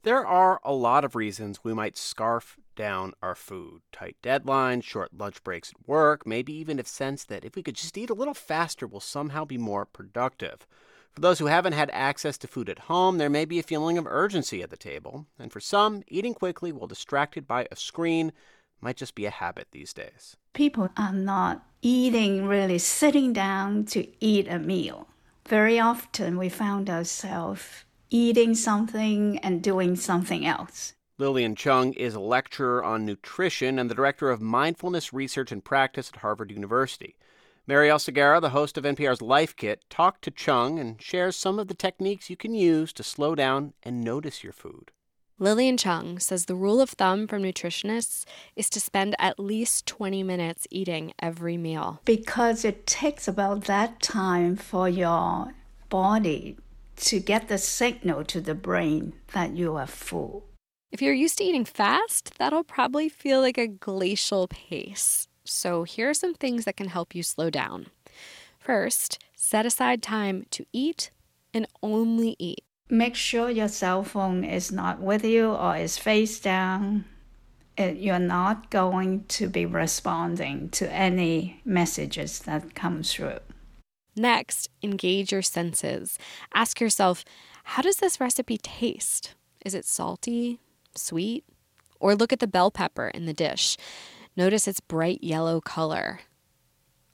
There 0.03 0.25
are 0.25 0.61
a 0.63 0.71
lot 0.71 1.03
of 1.03 1.17
reasons 1.17 1.65
we 1.65 1.73
might 1.73 1.97
scarf 1.97 2.57
down 2.77 3.11
our 3.21 3.35
food. 3.35 3.81
Tight 3.91 4.15
deadlines, 4.23 4.85
short 4.85 5.09
lunch 5.17 5.43
breaks 5.43 5.71
at 5.71 5.85
work, 5.85 6.25
maybe 6.25 6.53
even 6.53 6.79
a 6.79 6.85
sense 6.85 7.25
that 7.25 7.43
if 7.43 7.57
we 7.57 7.61
could 7.61 7.75
just 7.75 7.97
eat 7.97 8.09
a 8.09 8.13
little 8.13 8.33
faster, 8.33 8.87
we'll 8.87 9.01
somehow 9.01 9.43
be 9.43 9.57
more 9.57 9.85
productive. 9.85 10.65
For 11.11 11.19
those 11.19 11.39
who 11.39 11.47
haven't 11.47 11.73
had 11.73 11.89
access 11.91 12.37
to 12.37 12.47
food 12.47 12.69
at 12.69 12.79
home, 12.79 13.17
there 13.17 13.29
may 13.29 13.43
be 13.43 13.59
a 13.59 13.63
feeling 13.63 13.97
of 13.97 14.07
urgency 14.07 14.63
at 14.63 14.69
the 14.69 14.77
table. 14.77 15.25
And 15.37 15.51
for 15.51 15.59
some, 15.59 16.03
eating 16.07 16.33
quickly 16.33 16.71
while 16.71 16.87
distracted 16.87 17.45
by 17.45 17.67
a 17.69 17.75
screen 17.75 18.31
might 18.79 18.95
just 18.95 19.13
be 19.13 19.25
a 19.25 19.29
habit 19.29 19.67
these 19.71 19.91
days. 19.91 20.37
People 20.53 20.89
are 20.95 21.11
not 21.11 21.65
eating, 21.81 22.45
really 22.45 22.77
sitting 22.77 23.33
down 23.33 23.83
to 23.87 24.07
eat 24.23 24.47
a 24.47 24.57
meal. 24.57 25.09
Very 25.49 25.79
often 25.79 26.37
we 26.37 26.47
found 26.47 26.91
ourselves 26.91 27.83
eating 28.11 28.53
something 28.53 29.39
and 29.39 29.63
doing 29.63 29.95
something 29.95 30.45
else. 30.45 30.93
Lilian 31.17 31.55
Cheung 31.55 31.95
is 31.95 32.13
a 32.13 32.19
lecturer 32.19 32.83
on 32.83 33.03
nutrition 33.03 33.79
and 33.79 33.89
the 33.89 33.95
director 33.95 34.29
of 34.29 34.41
mindfulness 34.41 35.11
research 35.11 35.51
and 35.51 35.65
practice 35.65 36.11
at 36.13 36.19
Harvard 36.19 36.51
University. 36.51 37.15
Marielle 37.67 37.97
Segarra, 37.97 38.39
the 38.39 38.51
host 38.51 38.77
of 38.77 38.83
NPR's 38.83 39.23
Life 39.23 39.55
Kit, 39.55 39.81
talked 39.89 40.23
to 40.25 40.31
Cheung 40.31 40.79
and 40.79 41.01
shares 41.01 41.35
some 41.35 41.57
of 41.57 41.67
the 41.67 41.73
techniques 41.73 42.29
you 42.29 42.37
can 42.37 42.53
use 42.53 42.93
to 42.93 43.01
slow 43.01 43.33
down 43.33 43.73
and 43.81 44.03
notice 44.03 44.43
your 44.43 44.53
food. 44.53 44.91
Lilian 45.41 45.77
Cheung 45.77 46.21
says 46.21 46.45
the 46.45 46.55
rule 46.55 46.81
of 46.81 46.89
thumb 46.89 47.25
from 47.25 47.43
nutritionists 47.43 48.25
is 48.57 48.69
to 48.71 48.79
spend 48.81 49.15
at 49.17 49.39
least 49.39 49.85
20 49.85 50.21
minutes 50.21 50.67
eating 50.69 51.13
every 51.17 51.55
meal. 51.55 52.01
Because 52.03 52.65
it 52.65 52.85
takes 52.85 53.25
about 53.25 53.63
that 53.63 54.01
time 54.01 54.57
for 54.57 54.89
your 54.89 55.53
body 55.87 56.57
to 56.97 57.21
get 57.21 57.47
the 57.47 57.57
signal 57.57 58.25
to 58.25 58.41
the 58.41 58.53
brain 58.53 59.13
that 59.31 59.55
you 59.55 59.77
are 59.77 59.87
full. 59.87 60.45
If 60.91 61.01
you're 61.01 61.13
used 61.13 61.37
to 61.37 61.45
eating 61.45 61.63
fast, 61.63 62.37
that'll 62.37 62.65
probably 62.65 63.07
feel 63.07 63.39
like 63.39 63.57
a 63.57 63.67
glacial 63.67 64.49
pace. 64.49 65.29
So, 65.45 65.83
here 65.83 66.09
are 66.09 66.13
some 66.13 66.33
things 66.33 66.65
that 66.65 66.75
can 66.75 66.89
help 66.89 67.15
you 67.15 67.23
slow 67.23 67.49
down. 67.49 67.87
First, 68.59 69.23
set 69.35 69.65
aside 69.65 70.03
time 70.03 70.45
to 70.51 70.65
eat 70.73 71.11
and 71.53 71.65
only 71.81 72.35
eat. 72.37 72.63
Make 72.89 73.15
sure 73.15 73.49
your 73.49 73.67
cell 73.67 74.03
phone 74.03 74.43
is 74.43 74.71
not 74.71 74.99
with 74.99 75.23
you 75.23 75.51
or 75.51 75.77
is 75.77 75.97
face 75.97 76.39
down. 76.39 77.05
You're 77.77 78.19
not 78.19 78.71
going 78.71 79.25
to 79.25 79.47
be 79.47 79.65
responding 79.65 80.69
to 80.71 80.91
any 80.91 81.61
messages 81.63 82.39
that 82.39 82.73
come 82.73 83.03
through. 83.03 83.39
Next, 84.15 84.69
engage 84.81 85.31
your 85.31 85.43
senses. 85.43 86.17
Ask 86.53 86.81
yourself, 86.81 87.23
how 87.63 87.83
does 87.83 87.97
this 87.97 88.19
recipe 88.19 88.57
taste? 88.57 89.35
Is 89.63 89.73
it 89.73 89.85
salty, 89.85 90.59
sweet? 90.95 91.45
Or 91.99 92.15
look 92.15 92.33
at 92.33 92.39
the 92.39 92.47
bell 92.47 92.71
pepper 92.71 93.07
in 93.09 93.27
the 93.27 93.33
dish. 93.33 93.77
Notice 94.35 94.67
its 94.67 94.79
bright 94.79 95.23
yellow 95.23 95.61
color. 95.61 96.21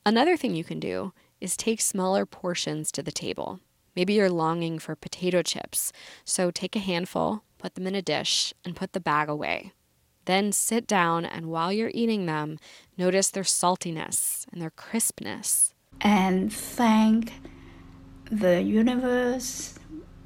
Another 0.06 0.38
thing 0.38 0.56
you 0.56 0.64
can 0.64 0.80
do 0.80 1.12
is 1.42 1.58
take 1.58 1.82
smaller 1.82 2.26
portions 2.26 2.92
to 2.94 3.04
the 3.04 3.12
table. 3.12 3.60
Maybe 3.96 4.14
you're 4.14 4.30
longing 4.30 4.80
for 4.80 4.96
potato 4.96 5.42
chips, 5.42 5.92
so 6.24 6.52
take 6.52 6.76
a 6.76 6.80
handful, 6.80 7.44
put 7.58 7.76
them 7.76 7.88
in 7.88 7.96
a 7.96 8.02
dish, 8.02 8.54
and 8.64 8.76
put 8.76 8.94
the 8.94 9.00
bag 9.00 9.30
away. 9.30 9.72
Then 10.26 10.52
sit 10.52 10.88
down, 10.88 11.24
and 11.24 11.48
while 11.48 11.72
you're 11.72 11.92
eating 11.94 12.26
them, 12.26 12.58
notice 12.98 13.30
their 13.30 13.44
saltiness 13.44 14.46
and 14.52 14.62
their 14.62 14.72
crispness 14.72 15.76
and 16.02 16.52
thank 16.52 17.34
the 18.30 18.62
universe 18.62 19.76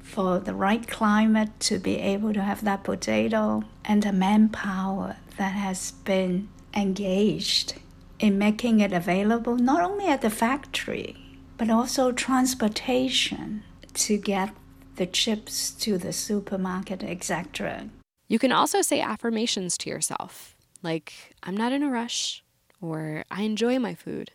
for 0.00 0.38
the 0.38 0.54
right 0.54 0.86
climate 0.88 1.48
to 1.60 1.78
be 1.78 1.98
able 1.98 2.32
to 2.32 2.42
have 2.42 2.64
that 2.64 2.82
potato 2.82 3.62
and 3.84 4.02
the 4.02 4.12
manpower 4.12 5.16
that 5.36 5.52
has 5.52 5.92
been 6.04 6.48
engaged 6.74 7.74
in 8.18 8.36
making 8.38 8.80
it 8.80 8.92
available 8.92 9.56
not 9.56 9.80
only 9.82 10.06
at 10.06 10.20
the 10.20 10.30
factory 10.30 11.16
but 11.60 11.70
also 11.70 12.10
transportation 12.10 13.62
to 13.92 14.16
get 14.16 14.50
the 14.96 15.06
chips 15.06 15.70
to 15.70 15.98
the 15.98 16.12
supermarket 16.12 17.02
etc 17.04 17.88
you 18.28 18.38
can 18.38 18.52
also 18.52 18.82
say 18.82 19.00
affirmations 19.00 19.78
to 19.78 19.90
yourself 19.90 20.56
like 20.82 21.12
i'm 21.44 21.56
not 21.56 21.72
in 21.72 21.82
a 21.82 21.90
rush 21.90 22.42
or 22.80 23.24
i 23.30 23.42
enjoy 23.42 23.78
my 23.78 23.94
food 23.94 24.32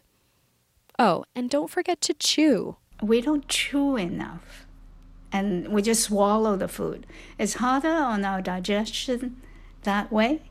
Oh, 0.98 1.26
and 1.36 1.50
don't 1.50 1.70
forget 1.70 2.00
to 2.02 2.14
chew. 2.14 2.78
We 3.02 3.22
don't 3.22 3.48
chew 3.48 3.98
enough. 3.98 4.66
And 5.32 5.68
we 5.70 5.82
just 5.82 6.04
swallow 6.04 6.56
the 6.56 6.70
food. 6.70 7.06
It's 7.38 7.56
harder 7.56 7.90
on 7.90 8.24
our 8.24 8.42
digestion 8.42 9.42
that 9.84 10.12
way. 10.12 10.44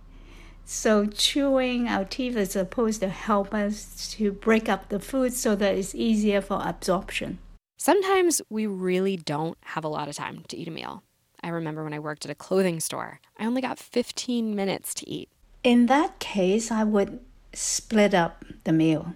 So, 0.66 1.06
chewing 1.06 1.88
our 1.88 2.04
teeth 2.04 2.36
is 2.36 2.52
supposed 2.52 3.00
to 3.00 3.08
help 3.08 3.52
us 3.52 4.10
to 4.12 4.32
break 4.32 4.68
up 4.68 4.88
the 4.88 4.98
food 4.98 5.34
so 5.34 5.54
that 5.56 5.74
it's 5.74 5.94
easier 5.94 6.40
for 6.40 6.60
absorption. 6.62 7.38
Sometimes 7.76 8.40
we 8.48 8.66
really 8.66 9.16
don't 9.16 9.58
have 9.60 9.84
a 9.84 9.88
lot 9.88 10.08
of 10.08 10.16
time 10.16 10.44
to 10.48 10.56
eat 10.56 10.68
a 10.68 10.70
meal. 10.70 11.02
I 11.42 11.48
remember 11.48 11.84
when 11.84 11.92
I 11.92 11.98
worked 11.98 12.24
at 12.24 12.30
a 12.30 12.34
clothing 12.34 12.80
store, 12.80 13.20
I 13.38 13.44
only 13.44 13.60
got 13.60 13.78
15 13.78 14.54
minutes 14.54 14.94
to 14.94 15.10
eat. 15.10 15.28
In 15.62 15.86
that 15.86 16.18
case, 16.18 16.70
I 16.70 16.84
would 16.84 17.20
split 17.52 18.14
up 18.14 18.44
the 18.64 18.72
meal 18.72 19.14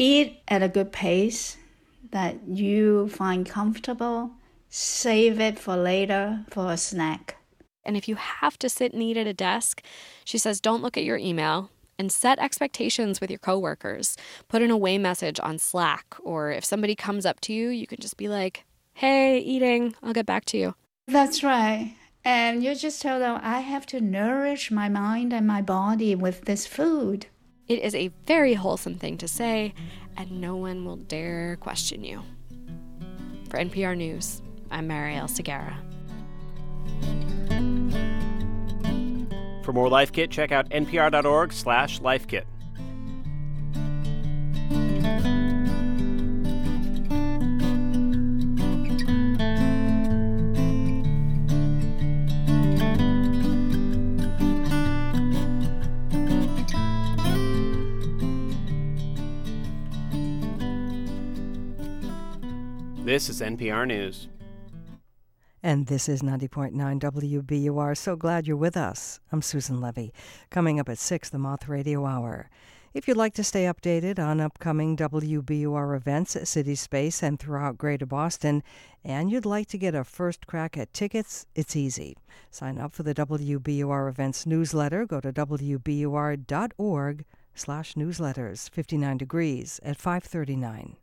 eat 0.00 0.40
at 0.48 0.62
a 0.62 0.68
good 0.68 0.90
pace 0.92 1.58
that 2.10 2.34
you 2.48 3.08
find 3.08 3.46
comfortable. 3.46 4.30
Save 4.70 5.38
it 5.38 5.58
for 5.58 5.76
later 5.76 6.44
for 6.48 6.72
a 6.72 6.76
snack. 6.78 7.36
And 7.84 7.96
if 7.96 8.08
you 8.08 8.16
have 8.16 8.58
to 8.58 8.68
sit 8.68 8.92
and 8.92 9.02
eat 9.02 9.16
at 9.16 9.26
a 9.26 9.34
desk, 9.34 9.82
she 10.24 10.38
says 10.38 10.60
don't 10.60 10.82
look 10.82 10.96
at 10.96 11.04
your 11.04 11.16
email 11.16 11.70
and 11.98 12.10
set 12.10 12.38
expectations 12.38 13.20
with 13.20 13.30
your 13.30 13.38
coworkers. 13.38 14.16
Put 14.48 14.62
an 14.62 14.70
away 14.70 14.96
message 14.96 15.38
on 15.42 15.58
Slack, 15.58 16.16
or 16.22 16.50
if 16.50 16.64
somebody 16.64 16.94
comes 16.94 17.26
up 17.26 17.40
to 17.42 17.52
you, 17.52 17.68
you 17.68 17.86
can 17.86 17.98
just 18.00 18.16
be 18.16 18.26
like, 18.26 18.64
hey, 18.94 19.38
eating, 19.38 19.94
I'll 20.02 20.14
get 20.14 20.24
back 20.26 20.46
to 20.46 20.58
you. 20.58 20.74
That's 21.08 21.42
right. 21.42 21.94
And 22.24 22.62
you 22.62 22.74
just 22.74 23.02
tell 23.02 23.18
them, 23.18 23.38
I 23.42 23.60
have 23.60 23.86
to 23.86 24.00
nourish 24.00 24.70
my 24.70 24.88
mind 24.88 25.32
and 25.32 25.46
my 25.46 25.62
body 25.62 26.14
with 26.14 26.46
this 26.46 26.66
food. 26.66 27.26
It 27.68 27.82
is 27.82 27.94
a 27.94 28.08
very 28.26 28.54
wholesome 28.54 28.94
thing 28.94 29.16
to 29.18 29.28
say, 29.28 29.74
and 30.16 30.40
no 30.40 30.56
one 30.56 30.84
will 30.84 30.96
dare 30.96 31.56
question 31.60 32.02
you. 32.02 32.22
For 33.48 33.58
NPR 33.58 33.96
News, 33.96 34.42
I'm 34.70 34.88
Marielle 34.88 35.30
Segarra. 35.30 35.76
For 39.62 39.72
more 39.72 39.88
Life 39.88 40.12
Kit, 40.12 40.30
check 40.30 40.52
out 40.52 40.68
npr.org 40.70 41.52
slash 41.52 42.00
lifekit. 42.00 42.44
This 63.10 63.28
is 63.28 63.40
NPR 63.40 63.88
News. 63.88 64.28
And 65.62 65.88
this 65.88 66.08
is 66.08 66.22
90.9 66.22 66.72
WBUR. 66.72 67.94
So 67.94 68.16
glad 68.16 68.46
you're 68.46 68.56
with 68.56 68.78
us. 68.78 69.20
I'm 69.30 69.42
Susan 69.42 69.78
Levy. 69.78 70.10
Coming 70.48 70.80
up 70.80 70.88
at 70.88 70.96
6, 70.98 71.28
the 71.28 71.38
Moth 71.38 71.68
Radio 71.68 72.06
Hour. 72.06 72.48
If 72.94 73.06
you'd 73.06 73.18
like 73.18 73.34
to 73.34 73.44
stay 73.44 73.64
updated 73.64 74.18
on 74.18 74.40
upcoming 74.40 74.96
WBUR 74.96 75.94
events 75.94 76.34
at 76.34 76.48
City 76.48 76.74
Space 76.74 77.22
and 77.22 77.38
throughout 77.38 77.76
Greater 77.76 78.06
Boston, 78.06 78.62
and 79.04 79.30
you'd 79.30 79.44
like 79.44 79.68
to 79.68 79.78
get 79.78 79.94
a 79.94 80.02
first 80.02 80.46
crack 80.46 80.78
at 80.78 80.94
tickets, 80.94 81.44
it's 81.54 81.76
easy. 81.76 82.16
Sign 82.50 82.78
up 82.78 82.94
for 82.94 83.02
the 83.02 83.14
WBUR 83.14 84.08
events 84.08 84.46
newsletter. 84.46 85.04
Go 85.04 85.20
to 85.20 85.30
wbur.org 85.30 87.24
slash 87.54 87.94
newsletters, 87.94 88.70
59 88.70 89.18
degrees 89.18 89.78
at 89.82 89.98
539. 89.98 90.96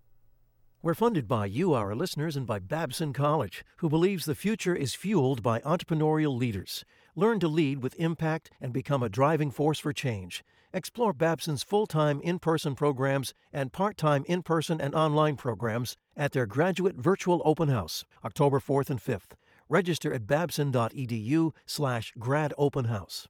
We're 0.87 0.93
funded 0.93 1.27
by 1.27 1.47
you, 1.47 1.73
our 1.73 1.93
listeners, 1.93 2.37
and 2.37 2.47
by 2.47 2.59
Babson 2.59 3.11
College, 3.11 3.65
who 3.79 3.89
believes 3.89 4.23
the 4.23 4.33
future 4.33 4.73
is 4.73 4.93
fueled 4.93 5.43
by 5.43 5.59
entrepreneurial 5.59 6.37
leaders. 6.37 6.85
Learn 7.13 7.41
to 7.41 7.49
lead 7.49 7.83
with 7.83 7.99
impact 7.99 8.51
and 8.61 8.71
become 8.71 9.03
a 9.03 9.09
driving 9.09 9.51
force 9.51 9.79
for 9.79 9.91
change. 9.91 10.45
Explore 10.71 11.11
Babson's 11.11 11.61
full 11.61 11.87
time 11.87 12.21
in 12.21 12.39
person 12.39 12.73
programs 12.73 13.33
and 13.51 13.73
part 13.73 13.97
time 13.97 14.23
in 14.29 14.43
person 14.43 14.79
and 14.79 14.95
online 14.95 15.35
programs 15.35 15.97
at 16.15 16.31
their 16.31 16.45
graduate 16.45 16.95
virtual 16.95 17.41
open 17.43 17.67
house, 17.67 18.05
October 18.23 18.61
4th 18.61 18.89
and 18.89 19.03
5th. 19.03 19.35
Register 19.67 20.13
at 20.13 20.25
babson.edu 20.25 21.51
slash 21.65 22.13
grad 22.17 22.53
open 22.57 22.85
house. 22.85 23.27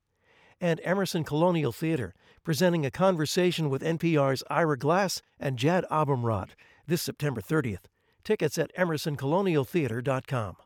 And 0.62 0.80
Emerson 0.84 1.24
Colonial 1.24 1.72
Theater, 1.72 2.14
presenting 2.44 2.86
a 2.86 2.92
conversation 2.92 3.70
with 3.70 3.82
NPR's 3.82 4.44
Ira 4.48 4.78
Glass 4.78 5.24
and 5.40 5.58
Jad 5.58 5.86
Abumrad 5.90 6.50
this 6.88 7.02
September 7.02 7.42
30th. 7.42 7.86
Tickets 8.24 8.58
at 8.58 8.76
emersoncolonialtheater.com. 8.76 10.58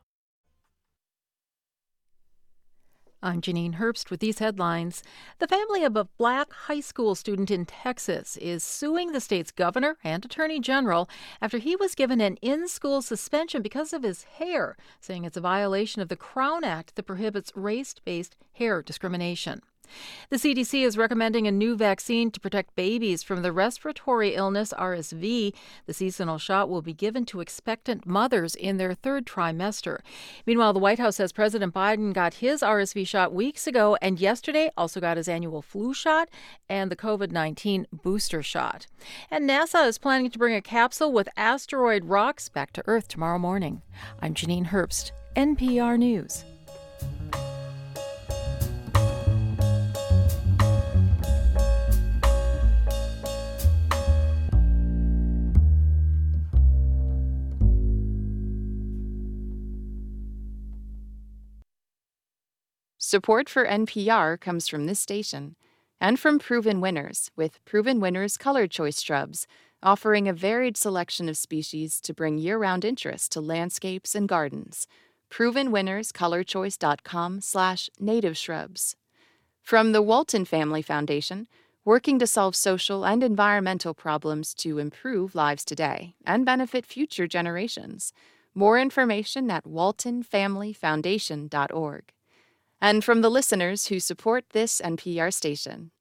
I'm 3.24 3.40
Janine 3.40 3.76
Herbst 3.76 4.10
with 4.10 4.18
these 4.18 4.40
headlines. 4.40 5.04
The 5.38 5.46
family 5.46 5.84
of 5.84 5.94
a 5.94 6.08
black 6.18 6.52
high 6.52 6.80
school 6.80 7.14
student 7.14 7.52
in 7.52 7.66
Texas 7.66 8.36
is 8.38 8.64
suing 8.64 9.12
the 9.12 9.20
state's 9.20 9.52
governor 9.52 9.96
and 10.02 10.24
attorney 10.24 10.58
general 10.58 11.08
after 11.40 11.58
he 11.58 11.76
was 11.76 11.94
given 11.94 12.20
an 12.20 12.34
in 12.42 12.66
school 12.66 13.00
suspension 13.00 13.62
because 13.62 13.92
of 13.92 14.02
his 14.02 14.24
hair, 14.24 14.76
saying 15.00 15.24
it's 15.24 15.36
a 15.36 15.40
violation 15.40 16.02
of 16.02 16.08
the 16.08 16.16
Crown 16.16 16.64
Act 16.64 16.96
that 16.96 17.04
prohibits 17.04 17.52
race 17.54 17.94
based 18.04 18.34
hair 18.54 18.82
discrimination. 18.82 19.62
The 20.30 20.36
CDC 20.36 20.84
is 20.84 20.96
recommending 20.96 21.46
a 21.46 21.52
new 21.52 21.76
vaccine 21.76 22.30
to 22.30 22.40
protect 22.40 22.74
babies 22.76 23.22
from 23.22 23.42
the 23.42 23.52
respiratory 23.52 24.34
illness 24.34 24.72
RSV. 24.78 25.54
The 25.86 25.94
seasonal 25.94 26.38
shot 26.38 26.68
will 26.68 26.82
be 26.82 26.94
given 26.94 27.24
to 27.26 27.40
expectant 27.40 28.06
mothers 28.06 28.54
in 28.54 28.76
their 28.76 28.94
third 28.94 29.26
trimester. 29.26 30.00
Meanwhile, 30.46 30.72
the 30.72 30.78
White 30.78 30.98
House 30.98 31.16
says 31.16 31.32
President 31.32 31.74
Biden 31.74 32.12
got 32.12 32.34
his 32.34 32.62
RSV 32.62 33.06
shot 33.06 33.32
weeks 33.32 33.66
ago 33.66 33.96
and 34.00 34.20
yesterday 34.20 34.70
also 34.76 35.00
got 35.00 35.16
his 35.16 35.28
annual 35.28 35.62
flu 35.62 35.92
shot 35.92 36.28
and 36.68 36.90
the 36.90 36.96
COVID 36.96 37.30
19 37.30 37.86
booster 37.92 38.42
shot. 38.42 38.86
And 39.30 39.48
NASA 39.48 39.86
is 39.86 39.98
planning 39.98 40.30
to 40.30 40.38
bring 40.38 40.54
a 40.54 40.62
capsule 40.62 41.12
with 41.12 41.28
asteroid 41.36 42.06
rocks 42.06 42.48
back 42.48 42.72
to 42.72 42.82
Earth 42.86 43.08
tomorrow 43.08 43.38
morning. 43.38 43.82
I'm 44.20 44.34
Janine 44.34 44.68
Herbst, 44.68 45.12
NPR 45.36 45.98
News. 45.98 46.44
Support 63.12 63.44
for 63.50 63.66
NPR 63.66 64.40
comes 64.40 64.68
from 64.68 64.86
this 64.86 64.98
station 64.98 65.54
and 66.00 66.18
from 66.18 66.38
Proven 66.38 66.80
Winners 66.80 67.30
with 67.36 67.62
Proven 67.66 68.00
Winners 68.00 68.38
Color 68.38 68.66
Choice 68.66 69.02
Shrubs, 69.02 69.46
offering 69.82 70.28
a 70.28 70.32
varied 70.32 70.78
selection 70.78 71.28
of 71.28 71.36
species 71.36 72.00
to 72.00 72.14
bring 72.14 72.38
year 72.38 72.56
round 72.56 72.86
interest 72.86 73.30
to 73.32 73.42
landscapes 73.42 74.14
and 74.14 74.26
gardens. 74.26 74.88
ProvenWinnersColorChoice.com 75.28 77.42
slash 77.42 77.90
native 78.00 78.38
shrubs. 78.38 78.96
From 79.60 79.92
the 79.92 80.00
Walton 80.00 80.46
Family 80.46 80.80
Foundation, 80.80 81.48
working 81.84 82.18
to 82.18 82.26
solve 82.26 82.56
social 82.56 83.04
and 83.04 83.22
environmental 83.22 83.92
problems 83.92 84.54
to 84.54 84.78
improve 84.78 85.34
lives 85.34 85.66
today 85.66 86.14
and 86.24 86.46
benefit 86.46 86.86
future 86.86 87.26
generations. 87.26 88.14
More 88.54 88.78
information 88.78 89.50
at 89.50 89.64
waltonfamilyfoundation.org 89.64 92.04
and 92.82 93.04
from 93.04 93.20
the 93.20 93.30
listeners 93.30 93.86
who 93.86 94.00
support 94.00 94.44
this 94.50 94.80
NPR 94.84 95.32
station. 95.32 95.92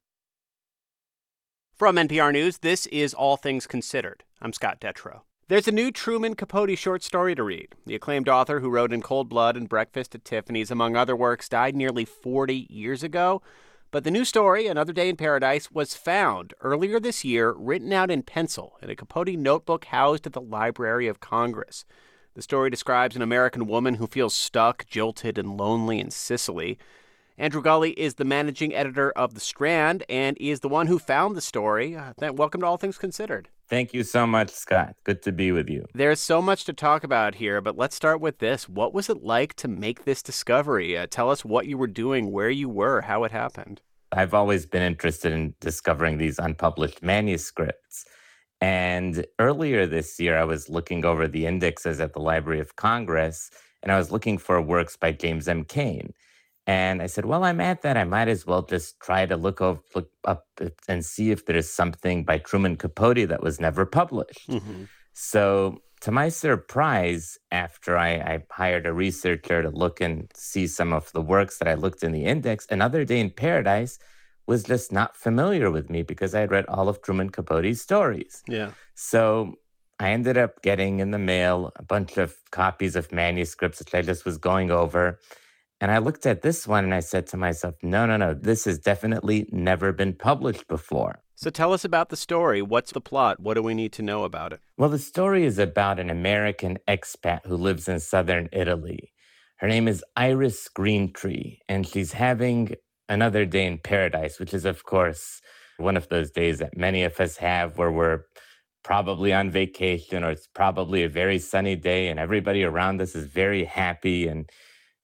From 1.76 1.96
NPR 1.96 2.34
News, 2.34 2.58
this 2.58 2.88
is 2.88 3.14
All 3.14 3.38
Things 3.38 3.68
Considered. 3.68 4.24
I'm 4.42 4.52
Scott 4.52 4.82
Detrow. 4.82 5.22
There's 5.48 5.68
a 5.68 5.72
new 5.72 5.92
Truman 5.92 6.34
Capote 6.34 6.76
short 6.80 7.04
story 7.04 7.36
to 7.36 7.44
read. 7.44 7.76
The 7.86 7.94
acclaimed 7.94 8.28
author 8.28 8.62
who 8.62 8.70
wrote 8.70 8.92
In 8.92 9.04
Cold 9.04 9.30
Blood 9.30 9.56
and 9.56 9.70
Breakfast 9.70 10.16
at 10.16 10.26
Tiffany's, 10.26 10.72
among 10.72 10.96
other 10.96 11.16
works, 11.16 11.48
died 11.48 11.76
nearly 11.76 12.04
40 12.04 12.66
years 12.70 13.04
ago. 13.04 13.44
But 13.92 14.04
the 14.04 14.12
new 14.12 14.26
story, 14.26 14.66
Another 14.66 14.94
Day 14.94 15.10
in 15.10 15.18
Paradise, 15.18 15.70
was 15.70 15.94
found 15.94 16.56
earlier 16.62 17.00
this 17.00 17.24
year, 17.24 17.52
written 17.52 17.94
out 17.94 18.10
in 18.10 18.24
pencil 18.24 18.78
in 18.82 18.90
a 18.90 18.96
Capote 18.96 19.36
notebook 19.38 19.86
housed 19.86 20.26
at 20.26 20.34
the 20.34 20.42
Library 20.42 21.08
of 21.08 21.20
Congress. 21.20 21.86
The 22.34 22.42
story 22.42 22.70
describes 22.70 23.18
an 23.18 23.22
American 23.22 23.68
woman 23.68 23.96
who 23.96 24.08
feels 24.08 24.34
stuck, 24.34 24.86
jilted, 24.86 25.38
and 25.38 25.58
lonely 25.58 26.00
in 26.00 26.12
Sicily. 26.12 26.78
Andrew 27.38 27.62
Gulli 27.62 27.94
is 27.98 28.14
the 28.14 28.24
managing 28.24 28.74
editor 28.74 29.12
of 29.12 29.34
The 29.34 29.42
Strand 29.42 30.06
and 30.08 30.38
he 30.40 30.50
is 30.50 30.62
the 30.62 30.70
one 30.70 30.88
who 30.88 30.98
found 30.98 31.36
the 31.36 31.42
story. 31.42 31.98
Uh, 31.98 32.14
welcome 32.32 32.62
to 32.62 32.68
All 32.68 32.78
Things 32.78 32.98
Considered. 32.98 33.50
Thank 33.68 33.94
you 33.94 34.04
so 34.04 34.26
much, 34.26 34.50
Scott. 34.50 34.96
Good 35.04 35.22
to 35.24 35.34
be 35.34 35.52
with 35.52 35.70
you. 35.70 35.86
There's 35.94 36.22
so 36.22 36.42
much 36.42 36.64
to 36.66 36.74
talk 36.74 37.04
about 37.04 37.36
here, 37.36 37.60
but 37.60 37.78
let's 37.78 37.98
start 37.98 38.22
with 38.22 38.38
this. 38.38 38.70
What 38.70 38.94
was 38.94 39.10
it 39.10 39.24
like 39.24 39.54
to 39.56 39.68
make 39.68 40.06
this 40.06 40.24
discovery? 40.24 40.98
Uh, 40.98 41.08
tell 41.10 41.30
us 41.30 41.44
what 41.44 41.68
you 41.68 41.78
were 41.78 41.88
doing, 41.88 42.32
where 42.32 42.50
you 42.50 42.70
were, 42.70 43.02
how 43.02 43.26
it 43.26 43.34
happened. 43.34 43.82
I've 44.14 44.34
always 44.34 44.66
been 44.66 44.84
interested 44.84 45.34
in 45.34 45.56
discovering 45.60 46.18
these 46.18 46.40
unpublished 46.40 47.04
manuscripts. 47.04 48.06
And 48.62 49.26
earlier 49.40 49.88
this 49.88 50.20
year, 50.20 50.38
I 50.38 50.44
was 50.44 50.70
looking 50.70 51.04
over 51.04 51.28
the 51.28 51.48
indexes 51.48 52.00
at 52.00 52.14
the 52.14 52.20
Library 52.20 52.60
of 52.60 52.76
Congress 52.76 53.50
and 53.84 53.92
I 53.92 53.98
was 53.98 54.12
looking 54.12 54.38
for 54.38 54.62
works 54.62 54.96
by 54.96 55.12
James 55.12 55.48
M. 55.48 55.64
Cain. 55.64 56.14
And 56.68 57.02
I 57.02 57.08
said, 57.08 57.26
well, 57.26 57.44
I'm 57.44 57.60
at 57.60 57.82
that. 57.82 57.98
I 57.98 58.04
might 58.04 58.28
as 58.28 58.46
well 58.46 58.62
just 58.62 59.00
try 59.00 59.26
to 59.26 59.36
look, 59.36 59.62
over, 59.62 59.82
look 59.96 60.12
up 60.26 60.46
and 60.88 61.04
see 61.04 61.32
if 61.32 61.46
there's 61.46 61.70
something 61.70 62.24
by 62.24 62.38
Truman 62.38 62.76
Capote 62.76 63.28
that 63.28 63.42
was 63.42 63.60
never 63.60 63.86
published. 63.86 64.48
Mm-hmm. 64.48 64.84
So, 65.14 65.82
to 66.02 66.12
my 66.12 66.30
surprise, 66.30 67.38
after 67.52 67.96
I, 67.96 68.14
I, 68.14 68.44
hired 68.50 68.88
a 68.88 68.94
researcher 68.94 69.62
to 69.62 69.70
look 69.70 70.02
and 70.02 70.32
see 70.34 70.66
some 70.66 70.94
of 70.94 71.12
the 71.12 71.22
works 71.22 71.60
that 71.60 71.68
I 71.68 71.76
looked 71.76 72.02
in 72.02 72.12
the 72.12 72.26
index, 72.26 72.66
Another 72.72 73.06
Day 73.06 73.20
in 73.20 73.30
Paradise 73.30 74.00
was 74.48 74.64
just 74.64 74.92
not 74.92 75.16
familiar 75.16 75.72
with 75.72 75.90
me 75.90 76.04
because 76.04 76.36
I 76.36 76.42
had 76.42 76.52
read 76.52 76.66
all 76.68 76.90
of 76.90 77.02
Truman 77.02 77.30
Capote's 77.30 77.82
stories. 77.82 78.42
Yeah. 78.48 78.72
So 78.96 79.56
I 80.00 80.12
ended 80.12 80.38
up 80.38 80.62
getting 80.62 81.00
in 81.00 81.12
the 81.12 81.20
mail 81.20 81.72
a 81.76 81.84
bunch 81.84 82.18
of 82.18 82.36
copies 82.52 82.96
of 82.96 83.12
manuscripts, 83.12 83.80
that 83.80 83.94
I 83.94 84.02
just 84.02 84.26
was 84.26 84.38
going 84.38 84.72
over. 84.72 85.20
And 85.80 85.92
I 85.92 86.00
looked 86.00 86.26
at 86.26 86.42
this 86.42 86.68
one 86.68 86.84
and 86.84 86.94
I 86.94 87.00
said 87.00 87.28
to 87.28 87.38
myself, 87.38 87.76
no, 87.82 88.06
no, 88.06 88.18
no, 88.18 88.34
this 88.34 88.66
has 88.66 88.80
definitely 88.80 89.48
never 89.52 89.92
been 89.92 90.14
published 90.14 90.68
before. 90.68 91.24
So 91.36 91.50
tell 91.50 91.74
us 91.74 91.84
about 91.84 92.10
the 92.10 92.18
story. 92.18 92.62
What's 92.62 92.92
the 92.92 93.02
plot? 93.02 93.40
What 93.40 93.56
do 93.56 93.64
we 93.64 93.74
need 93.74 93.92
to 93.94 94.04
know 94.04 94.24
about 94.24 94.54
it? 94.54 94.60
Well, 94.78 94.90
the 94.90 95.00
story 95.00 95.44
is 95.44 95.58
about 95.58 96.00
an 96.00 96.12
American 96.12 96.78
expat 96.88 97.48
who 97.48 97.56
lives 97.56 97.88
in 97.88 98.00
southern 98.00 98.48
Italy. 98.52 99.12
Her 99.58 99.68
name 99.68 99.88
is 99.88 100.04
Iris 100.16 100.68
Greentree, 100.76 101.60
and 101.68 101.88
she's 101.88 102.14
having 102.14 102.76
another 103.10 103.46
day 103.46 103.66
in 103.66 103.78
paradise, 103.80 104.40
which 104.40 104.54
is, 104.54 104.66
of 104.66 104.84
course, 104.84 105.42
one 105.78 105.98
of 105.98 106.10
those 106.10 106.32
days 106.32 106.60
that 106.60 106.78
many 106.78 107.04
of 107.04 107.20
us 107.20 107.38
have 107.38 107.78
where 107.78 107.92
we're 107.92 108.24
probably 108.84 109.34
on 109.34 109.52
vacation 109.52 110.24
or 110.24 110.32
it's 110.32 110.48
probably 110.48 111.04
a 111.04 111.10
very 111.10 111.40
sunny 111.40 111.76
day 111.76 112.08
and 112.08 112.20
everybody 112.20 112.64
around 112.64 113.02
us 113.02 113.16
is 113.16 113.26
very 113.26 113.66
happy. 113.66 114.28
And 114.28 114.50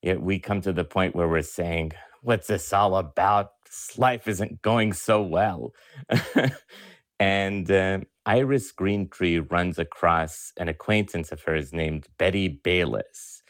yet 0.02 0.22
we 0.22 0.40
come 0.40 0.62
to 0.62 0.74
the 0.74 0.84
point 0.84 1.16
where 1.16 1.28
we're 1.28 1.42
saying, 1.42 1.94
What's 2.22 2.48
this 2.48 2.74
all 2.74 2.98
about? 2.98 3.52
Life 3.98 4.28
isn't 4.28 4.62
going 4.62 4.94
so 4.94 5.22
well. 5.22 5.74
and 7.20 7.70
uh, 7.72 8.00
Iris 8.26 8.74
Greentree 8.74 9.50
runs 9.50 9.80
across 9.80 10.52
an 10.58 10.68
acquaintance 10.68 11.32
of 11.32 11.44
hers 11.44 11.72
named 11.74 12.08
Betty 12.18 12.48
Bayliss. 12.48 13.44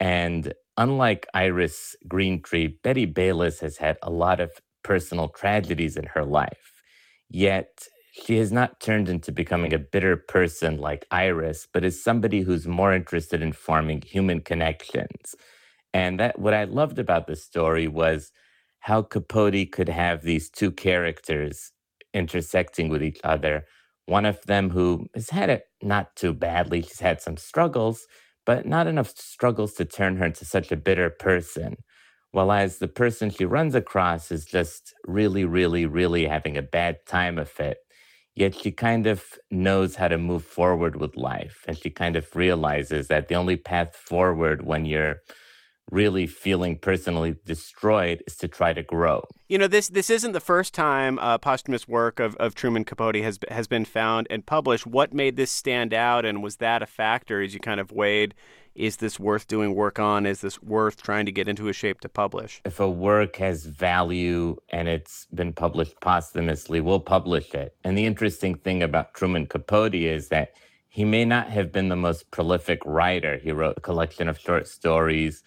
And 0.00 0.52
unlike 0.78 1.26
Iris 1.34 1.96
Greentree, 2.08 2.82
Betty 2.84 3.06
Bayliss 3.06 3.60
has 3.60 3.78
had 3.78 3.98
a 4.02 4.10
lot 4.10 4.40
of 4.40 4.52
personal 4.84 5.28
tragedies 5.30 5.98
in 5.98 6.06
her 6.06 6.24
life. 6.24 6.82
Yet 7.30 7.88
she 8.12 8.38
has 8.38 8.52
not 8.52 8.80
turned 8.80 9.10
into 9.10 9.32
becoming 9.32 9.74
a 9.74 9.80
bitter 9.80 10.16
person 10.16 10.78
like 10.78 11.06
Iris, 11.12 11.68
but 11.72 11.84
is 11.84 12.04
somebody 12.04 12.42
who's 12.42 12.68
more 12.68 12.94
interested 12.94 13.42
in 13.42 13.52
forming 13.52 14.02
human 14.02 14.42
connections. 14.42 15.36
And 15.94 16.20
that 16.20 16.38
what 16.38 16.54
I 16.54 16.64
loved 16.64 16.98
about 16.98 17.26
the 17.26 17.36
story 17.36 17.88
was 17.88 18.32
how 18.80 19.02
Capote 19.02 19.72
could 19.72 19.90
have 19.90 20.22
these 20.22 20.50
two 20.50 20.72
characters 20.72 21.72
intersecting 22.14 22.88
with 22.88 23.02
each 23.02 23.20
other. 23.24 23.66
One 24.06 24.26
of 24.26 24.40
them 24.46 24.70
who 24.70 25.06
has 25.14 25.30
had 25.30 25.50
it 25.50 25.64
not 25.82 26.16
too 26.16 26.34
badly, 26.34 26.82
she's 26.82 27.00
had 27.00 27.20
some 27.20 27.36
struggles, 27.36 28.06
but 28.48 28.66
not 28.66 28.88
enough 28.88 29.10
struggles 29.16 29.74
to 29.74 29.86
turn 29.86 30.16
her 30.18 30.26
into 30.26 30.46
such 30.46 30.72
a 30.72 30.76
bitter 30.78 31.10
person. 31.10 31.76
While 32.32 32.52
as 32.52 32.78
the 32.80 32.88
person 32.88 33.30
she 33.30 33.46
runs 33.46 33.76
across 33.76 34.32
is 34.32 34.46
just 34.46 34.94
really, 35.06 35.46
really, 35.46 35.86
really 35.86 36.26
having 36.26 36.58
a 36.58 36.62
bad 36.62 36.98
time 37.06 37.38
of 37.38 37.52
it. 37.60 37.78
Yet 38.36 38.56
she 38.56 38.72
kind 38.72 39.06
of 39.06 39.24
knows 39.50 39.96
how 39.96 40.08
to 40.08 40.18
move 40.18 40.44
forward 40.44 40.96
with 40.96 41.16
life. 41.16 41.64
And 41.68 41.78
she 41.78 41.90
kind 41.90 42.16
of 42.16 42.36
realizes 42.36 43.08
that 43.08 43.28
the 43.28 43.36
only 43.36 43.56
path 43.58 43.96
forward 43.96 44.64
when 44.66 44.86
you're 44.86 45.18
really 45.90 46.26
feeling 46.26 46.78
personally 46.78 47.36
destroyed 47.44 48.22
is 48.26 48.36
to 48.36 48.48
try 48.48 48.72
to 48.72 48.82
grow. 48.82 49.24
You 49.48 49.58
know, 49.58 49.66
this 49.66 49.88
this 49.88 50.10
isn't 50.10 50.32
the 50.32 50.40
first 50.40 50.74
time 50.74 51.18
uh, 51.18 51.38
posthumous 51.38 51.88
work 51.88 52.20
of, 52.20 52.36
of 52.36 52.54
Truman 52.54 52.84
Capote 52.84 53.16
has 53.16 53.38
has 53.50 53.66
been 53.66 53.84
found 53.84 54.26
and 54.30 54.44
published. 54.44 54.86
What 54.86 55.14
made 55.14 55.36
this 55.36 55.50
stand 55.50 55.94
out, 55.94 56.24
and 56.24 56.42
was 56.42 56.56
that 56.56 56.82
a 56.82 56.86
factor 56.86 57.42
as 57.42 57.54
you 57.54 57.60
kind 57.60 57.80
of 57.80 57.92
weighed? 57.92 58.34
Is 58.74 58.98
this 58.98 59.18
worth 59.18 59.48
doing 59.48 59.74
work 59.74 59.98
on? 59.98 60.24
Is 60.24 60.40
this 60.40 60.62
worth 60.62 61.02
trying 61.02 61.26
to 61.26 61.32
get 61.32 61.48
into 61.48 61.68
a 61.68 61.72
shape 61.72 62.00
to 62.02 62.08
publish? 62.08 62.60
If 62.64 62.78
a 62.78 62.88
work 62.88 63.34
has 63.36 63.66
value 63.66 64.56
and 64.68 64.86
it's 64.86 65.26
been 65.34 65.52
published 65.52 66.00
posthumously, 66.00 66.80
we'll 66.80 67.00
publish 67.00 67.54
it. 67.54 67.74
And 67.82 67.98
the 67.98 68.06
interesting 68.06 68.54
thing 68.54 68.84
about 68.84 69.14
Truman 69.14 69.46
Capote 69.46 69.96
is 69.96 70.28
that 70.28 70.52
he 70.88 71.04
may 71.04 71.24
not 71.24 71.50
have 71.50 71.72
been 71.72 71.88
the 71.88 71.96
most 71.96 72.30
prolific 72.30 72.80
writer. 72.84 73.38
He 73.38 73.50
wrote 73.50 73.74
a 73.78 73.80
collection 73.80 74.28
of 74.28 74.38
short 74.38 74.68
stories, 74.68 75.42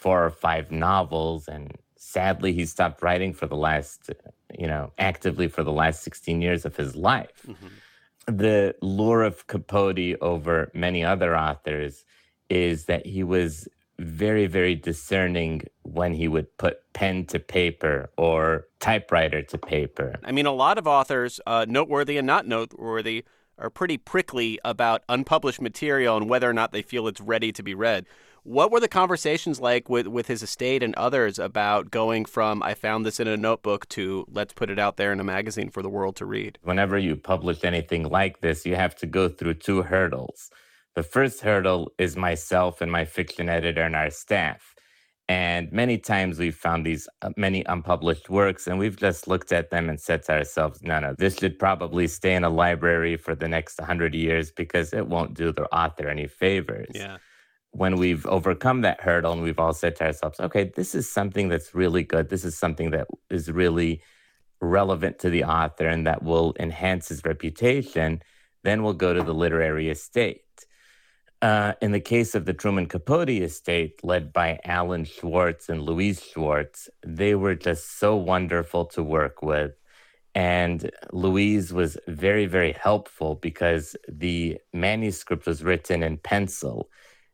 four 0.00 0.24
or 0.24 0.30
five 0.30 0.72
novels, 0.72 1.46
and 1.46 1.76
sadly, 1.96 2.54
he 2.54 2.64
stopped 2.64 3.02
writing 3.02 3.34
for 3.34 3.46
the 3.46 3.56
last, 3.56 4.10
you 4.58 4.66
know, 4.66 4.92
actively 4.98 5.46
for 5.46 5.62
the 5.62 5.72
last 5.72 6.02
16 6.02 6.40
years 6.40 6.64
of 6.64 6.74
his 6.74 6.96
life. 6.96 7.42
Mm-hmm. 7.46 8.36
The 8.36 8.74
lure 8.80 9.22
of 9.22 9.46
Capote 9.46 10.16
over 10.22 10.70
many 10.72 11.04
other 11.04 11.36
authors 11.36 12.04
is 12.48 12.86
that 12.86 13.04
he 13.04 13.22
was 13.22 13.68
very, 13.98 14.46
very 14.46 14.74
discerning 14.74 15.66
when 15.82 16.14
he 16.14 16.28
would 16.28 16.56
put 16.56 16.78
pen 16.94 17.26
to 17.26 17.38
paper 17.38 18.10
or 18.16 18.66
typewriter 18.78 19.42
to 19.42 19.58
paper. 19.58 20.18
I 20.24 20.32
mean, 20.32 20.46
a 20.46 20.52
lot 20.52 20.78
of 20.78 20.86
authors, 20.86 21.40
uh, 21.46 21.66
noteworthy 21.68 22.16
and 22.16 22.26
not 22.26 22.46
noteworthy, 22.46 23.24
are 23.58 23.68
pretty 23.68 23.98
prickly 23.98 24.58
about 24.64 25.02
unpublished 25.10 25.60
material 25.60 26.16
and 26.16 26.30
whether 26.30 26.48
or 26.48 26.54
not 26.54 26.72
they 26.72 26.80
feel 26.80 27.06
it's 27.06 27.20
ready 27.20 27.52
to 27.52 27.62
be 27.62 27.74
read. 27.74 28.06
What 28.42 28.72
were 28.72 28.80
the 28.80 28.88
conversations 28.88 29.60
like 29.60 29.90
with, 29.90 30.06
with 30.06 30.26
his 30.26 30.42
estate 30.42 30.82
and 30.82 30.94
others 30.94 31.38
about 31.38 31.90
going 31.90 32.24
from 32.24 32.62
I 32.62 32.72
found 32.72 33.04
this 33.04 33.20
in 33.20 33.28
a 33.28 33.36
notebook 33.36 33.86
to 33.90 34.24
let's 34.30 34.54
put 34.54 34.70
it 34.70 34.78
out 34.78 34.96
there 34.96 35.12
in 35.12 35.20
a 35.20 35.24
magazine 35.24 35.70
for 35.70 35.82
the 35.82 35.90
world 35.90 36.16
to 36.16 36.26
read? 36.26 36.58
Whenever 36.62 36.96
you 36.96 37.16
publish 37.16 37.64
anything 37.64 38.08
like 38.08 38.40
this, 38.40 38.64
you 38.64 38.76
have 38.76 38.96
to 38.96 39.06
go 39.06 39.28
through 39.28 39.54
two 39.54 39.82
hurdles. 39.82 40.50
The 40.94 41.02
first 41.02 41.42
hurdle 41.42 41.92
is 41.98 42.16
myself 42.16 42.80
and 42.80 42.90
my 42.90 43.04
fiction 43.04 43.48
editor 43.50 43.82
and 43.82 43.94
our 43.94 44.10
staff. 44.10 44.74
And 45.28 45.70
many 45.70 45.98
times 45.98 46.38
we've 46.38 46.56
found 46.56 46.84
these 46.84 47.08
uh, 47.22 47.30
many 47.36 47.62
unpublished 47.68 48.28
works, 48.30 48.66
and 48.66 48.80
we've 48.80 48.96
just 48.96 49.28
looked 49.28 49.52
at 49.52 49.70
them 49.70 49.88
and 49.88 50.00
said 50.00 50.24
to 50.24 50.32
ourselves, 50.32 50.82
no, 50.82 50.98
no, 50.98 51.14
this 51.16 51.36
should 51.36 51.56
probably 51.56 52.08
stay 52.08 52.34
in 52.34 52.42
a 52.42 52.50
library 52.50 53.16
for 53.16 53.36
the 53.36 53.46
next 53.46 53.78
100 53.78 54.12
years 54.12 54.50
because 54.50 54.92
it 54.92 55.06
won't 55.06 55.34
do 55.34 55.52
the 55.52 55.72
author 55.72 56.08
any 56.08 56.26
favors. 56.26 56.90
Yeah 56.94 57.18
when 57.72 57.96
we've 57.96 58.26
overcome 58.26 58.80
that 58.82 59.00
hurdle 59.00 59.32
and 59.32 59.42
we've 59.42 59.58
all 59.58 59.72
said 59.72 59.96
to 59.96 60.04
ourselves, 60.04 60.40
okay, 60.40 60.72
this 60.74 60.94
is 60.94 61.10
something 61.10 61.48
that's 61.48 61.74
really 61.74 62.02
good. 62.02 62.28
This 62.28 62.44
is 62.44 62.56
something 62.56 62.90
that 62.90 63.06
is 63.30 63.50
really 63.50 64.02
relevant 64.60 65.18
to 65.20 65.30
the 65.30 65.44
author 65.44 65.86
and 65.86 66.06
that 66.06 66.22
will 66.22 66.54
enhance 66.58 67.08
his 67.08 67.24
reputation, 67.24 68.22
then 68.62 68.82
we'll 68.82 68.92
go 68.92 69.14
to 69.14 69.22
the 69.22 69.34
literary 69.34 69.88
estate. 69.88 70.42
Uh, 71.42 71.72
in 71.80 71.92
the 71.92 72.00
case 72.00 72.34
of 72.34 72.44
the 72.44 72.52
Truman 72.52 72.84
Capote 72.84 73.30
estate, 73.30 74.04
led 74.04 74.32
by 74.32 74.60
Alan 74.64 75.04
Schwartz 75.04 75.70
and 75.70 75.82
Louise 75.82 76.22
Schwartz, 76.22 76.90
they 77.04 77.34
were 77.34 77.54
just 77.54 77.98
so 77.98 78.14
wonderful 78.14 78.84
to 78.86 79.02
work 79.02 79.40
with. 79.40 79.72
And 80.34 80.90
Louise 81.12 81.72
was 81.72 81.96
very, 82.06 82.44
very 82.44 82.72
helpful 82.72 83.36
because 83.36 83.96
the 84.06 84.58
manuscript 84.74 85.46
was 85.46 85.64
written 85.64 86.02
in 86.02 86.18
pencil 86.18 86.90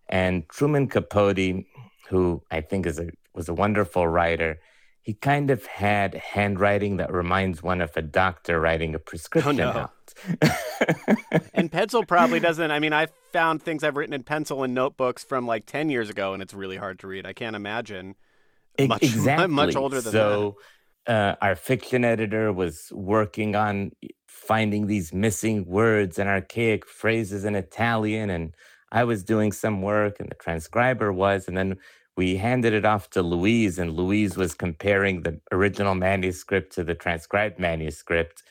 and 0.09 0.49
Truman 0.49 0.89
Capote, 0.89 1.65
who 2.09 2.43
I 2.51 2.61
think 2.61 2.87
is 2.87 2.99
a 2.99 3.09
was 3.35 3.49
a 3.49 3.55
wonderful 3.55 4.07
writer, 4.09 4.59
he 5.03 5.15
kind 5.15 5.51
of 5.51 5.65
had 5.67 6.15
handwriting 6.15 6.97
that 6.97 7.13
reminds 7.13 7.63
one 7.63 7.81
of 7.81 7.97
a 7.97 8.03
doctor 8.03 8.61
writing 8.61 8.95
a 8.95 8.99
prescription 8.99 9.61
oh, 9.61 9.73
no. 9.73 9.79
out. 9.79 11.41
and 11.55 11.71
pencil 11.71 12.05
probably 12.05 12.41
doesn't. 12.41 12.73
I 12.73 12.81
mean, 12.81 12.93
I 12.93 13.07
found 13.33 13.63
things 13.63 13.85
I've 13.85 13.97
written 13.97 14.15
in 14.15 14.25
pencil 14.25 14.65
in 14.65 14.75
notebooks 14.75 15.23
from 15.23 15.47
like 15.47 15.65
10 15.67 15.91
years 15.91 16.11
ago, 16.11 16.33
and 16.33 16.43
it's 16.43 16.55
really 16.55 16.77
hard 16.77 16.99
to 17.01 17.07
read. 17.07 17.25
I 17.25 17.35
can't 17.35 17.55
imagine 17.55 18.17
much, 18.81 19.05
exactly. 19.05 19.47
much 19.47 19.77
older 19.77 20.01
than 20.01 20.13
so, 20.13 20.57
that. 21.07 21.13
Uh, 21.13 21.37
our 21.41 21.55
fiction 21.55 22.05
editor 22.05 22.53
was 22.53 22.91
working 22.93 23.55
on 23.55 23.93
finding 24.27 24.89
these 24.89 25.13
missing 25.13 25.65
words 25.67 26.19
and 26.19 26.29
archaic 26.29 26.85
phrases 26.85 27.45
in 27.45 27.55
Italian 27.55 28.29
and 28.29 28.55
I 28.97 29.05
was 29.05 29.25
doing 29.25 29.53
some 29.53 29.83
work 29.83 30.21
and 30.21 30.31
the 30.31 30.37
transcriber 30.37 31.13
was, 31.13 31.49
and 31.49 31.57
then 31.57 31.77
we 32.17 32.37
handed 32.39 32.73
it 32.73 32.87
off 32.87 33.11
to 33.11 33.23
Louise, 33.23 33.79
and 33.79 33.93
Louise 33.93 34.39
was 34.39 34.55
comparing 34.55 35.23
the 35.23 35.39
original 35.53 35.95
manuscript 35.95 36.73
to 36.75 36.85
the 36.85 36.95
transcribed 36.95 37.59
manuscript. 37.59 38.43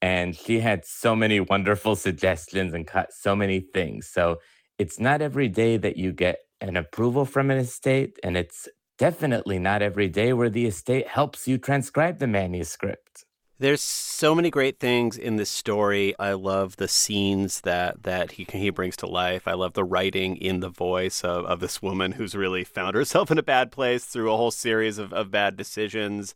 And 0.00 0.34
she 0.34 0.60
had 0.60 0.86
so 0.86 1.14
many 1.14 1.38
wonderful 1.40 1.96
suggestions 1.96 2.72
and 2.72 2.86
cut 2.86 3.12
so 3.12 3.36
many 3.36 3.60
things. 3.60 4.08
So 4.08 4.38
it's 4.78 4.98
not 4.98 5.20
every 5.20 5.48
day 5.48 5.76
that 5.76 5.98
you 5.98 6.12
get 6.12 6.38
an 6.62 6.78
approval 6.78 7.26
from 7.26 7.50
an 7.50 7.58
estate, 7.58 8.18
and 8.24 8.38
it's 8.38 8.68
definitely 8.98 9.58
not 9.58 9.82
every 9.82 10.08
day 10.08 10.32
where 10.32 10.50
the 10.50 10.66
estate 10.66 11.08
helps 11.08 11.46
you 11.46 11.58
transcribe 11.58 12.20
the 12.20 12.26
manuscript. 12.26 13.26
There's 13.60 13.82
so 13.82 14.34
many 14.34 14.48
great 14.48 14.80
things 14.80 15.18
in 15.18 15.36
this 15.36 15.50
story. 15.50 16.14
I 16.18 16.32
love 16.32 16.76
the 16.76 16.88
scenes 16.88 17.60
that 17.60 18.04
that 18.04 18.32
he 18.32 18.46
he 18.50 18.70
brings 18.70 18.96
to 18.96 19.06
life. 19.06 19.46
I 19.46 19.52
love 19.52 19.74
the 19.74 19.84
writing 19.84 20.38
in 20.38 20.60
the 20.60 20.70
voice 20.70 21.22
of, 21.22 21.44
of 21.44 21.60
this 21.60 21.82
woman 21.82 22.12
who's 22.12 22.34
really 22.34 22.64
found 22.64 22.94
herself 22.96 23.30
in 23.30 23.36
a 23.36 23.42
bad 23.42 23.70
place 23.70 24.06
through 24.06 24.32
a 24.32 24.36
whole 24.38 24.50
series 24.50 24.96
of, 24.96 25.12
of 25.12 25.30
bad 25.30 25.58
decisions. 25.58 26.34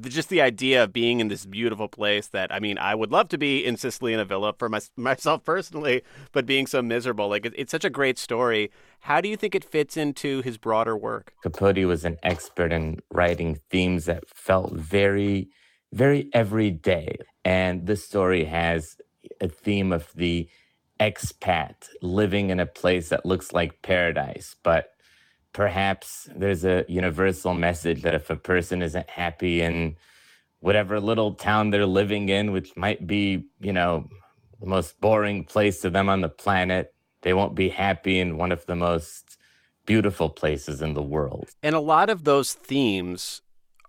Just 0.00 0.30
the 0.30 0.40
idea 0.40 0.82
of 0.82 0.94
being 0.94 1.20
in 1.20 1.28
this 1.28 1.44
beautiful 1.44 1.88
place 1.88 2.28
that 2.28 2.50
I 2.50 2.58
mean, 2.58 2.78
I 2.78 2.94
would 2.94 3.12
love 3.12 3.28
to 3.28 3.38
be 3.38 3.62
in 3.62 3.76
Sicily 3.76 4.14
in 4.14 4.20
a 4.20 4.24
villa 4.24 4.54
for 4.58 4.70
my, 4.70 4.80
myself 4.96 5.44
personally, 5.44 6.00
but 6.32 6.46
being 6.46 6.66
so 6.66 6.80
miserable, 6.80 7.28
like 7.28 7.44
it, 7.44 7.52
it's 7.54 7.70
such 7.70 7.84
a 7.84 7.90
great 7.90 8.18
story. 8.18 8.70
How 9.00 9.20
do 9.20 9.28
you 9.28 9.36
think 9.36 9.54
it 9.54 9.62
fits 9.62 9.98
into 9.98 10.40
his 10.40 10.56
broader 10.56 10.96
work? 10.96 11.34
Capote 11.42 11.84
was 11.84 12.06
an 12.06 12.16
expert 12.22 12.72
in 12.72 13.00
writing 13.12 13.60
themes 13.68 14.06
that 14.06 14.26
felt 14.26 14.72
very 14.72 15.50
very 15.92 16.28
everyday. 16.32 17.16
And 17.44 17.86
this 17.86 18.04
story 18.04 18.44
has 18.44 18.96
a 19.40 19.48
theme 19.48 19.92
of 19.92 20.10
the 20.14 20.48
expat 20.98 21.88
living 22.00 22.50
in 22.50 22.60
a 22.60 22.66
place 22.66 23.08
that 23.10 23.26
looks 23.26 23.52
like 23.52 23.82
paradise, 23.82 24.56
but 24.62 24.90
perhaps 25.52 26.28
there's 26.34 26.64
a 26.64 26.84
universal 26.88 27.54
message 27.54 28.02
that 28.02 28.14
if 28.14 28.30
a 28.30 28.36
person 28.36 28.82
isn't 28.82 29.10
happy 29.10 29.60
in 29.60 29.96
whatever 30.60 31.00
little 31.00 31.34
town 31.34 31.70
they're 31.70 31.86
living 31.86 32.28
in, 32.28 32.52
which 32.52 32.76
might 32.76 33.06
be, 33.06 33.46
you 33.60 33.72
know, 33.72 34.08
the 34.60 34.66
most 34.66 35.00
boring 35.00 35.44
place 35.44 35.80
to 35.80 35.90
them 35.90 36.08
on 36.08 36.20
the 36.20 36.28
planet, 36.28 36.94
they 37.22 37.34
won't 37.34 37.54
be 37.54 37.68
happy 37.68 38.20
in 38.20 38.38
one 38.38 38.52
of 38.52 38.64
the 38.66 38.76
most 38.76 39.36
beautiful 39.84 40.30
places 40.30 40.80
in 40.80 40.94
the 40.94 41.02
world. 41.02 41.50
And 41.62 41.74
a 41.74 41.80
lot 41.80 42.08
of 42.08 42.22
those 42.22 42.54
themes 42.54 43.42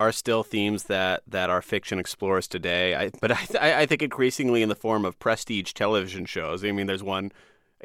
are 0.04 0.12
still 0.12 0.44
themes 0.44 0.84
that, 0.84 1.24
that 1.28 1.50
our 1.50 1.62
fiction 1.62 1.98
explores 1.98 2.48
today. 2.48 2.94
I, 2.94 3.12
but 3.22 3.32
I, 3.32 3.82
I 3.82 3.86
think 3.86 4.02
increasingly 4.02 4.62
in 4.62 4.70
the 4.70 4.76
form 4.76 5.06
of 5.06 5.18
prestige 5.18 5.72
television 5.72 6.26
shows. 6.26 6.64
I 6.64 6.72
mean, 6.72 6.88
there's 6.88 7.04
one 7.04 7.32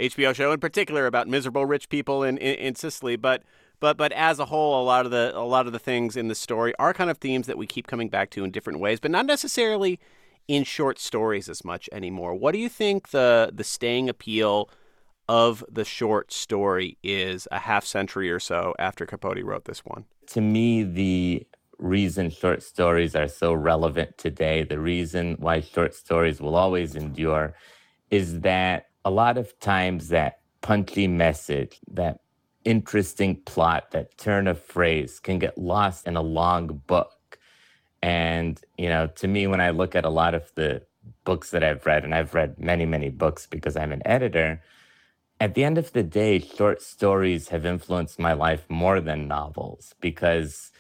HBO 0.01 0.35
show 0.35 0.53
in 0.53 0.61
particular 0.61 1.07
about 1.07 1.29
miserable 1.29 1.65
rich 1.65 1.89
people 1.89 2.23
in, 2.25 2.37
in, 2.39 2.55
in 2.57 2.75
Sicily, 2.75 3.17
but 3.17 3.43
but 3.81 3.97
but 3.97 4.11
as 4.13 4.41
a 4.41 4.47
whole, 4.47 4.83
a 4.83 4.85
lot 4.85 5.05
of 5.05 5.13
the 5.13 5.33
a 5.35 5.47
lot 5.47 5.67
of 5.67 5.73
the 5.73 5.79
things 5.79 6.17
in 6.17 6.29
the 6.29 6.35
story 6.35 6.75
are 6.79 6.93
kind 6.93 7.11
of 7.11 7.19
themes 7.19 7.47
that 7.47 7.57
we 7.57 7.67
keep 7.67 7.87
coming 7.87 8.09
back 8.09 8.31
to 8.31 8.43
in 8.45 8.51
different 8.51 8.81
ways, 8.81 8.99
but 8.99 9.11
not 9.11 9.27
necessarily 9.27 10.01
in 10.49 10.65
short 10.65 10.99
stories 10.99 11.49
as 11.49 11.65
much 11.65 11.89
anymore. 11.93 12.35
What 12.35 12.53
do 12.53 12.59
you 12.59 12.69
think 12.69 13.11
the 13.11 13.51
the 13.53 13.65
staying 13.65 14.09
appeal 14.09 14.69
of 15.29 15.63
the 15.71 15.85
short 15.85 16.33
story 16.33 16.97
is 17.03 17.47
a 17.53 17.61
half 17.61 17.85
century 17.85 18.31
or 18.31 18.41
so 18.41 18.75
after 18.79 19.07
Capote 19.07 19.45
wrote 19.45 19.67
this 19.67 19.85
one? 19.85 20.07
To 20.29 20.41
me, 20.41 20.83
the 20.83 21.47
reason 21.79 22.31
short 22.31 22.63
stories 22.63 23.15
are 23.15 23.29
so 23.29 23.53
relevant 23.53 24.19
today, 24.19 24.65
the 24.65 24.79
reason 24.79 25.37
why 25.39 25.61
short 25.61 25.95
stories 25.95 26.41
will 26.41 26.57
always 26.57 26.95
endure, 26.97 27.55
is 28.11 28.41
that 28.41 28.89
a 29.05 29.11
lot 29.11 29.39
of 29.39 29.59
times 29.61 30.09
that 30.09 30.41
punchy 30.61 31.07
message, 31.07 31.79
that 31.91 32.21
interesting 32.65 33.37
plot, 33.37 33.91
that 33.93 34.17
turn 34.19 34.47
of 34.47 34.63
phrase 34.63 35.21
can 35.21 35.39
get 35.39 35.57
lost 35.57 36.07
in 36.07 36.17
a 36.17 36.23
long 36.23 36.83
book. 36.87 37.39
And, 38.03 38.61
you 38.77 38.89
know, 38.89 39.07
to 39.07 39.29
me, 39.29 39.47
when 39.47 39.61
I 39.61 39.71
look 39.71 39.95
at 39.95 40.05
a 40.05 40.11
lot 40.11 40.35
of 40.35 40.53
the 40.55 40.83
books 41.25 41.51
that 41.51 41.65
I've 41.65 41.87
read, 41.87 42.05
and 42.05 42.15
I've 42.15 42.35
read 42.35 42.59
many, 42.59 42.87
many 42.87 43.09
books 43.09 43.47
because 43.47 43.77
I'm 43.77 43.93
an 43.93 44.03
editor. 44.05 44.63
At 45.41 45.55
the 45.55 45.65
end 45.65 45.79
of 45.79 45.93
the 45.93 46.03
day, 46.03 46.41
short 46.41 46.83
stories 46.83 47.49
have 47.49 47.65
influenced 47.65 48.19
my 48.19 48.33
life 48.33 48.65
more 48.69 49.01
than 49.01 49.29
novels 49.29 49.95
because 50.01 50.73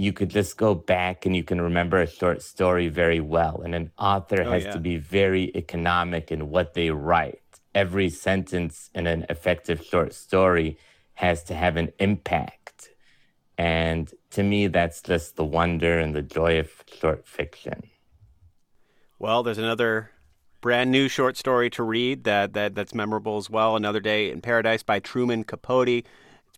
you 0.00 0.12
could 0.14 0.30
just 0.30 0.56
go 0.56 0.74
back 0.74 1.26
and 1.26 1.36
you 1.36 1.44
can 1.44 1.60
remember 1.60 2.00
a 2.00 2.06
short 2.06 2.40
story 2.42 2.88
very 2.88 3.20
well. 3.20 3.60
And 3.62 3.74
an 3.74 3.90
author 3.98 4.42
Oh, 4.42 4.50
has 4.50 4.64
yeah. 4.64 4.72
to 4.72 4.78
be 4.78 4.96
very 4.96 5.44
economic 5.54 6.32
in 6.32 6.48
what 6.48 6.72
they 6.72 6.90
write. 6.90 7.42
Every 7.74 8.08
sentence 8.08 8.90
in 8.94 9.06
an 9.06 9.26
effective 9.28 9.84
short 9.84 10.14
story 10.14 10.78
has 11.14 11.44
to 11.44 11.54
have 11.54 11.76
an 11.76 11.92
impact. 11.98 12.88
And 13.58 14.10
to 14.30 14.42
me, 14.42 14.68
that's 14.68 15.02
just 15.02 15.36
the 15.36 15.44
wonder 15.44 15.98
and 15.98 16.14
the 16.14 16.22
joy 16.22 16.58
of 16.58 16.70
short 17.00 17.28
fiction. 17.28 17.82
Well, 19.18 19.42
there's 19.42 19.58
another 19.58 20.12
brand 20.62 20.90
new 20.90 21.08
short 21.08 21.36
story 21.36 21.68
to 21.70 21.82
read 21.82 22.24
that, 22.24 22.54
that 22.54 22.74
that's 22.74 22.94
memorable 22.94 23.36
as 23.36 23.50
well. 23.50 23.76
Another 23.76 24.00
Day 24.00 24.30
in 24.30 24.40
Paradise 24.40 24.82
by 24.82 24.98
Truman 24.98 25.44
Capote. 25.44 26.04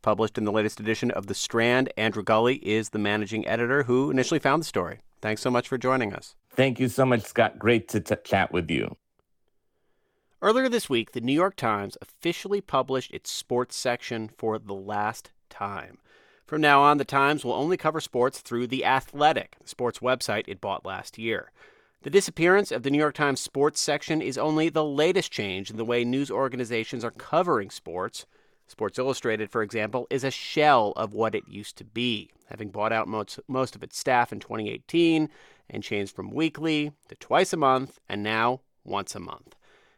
Published 0.02 0.36
in 0.36 0.44
the 0.44 0.50
latest 0.50 0.80
edition 0.80 1.12
of 1.12 1.28
The 1.28 1.34
Strand. 1.34 1.92
Andrew 1.96 2.24
Gulli 2.24 2.60
is 2.60 2.90
the 2.90 2.98
managing 2.98 3.46
editor 3.46 3.84
who 3.84 4.10
initially 4.10 4.40
found 4.40 4.60
the 4.60 4.66
story. 4.66 4.98
Thanks 5.20 5.40
so 5.40 5.50
much 5.50 5.68
for 5.68 5.78
joining 5.78 6.12
us. 6.12 6.34
Thank 6.50 6.80
you 6.80 6.88
so 6.88 7.06
much, 7.06 7.22
Scott. 7.22 7.56
Great 7.56 7.86
to 7.90 8.00
t- 8.00 8.16
chat 8.24 8.52
with 8.52 8.68
you. 8.68 8.96
Earlier 10.42 10.68
this 10.68 10.90
week, 10.90 11.12
the 11.12 11.20
New 11.20 11.32
York 11.32 11.54
Times 11.54 11.96
officially 12.02 12.60
published 12.60 13.12
its 13.12 13.30
sports 13.30 13.76
section 13.76 14.28
for 14.36 14.58
the 14.58 14.74
last 14.74 15.30
time. 15.48 15.98
From 16.44 16.60
now 16.60 16.82
on, 16.82 16.98
the 16.98 17.04
Times 17.04 17.44
will 17.44 17.52
only 17.52 17.76
cover 17.76 18.00
sports 18.00 18.40
through 18.40 18.66
The 18.66 18.84
Athletic, 18.84 19.56
the 19.62 19.68
sports 19.68 20.00
website 20.00 20.48
it 20.48 20.60
bought 20.60 20.84
last 20.84 21.16
year. 21.16 21.52
The 22.02 22.10
disappearance 22.10 22.72
of 22.72 22.82
the 22.82 22.90
New 22.90 22.98
York 22.98 23.14
Times 23.14 23.40
sports 23.40 23.80
section 23.80 24.20
is 24.20 24.36
only 24.36 24.68
the 24.68 24.84
latest 24.84 25.30
change 25.30 25.70
in 25.70 25.76
the 25.76 25.84
way 25.84 26.04
news 26.04 26.28
organizations 26.28 27.04
are 27.04 27.12
covering 27.12 27.70
sports. 27.70 28.26
Sports 28.66 28.98
Illustrated, 28.98 29.50
for 29.50 29.62
example, 29.62 30.06
is 30.10 30.24
a 30.24 30.30
shell 30.30 30.92
of 30.96 31.12
what 31.12 31.34
it 31.34 31.48
used 31.48 31.76
to 31.76 31.84
be, 31.84 32.30
having 32.46 32.70
bought 32.70 32.92
out 32.92 33.08
most, 33.08 33.38
most 33.48 33.76
of 33.76 33.82
its 33.82 33.98
staff 33.98 34.32
in 34.32 34.40
2018 34.40 35.28
and 35.68 35.82
changed 35.82 36.14
from 36.14 36.30
weekly 36.30 36.92
to 37.08 37.14
twice 37.16 37.52
a 37.52 37.56
month 37.56 37.98
and 38.08 38.22
now 38.22 38.60
once 38.84 39.14
a 39.14 39.20
month. 39.20 39.54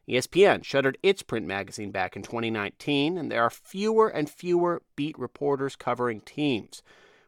ESPN 0.08 0.62
shuttered 0.64 0.98
its 1.02 1.22
print 1.22 1.46
magazine 1.46 1.90
back 1.90 2.14
in 2.14 2.22
2019, 2.22 3.16
and 3.16 3.30
there 3.30 3.42
are 3.42 3.50
fewer 3.50 4.08
and 4.08 4.28
fewer 4.28 4.82
beat 4.96 5.18
reporters 5.18 5.76
covering 5.76 6.20
teams. 6.20 6.82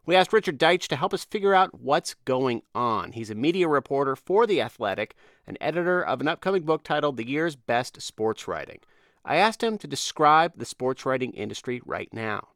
We 0.05 0.14
asked 0.14 0.32
Richard 0.32 0.59
Deitsch 0.59 0.87
to 0.89 0.97
help 0.97 1.12
us 1.14 1.24
figure 1.24 1.55
out 1.55 1.80
what's 1.80 2.14
going 2.24 2.62
on. 2.74 3.12
He's 3.12 3.30
a 3.30 3.34
media 3.34 3.66
reporter 3.66 4.14
for 4.14 4.47
The 4.47 4.61
Athletic 4.61 5.16
and 5.47 5.59
editor 5.61 6.01
of 6.01 6.20
an 6.20 6.28
upcoming 6.28 6.62
book 6.62 6.84
titled 6.84 7.16
The 7.16 7.26
Year's 7.26 7.57
Best 7.57 8.01
Sports 8.01 8.47
Writing. 8.47 8.80
I 9.27 9.37
asked 9.37 9.62
him 9.62 9.77
to 9.79 9.87
describe 9.89 10.53
the 10.57 10.64
sports 10.64 11.05
writing 11.05 11.33
industry 11.33 11.81
right 11.85 12.09
now. 12.12 12.49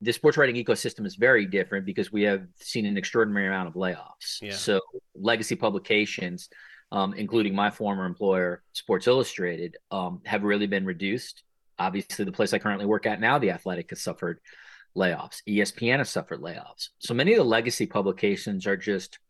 the 0.00 0.12
sports 0.12 0.36
writing 0.36 0.56
ecosystem 0.56 1.06
is 1.06 1.14
very 1.14 1.46
different 1.46 1.86
because 1.86 2.10
we 2.10 2.22
have 2.22 2.44
seen 2.56 2.86
an 2.86 2.96
extraordinary 2.96 3.46
amount 3.46 3.68
of 3.68 3.74
layoffs. 3.74 4.40
Yeah. 4.40 4.52
So 4.52 4.80
legacy 5.14 5.54
publications, 5.54 6.48
um, 6.90 7.14
including 7.14 7.54
my 7.54 7.70
former 7.70 8.04
employer, 8.04 8.62
Sports 8.72 9.06
Illustrated, 9.06 9.76
um, 9.92 10.20
have 10.26 10.42
really 10.42 10.66
been 10.66 10.84
reduced. 10.84 11.44
Obviously, 11.78 12.24
the 12.24 12.32
place 12.32 12.52
I 12.52 12.58
currently 12.58 12.86
work 12.86 13.06
at 13.06 13.20
now, 13.20 13.38
The 13.38 13.52
Athletic, 13.52 13.90
has 13.90 14.02
suffered 14.02 14.40
layoffs. 14.96 15.40
ESPN 15.48 15.98
has 15.98 16.10
suffered 16.10 16.40
layoffs. 16.40 16.88
So 16.98 17.14
many 17.14 17.32
of 17.34 17.38
the 17.38 17.44
legacy 17.44 17.86
publications 17.86 18.66
are 18.66 18.76
just 18.76 19.20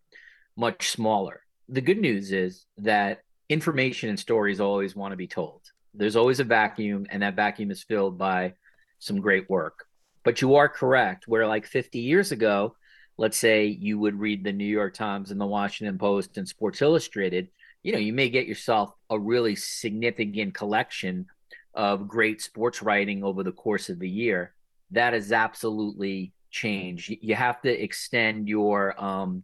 much 0.56 0.88
smaller. 0.90 1.42
The 1.68 1.82
good 1.82 1.98
news 1.98 2.32
is 2.32 2.64
that 2.78 3.20
information 3.50 4.08
and 4.08 4.18
stories 4.18 4.58
always 4.58 4.96
want 4.96 5.12
to 5.12 5.16
be 5.16 5.26
told. 5.28 5.60
There's 5.94 6.16
always 6.16 6.40
a 6.40 6.44
vacuum, 6.44 7.06
and 7.10 7.22
that 7.22 7.36
vacuum 7.36 7.70
is 7.70 7.82
filled 7.82 8.18
by 8.18 8.54
some 8.98 9.20
great 9.20 9.48
work. 9.50 9.84
But 10.24 10.40
you 10.40 10.54
are 10.56 10.68
correct, 10.68 11.28
where 11.28 11.46
like 11.46 11.66
50 11.66 11.98
years 11.98 12.32
ago, 12.32 12.76
let's 13.18 13.36
say 13.36 13.66
you 13.66 13.98
would 13.98 14.18
read 14.18 14.44
the 14.44 14.52
New 14.52 14.64
York 14.64 14.94
Times 14.94 15.30
and 15.30 15.40
the 15.40 15.46
Washington 15.46 15.98
Post 15.98 16.38
and 16.38 16.48
Sports 16.48 16.80
Illustrated, 16.80 17.48
you 17.82 17.92
know, 17.92 17.98
you 17.98 18.12
may 18.12 18.28
get 18.30 18.46
yourself 18.46 18.94
a 19.10 19.18
really 19.18 19.56
significant 19.56 20.54
collection 20.54 21.26
of 21.74 22.06
great 22.08 22.40
sports 22.40 22.82
writing 22.82 23.24
over 23.24 23.42
the 23.42 23.52
course 23.52 23.88
of 23.88 23.98
the 23.98 24.08
year. 24.08 24.54
That 24.92 25.14
has 25.14 25.32
absolutely 25.32 26.32
changed. 26.50 27.08
You- 27.10 27.18
You 27.20 27.34
have 27.34 27.60
to 27.62 27.70
extend 27.82 28.48
your 28.48 28.94
um 29.02 29.42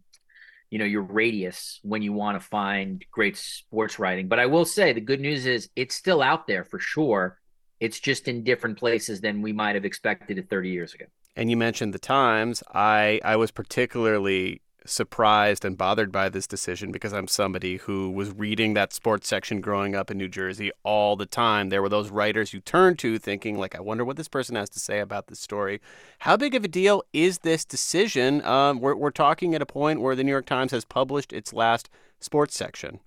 you 0.69 0.79
know 0.79 0.85
your 0.85 1.01
radius 1.01 1.79
when 1.83 2.01
you 2.01 2.13
want 2.13 2.39
to 2.39 2.47
find 2.47 3.03
great 3.11 3.37
sports 3.37 3.99
writing. 3.99 4.27
But 4.27 4.39
I 4.39 4.45
will 4.45 4.65
say 4.65 4.93
the 4.93 5.01
good 5.01 5.19
news 5.19 5.45
is 5.45 5.69
it's 5.75 5.95
still 5.95 6.21
out 6.21 6.47
there 6.47 6.63
for 6.63 6.79
sure. 6.79 7.39
It's 7.79 7.99
just 7.99 8.27
in 8.27 8.43
different 8.43 8.77
places 8.77 9.21
than 9.21 9.41
we 9.41 9.53
might 9.53 9.75
have 9.75 9.85
expected 9.85 10.37
it 10.37 10.49
30 10.49 10.69
years 10.69 10.93
ago. 10.93 11.05
And 11.35 11.49
you 11.49 11.55
mentioned 11.55 11.93
the 11.93 11.99
Times. 11.99 12.61
I, 12.73 13.21
I 13.23 13.37
was 13.37 13.51
particularly 13.51 14.61
surprised 14.89 15.63
and 15.63 15.77
bothered 15.77 16.11
by 16.11 16.29
this 16.29 16.47
decision 16.47 16.91
because 16.91 17.13
I'm 17.13 17.27
somebody 17.27 17.77
who 17.77 18.11
was 18.11 18.31
reading 18.31 18.73
that 18.73 18.93
sports 18.93 19.27
section 19.27 19.61
growing 19.61 19.95
up 19.95 20.09
in 20.09 20.17
New 20.17 20.27
Jersey 20.27 20.71
all 20.83 21.15
the 21.15 21.25
time. 21.25 21.69
There 21.69 21.81
were 21.81 21.89
those 21.89 22.09
writers 22.09 22.53
you 22.53 22.59
turned 22.59 22.99
to 22.99 23.19
thinking, 23.19 23.57
like, 23.57 23.75
I 23.75 23.81
wonder 23.81 24.03
what 24.03 24.17
this 24.17 24.27
person 24.27 24.55
has 24.55 24.69
to 24.71 24.79
say 24.79 24.99
about 24.99 25.27
this 25.27 25.39
story. 25.39 25.79
How 26.19 26.35
big 26.37 26.55
of 26.55 26.63
a 26.63 26.67
deal 26.67 27.03
is 27.13 27.39
this 27.39 27.65
decision? 27.65 28.43
Um, 28.43 28.79
we're, 28.79 28.95
we're 28.95 29.11
talking 29.11 29.55
at 29.55 29.61
a 29.61 29.65
point 29.65 30.01
where 30.01 30.15
the 30.15 30.23
New 30.23 30.31
York 30.31 30.45
Times 30.45 30.71
has 30.71 30.85
published 30.85 31.31
its 31.31 31.53
last 31.53 31.89
sports 32.19 32.55
section. 32.55 32.99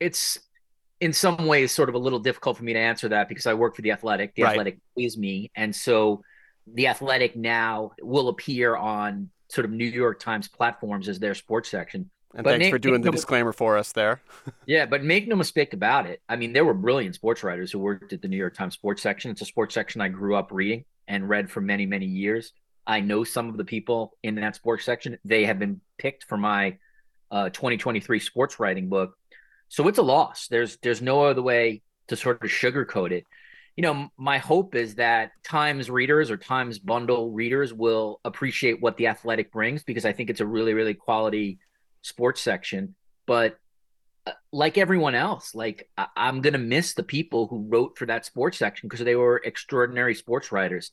It's 0.00 0.38
in 1.00 1.12
some 1.12 1.46
ways 1.46 1.72
sort 1.72 1.88
of 1.88 1.94
a 1.94 1.98
little 1.98 2.18
difficult 2.18 2.56
for 2.56 2.64
me 2.64 2.72
to 2.72 2.78
answer 2.78 3.08
that 3.10 3.28
because 3.28 3.46
I 3.46 3.54
work 3.54 3.76
for 3.76 3.82
the 3.82 3.92
Athletic. 3.92 4.34
The 4.34 4.42
Right. 4.42 4.52
Athletic 4.52 4.78
pays 4.96 5.18
me, 5.18 5.50
and 5.54 5.74
so 5.74 6.22
the 6.66 6.86
Athletic 6.86 7.36
now 7.36 7.92
will 8.00 8.28
appear 8.28 8.74
on 8.74 9.30
sort 9.54 9.64
of 9.64 9.70
New 9.70 9.86
York 9.86 10.20
Times 10.20 10.48
platforms 10.48 11.08
as 11.08 11.18
their 11.18 11.34
sports 11.34 11.68
section. 11.70 12.10
And 12.34 12.42
But 12.42 12.50
thanks 12.50 12.66
ma- 12.66 12.70
for 12.70 12.78
doing 12.78 13.00
the 13.00 13.06
no- 13.06 13.12
disclaimer 13.12 13.52
for 13.52 13.76
us 13.78 13.92
there. 13.92 14.20
Yeah, 14.66 14.86
but 14.86 15.04
make 15.04 15.28
no 15.28 15.36
mistake 15.36 15.72
about 15.72 16.06
it. 16.06 16.20
I 16.28 16.36
mean, 16.36 16.52
there 16.52 16.64
were 16.64 16.74
brilliant 16.74 17.14
sports 17.14 17.44
writers 17.44 17.70
who 17.70 17.78
worked 17.78 18.12
at 18.12 18.22
the 18.22 18.28
New 18.28 18.36
York 18.36 18.54
Times 18.54 18.74
sports 18.74 19.02
section. 19.02 19.30
It's 19.30 19.42
a 19.42 19.44
sports 19.44 19.74
section 19.74 20.00
I 20.00 20.08
grew 20.08 20.34
up 20.34 20.50
reading 20.50 20.84
and 21.06 21.28
read 21.28 21.50
for 21.50 21.60
many, 21.60 21.86
many 21.86 22.06
years. 22.06 22.52
I 22.86 23.00
know 23.00 23.24
some 23.24 23.48
of 23.48 23.56
the 23.56 23.64
people 23.64 24.16
in 24.22 24.34
that 24.36 24.56
sports 24.56 24.84
section. 24.84 25.18
They 25.24 25.44
have 25.44 25.58
been 25.58 25.80
picked 25.98 26.24
for 26.24 26.36
my 26.36 26.78
uh, 27.30 27.50
2023 27.50 28.18
sports 28.20 28.58
writing 28.58 28.88
book. 28.88 29.16
So 29.68 29.86
it's 29.88 29.98
a 29.98 30.02
loss. 30.02 30.48
There's 30.48 30.76
there's 30.82 31.00
no 31.02 31.24
other 31.24 31.42
way 31.42 31.82
to 32.08 32.16
sort 32.16 32.42
of 32.42 32.50
sugarcoat 32.50 33.12
it. 33.12 33.24
You 33.76 33.82
know, 33.82 34.08
my 34.16 34.38
hope 34.38 34.74
is 34.74 34.94
that 34.96 35.32
Times 35.42 35.90
readers 35.90 36.30
or 36.30 36.36
Times 36.36 36.78
bundle 36.78 37.32
readers 37.32 37.74
will 37.74 38.20
appreciate 38.24 38.80
what 38.80 38.96
the 38.96 39.08
Athletic 39.08 39.50
brings 39.52 39.82
because 39.82 40.04
I 40.04 40.12
think 40.12 40.30
it's 40.30 40.40
a 40.40 40.46
really, 40.46 40.74
really 40.74 40.94
quality 40.94 41.58
sports 42.02 42.40
section. 42.40 42.94
But 43.26 43.58
uh, 44.26 44.32
like 44.52 44.78
everyone 44.78 45.14
else, 45.16 45.54
like 45.54 45.88
I- 45.98 46.06
I'm 46.16 46.40
gonna 46.40 46.58
miss 46.58 46.94
the 46.94 47.02
people 47.02 47.48
who 47.48 47.66
wrote 47.68 47.98
for 47.98 48.06
that 48.06 48.24
sports 48.24 48.58
section 48.58 48.88
because 48.88 49.04
they 49.04 49.16
were 49.16 49.42
extraordinary 49.44 50.14
sports 50.14 50.52
writers, 50.52 50.92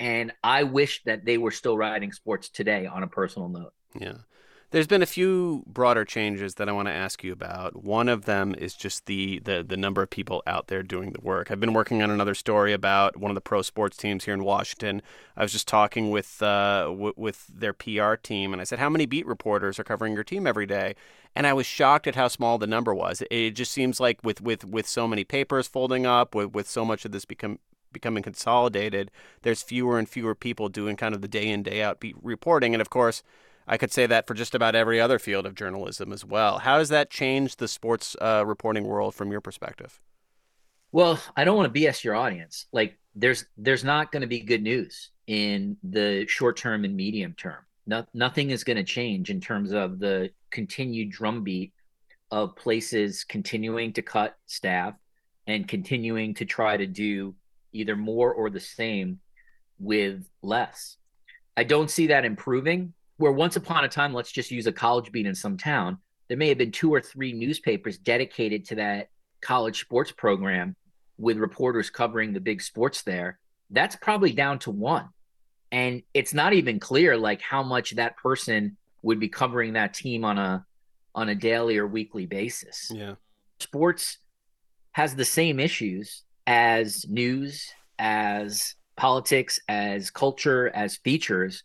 and 0.00 0.32
I 0.42 0.62
wish 0.64 1.02
that 1.04 1.24
they 1.26 1.36
were 1.38 1.50
still 1.50 1.76
writing 1.76 2.12
sports 2.12 2.48
today. 2.48 2.86
On 2.86 3.02
a 3.02 3.08
personal 3.08 3.48
note, 3.50 3.74
Yeah. 3.94 4.18
There's 4.72 4.86
been 4.86 5.02
a 5.02 5.06
few 5.06 5.64
broader 5.66 6.02
changes 6.02 6.54
that 6.54 6.66
I 6.66 6.72
want 6.72 6.88
to 6.88 6.94
ask 6.94 7.22
you 7.22 7.30
about. 7.30 7.84
One 7.84 8.08
of 8.08 8.24
them 8.24 8.54
is 8.56 8.72
just 8.72 9.04
the, 9.04 9.38
the 9.40 9.62
the 9.62 9.76
number 9.76 10.00
of 10.00 10.08
people 10.08 10.42
out 10.46 10.68
there 10.68 10.82
doing 10.82 11.12
the 11.12 11.20
work. 11.20 11.50
I've 11.50 11.60
been 11.60 11.74
working 11.74 12.02
on 12.02 12.10
another 12.10 12.34
story 12.34 12.72
about 12.72 13.18
one 13.18 13.30
of 13.30 13.34
the 13.34 13.42
pro 13.42 13.60
sports 13.60 13.98
teams 13.98 14.24
here 14.24 14.32
in 14.32 14.42
Washington. 14.42 15.02
I 15.36 15.42
was 15.42 15.52
just 15.52 15.68
talking 15.68 16.10
with 16.10 16.42
uh, 16.42 16.84
w- 16.84 17.12
with 17.18 17.48
their 17.48 17.74
PR 17.74 18.14
team, 18.14 18.54
and 18.54 18.62
I 18.62 18.64
said, 18.64 18.78
"How 18.78 18.88
many 18.88 19.04
beat 19.04 19.26
reporters 19.26 19.78
are 19.78 19.84
covering 19.84 20.14
your 20.14 20.24
team 20.24 20.46
every 20.46 20.64
day?" 20.64 20.94
And 21.36 21.46
I 21.46 21.52
was 21.52 21.66
shocked 21.66 22.06
at 22.06 22.14
how 22.14 22.28
small 22.28 22.56
the 22.56 22.66
number 22.66 22.94
was. 22.94 23.22
It 23.30 23.50
just 23.50 23.72
seems 23.72 24.00
like 24.00 24.24
with 24.24 24.40
with 24.40 24.64
with 24.64 24.88
so 24.88 25.06
many 25.06 25.22
papers 25.22 25.68
folding 25.68 26.06
up, 26.06 26.34
with 26.34 26.54
with 26.54 26.66
so 26.66 26.86
much 26.86 27.04
of 27.04 27.12
this 27.12 27.26
become 27.26 27.58
becoming 27.92 28.22
consolidated, 28.22 29.10
there's 29.42 29.62
fewer 29.62 29.98
and 29.98 30.08
fewer 30.08 30.34
people 30.34 30.70
doing 30.70 30.96
kind 30.96 31.14
of 31.14 31.20
the 31.20 31.28
day 31.28 31.46
in 31.46 31.62
day 31.62 31.82
out 31.82 32.00
beat 32.00 32.16
reporting, 32.22 32.74
and 32.74 32.80
of 32.80 32.88
course. 32.88 33.22
I 33.66 33.76
could 33.76 33.92
say 33.92 34.06
that 34.06 34.26
for 34.26 34.34
just 34.34 34.54
about 34.54 34.74
every 34.74 35.00
other 35.00 35.18
field 35.18 35.46
of 35.46 35.54
journalism 35.54 36.12
as 36.12 36.24
well. 36.24 36.58
How 36.58 36.78
has 36.78 36.88
that 36.88 37.10
changed 37.10 37.58
the 37.58 37.68
sports 37.68 38.16
uh, 38.20 38.44
reporting 38.46 38.84
world 38.84 39.14
from 39.14 39.30
your 39.30 39.40
perspective? 39.40 40.00
well, 40.92 41.18
I 41.34 41.44
don't 41.44 41.56
want 41.56 41.72
to 41.72 41.80
BS 41.80 42.04
your 42.04 42.14
audience. 42.14 42.66
Like, 42.70 42.98
there's 43.14 43.46
there's 43.56 43.84
not 43.84 44.12
going 44.12 44.20
to 44.20 44.26
be 44.26 44.40
good 44.40 44.62
news 44.62 45.10
in 45.26 45.76
the 45.82 46.26
short 46.28 46.56
term 46.56 46.84
and 46.84 46.94
medium 46.94 47.34
term. 47.34 47.64
No, 47.86 48.06
nothing 48.14 48.50
is 48.50 48.62
going 48.62 48.76
to 48.76 48.84
change 48.84 49.30
in 49.30 49.40
terms 49.40 49.72
of 49.72 49.98
the 49.98 50.30
continued 50.50 51.10
drumbeat 51.10 51.72
of 52.30 52.54
places 52.56 53.24
continuing 53.24 53.92
to 53.94 54.02
cut 54.02 54.36
staff 54.46 54.94
and 55.46 55.66
continuing 55.66 56.34
to 56.34 56.44
try 56.44 56.76
to 56.76 56.86
do 56.86 57.34
either 57.72 57.96
more 57.96 58.32
or 58.32 58.50
the 58.50 58.60
same 58.60 59.18
with 59.78 60.24
less. 60.42 60.96
I 61.56 61.64
don't 61.64 61.90
see 61.90 62.06
that 62.08 62.24
improving. 62.24 62.94
Where 63.16 63.32
once 63.32 63.56
upon 63.56 63.84
a 63.84 63.88
time, 63.88 64.12
let's 64.12 64.32
just 64.32 64.50
use 64.50 64.66
a 64.66 64.72
college 64.72 65.12
beat 65.12 65.26
in 65.26 65.34
some 65.34 65.56
town, 65.56 65.98
there 66.28 66.36
may 66.36 66.48
have 66.48 66.58
been 66.58 66.72
two 66.72 66.92
or 66.92 67.00
three 67.00 67.32
newspapers 67.32 67.98
dedicated 67.98 68.64
to 68.66 68.76
that 68.76 69.08
college 69.40 69.80
sports 69.80 70.12
program 70.12 70.76
with 71.18 71.36
reporters 71.36 71.90
covering 71.90 72.32
the 72.32 72.40
big 72.40 72.62
sports 72.62 73.02
there. 73.02 73.38
That's 73.70 73.96
probably 73.96 74.32
down 74.32 74.58
to 74.60 74.70
one. 74.70 75.08
And 75.70 76.02
it's 76.14 76.34
not 76.34 76.52
even 76.52 76.80
clear 76.80 77.16
like 77.16 77.40
how 77.40 77.62
much 77.62 77.92
that 77.92 78.16
person 78.16 78.76
would 79.02 79.18
be 79.18 79.28
covering 79.28 79.74
that 79.74 79.94
team 79.94 80.24
on 80.24 80.38
a 80.38 80.64
on 81.14 81.28
a 81.28 81.34
daily 81.34 81.76
or 81.78 81.86
weekly 81.86 82.26
basis. 82.26 82.90
Yeah. 82.92 83.14
Sports 83.60 84.18
has 84.92 85.14
the 85.14 85.24
same 85.24 85.60
issues 85.60 86.22
as 86.46 87.06
news, 87.08 87.70
as 87.98 88.74
politics, 88.96 89.60
as 89.68 90.10
culture, 90.10 90.70
as 90.74 90.96
features. 90.96 91.64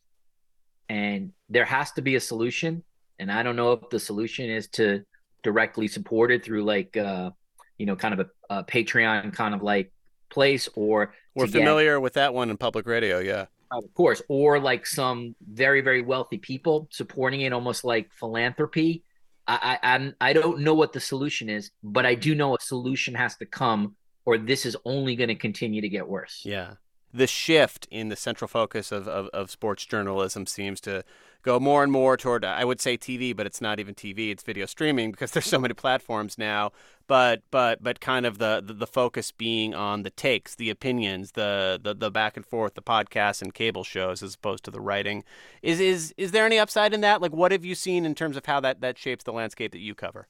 And 0.90 1.34
there 1.50 1.66
has 1.66 1.92
to 1.94 2.02
be 2.02 2.16
a 2.16 2.20
solution. 2.20 2.84
And 3.20 3.32
I 3.32 3.44
don't 3.44 3.56
know 3.56 3.74
if 3.74 3.90
the 3.90 4.00
solution 4.00 4.50
is 4.50 4.68
to 4.70 5.04
directly 5.44 5.88
support 5.88 6.32
it 6.32 6.46
through 6.46 6.64
like 6.64 6.96
uh, 6.98 7.32
you 7.78 7.86
know, 7.86 7.96
kind 7.96 8.20
of 8.20 8.28
a, 8.50 8.56
a 8.56 8.64
Patreon 8.64 9.34
kind 9.34 9.54
of 9.54 9.62
like 9.62 9.92
place 10.30 10.68
or 10.76 11.14
we're 11.36 11.48
familiar 11.48 11.96
get, 11.96 12.02
with 12.02 12.14
that 12.14 12.34
one 12.34 12.50
in 12.50 12.58
public 12.58 12.86
radio, 12.86 13.20
yeah. 13.20 13.46
Of 13.72 13.94
course. 13.94 14.22
Or 14.28 14.60
like 14.60 14.86
some 14.86 15.36
very, 15.48 15.82
very 15.82 16.02
wealthy 16.02 16.38
people 16.38 16.88
supporting 16.90 17.42
it 17.42 17.54
almost 17.54 17.84
like 17.84 18.12
philanthropy. 18.14 19.04
I, 19.48 19.78
I 19.82 19.96
I'm 19.96 20.16
I 20.20 20.34
don't 20.34 20.60
know 20.60 20.74
what 20.74 20.94
the 20.94 21.00
solution 21.00 21.50
is, 21.50 21.72
but 21.84 22.06
I 22.06 22.16
do 22.16 22.36
know 22.36 22.56
a 22.56 22.62
solution 22.62 23.14
has 23.16 23.36
to 23.38 23.46
come 23.46 23.96
or 24.26 24.38
this 24.38 24.66
is 24.66 24.76
only 24.84 25.16
going 25.16 25.30
to 25.30 25.36
continue 25.36 25.82
to 25.82 25.90
get 25.90 26.08
worse. 26.08 26.42
Yeah 26.44 26.74
the 27.14 27.28
shift 27.28 27.88
in 27.90 28.10
the 28.10 28.16
central 28.16 28.48
focus 28.48 28.92
of, 28.92 29.08
of, 29.08 29.28
of, 29.30 29.50
sports 29.50 29.86
journalism 29.86 30.46
seems 30.46 30.82
to 30.82 31.04
go 31.42 31.60
more 31.60 31.82
and 31.82 31.92
more 31.92 32.18
toward 32.18 32.44
I 32.44 32.66
would 32.66 32.82
say 32.82 32.98
TV, 32.98 33.36
but 33.36 33.46
it's 33.46 33.62
not 33.62 33.80
even 33.80 33.96
TV; 33.96 34.32
it's 34.32 34.44
video 34.44 34.66
streaming 34.66 35.12
because 35.12 35.32
there's 35.32 35.46
so 35.46 35.60
many 35.60 35.74
platforms 35.74 36.38
now. 36.38 36.72
But 37.08 37.44
but 37.50 37.82
but 37.82 38.02
kind 38.02 38.26
of 38.26 38.38
the, 38.38 38.62
the, 38.66 38.74
the 38.74 38.88
focus 38.88 39.32
being 39.32 39.74
on 39.74 40.04
the 40.04 40.10
takes, 40.10 40.56
the 40.56 40.70
opinions, 40.70 41.32
the, 41.32 41.80
the 41.82 41.94
the 41.94 42.12
back 42.12 42.36
and 42.36 42.46
forth, 42.46 42.74
the 42.74 42.82
podcasts 42.82 43.42
and 43.42 43.54
cable 43.54 43.86
shows 43.86 44.22
as 44.22 44.36
opposed 44.36 44.66
to 44.66 44.72
the 44.72 44.82
writing. 44.82 45.24
Is 45.62 45.80
is 45.80 46.14
is 46.18 46.32
there 46.32 46.46
any 46.46 46.60
upside 46.60 46.94
in 46.94 47.02
that? 47.02 47.22
Like, 47.22 47.34
what 47.34 47.52
have 47.52 47.64
you 47.64 47.76
seen 47.76 48.06
in 48.06 48.16
terms 48.16 48.36
of 48.36 48.46
how 48.46 48.60
that 48.60 48.82
that 48.82 48.98
shapes 48.98 49.24
the 49.24 49.34
landscape 49.34 49.72
that 49.72 49.80
you 49.80 49.96
cover? 49.96 50.28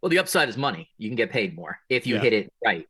Well, 0.00 0.10
the 0.10 0.18
upside 0.18 0.50
is 0.50 0.58
money. 0.58 0.90
You 0.98 1.08
can 1.08 1.16
get 1.16 1.30
paid 1.30 1.56
more 1.56 1.78
if 1.88 2.06
you 2.06 2.16
yeah. 2.16 2.20
hit 2.20 2.32
it 2.34 2.52
right. 2.62 2.86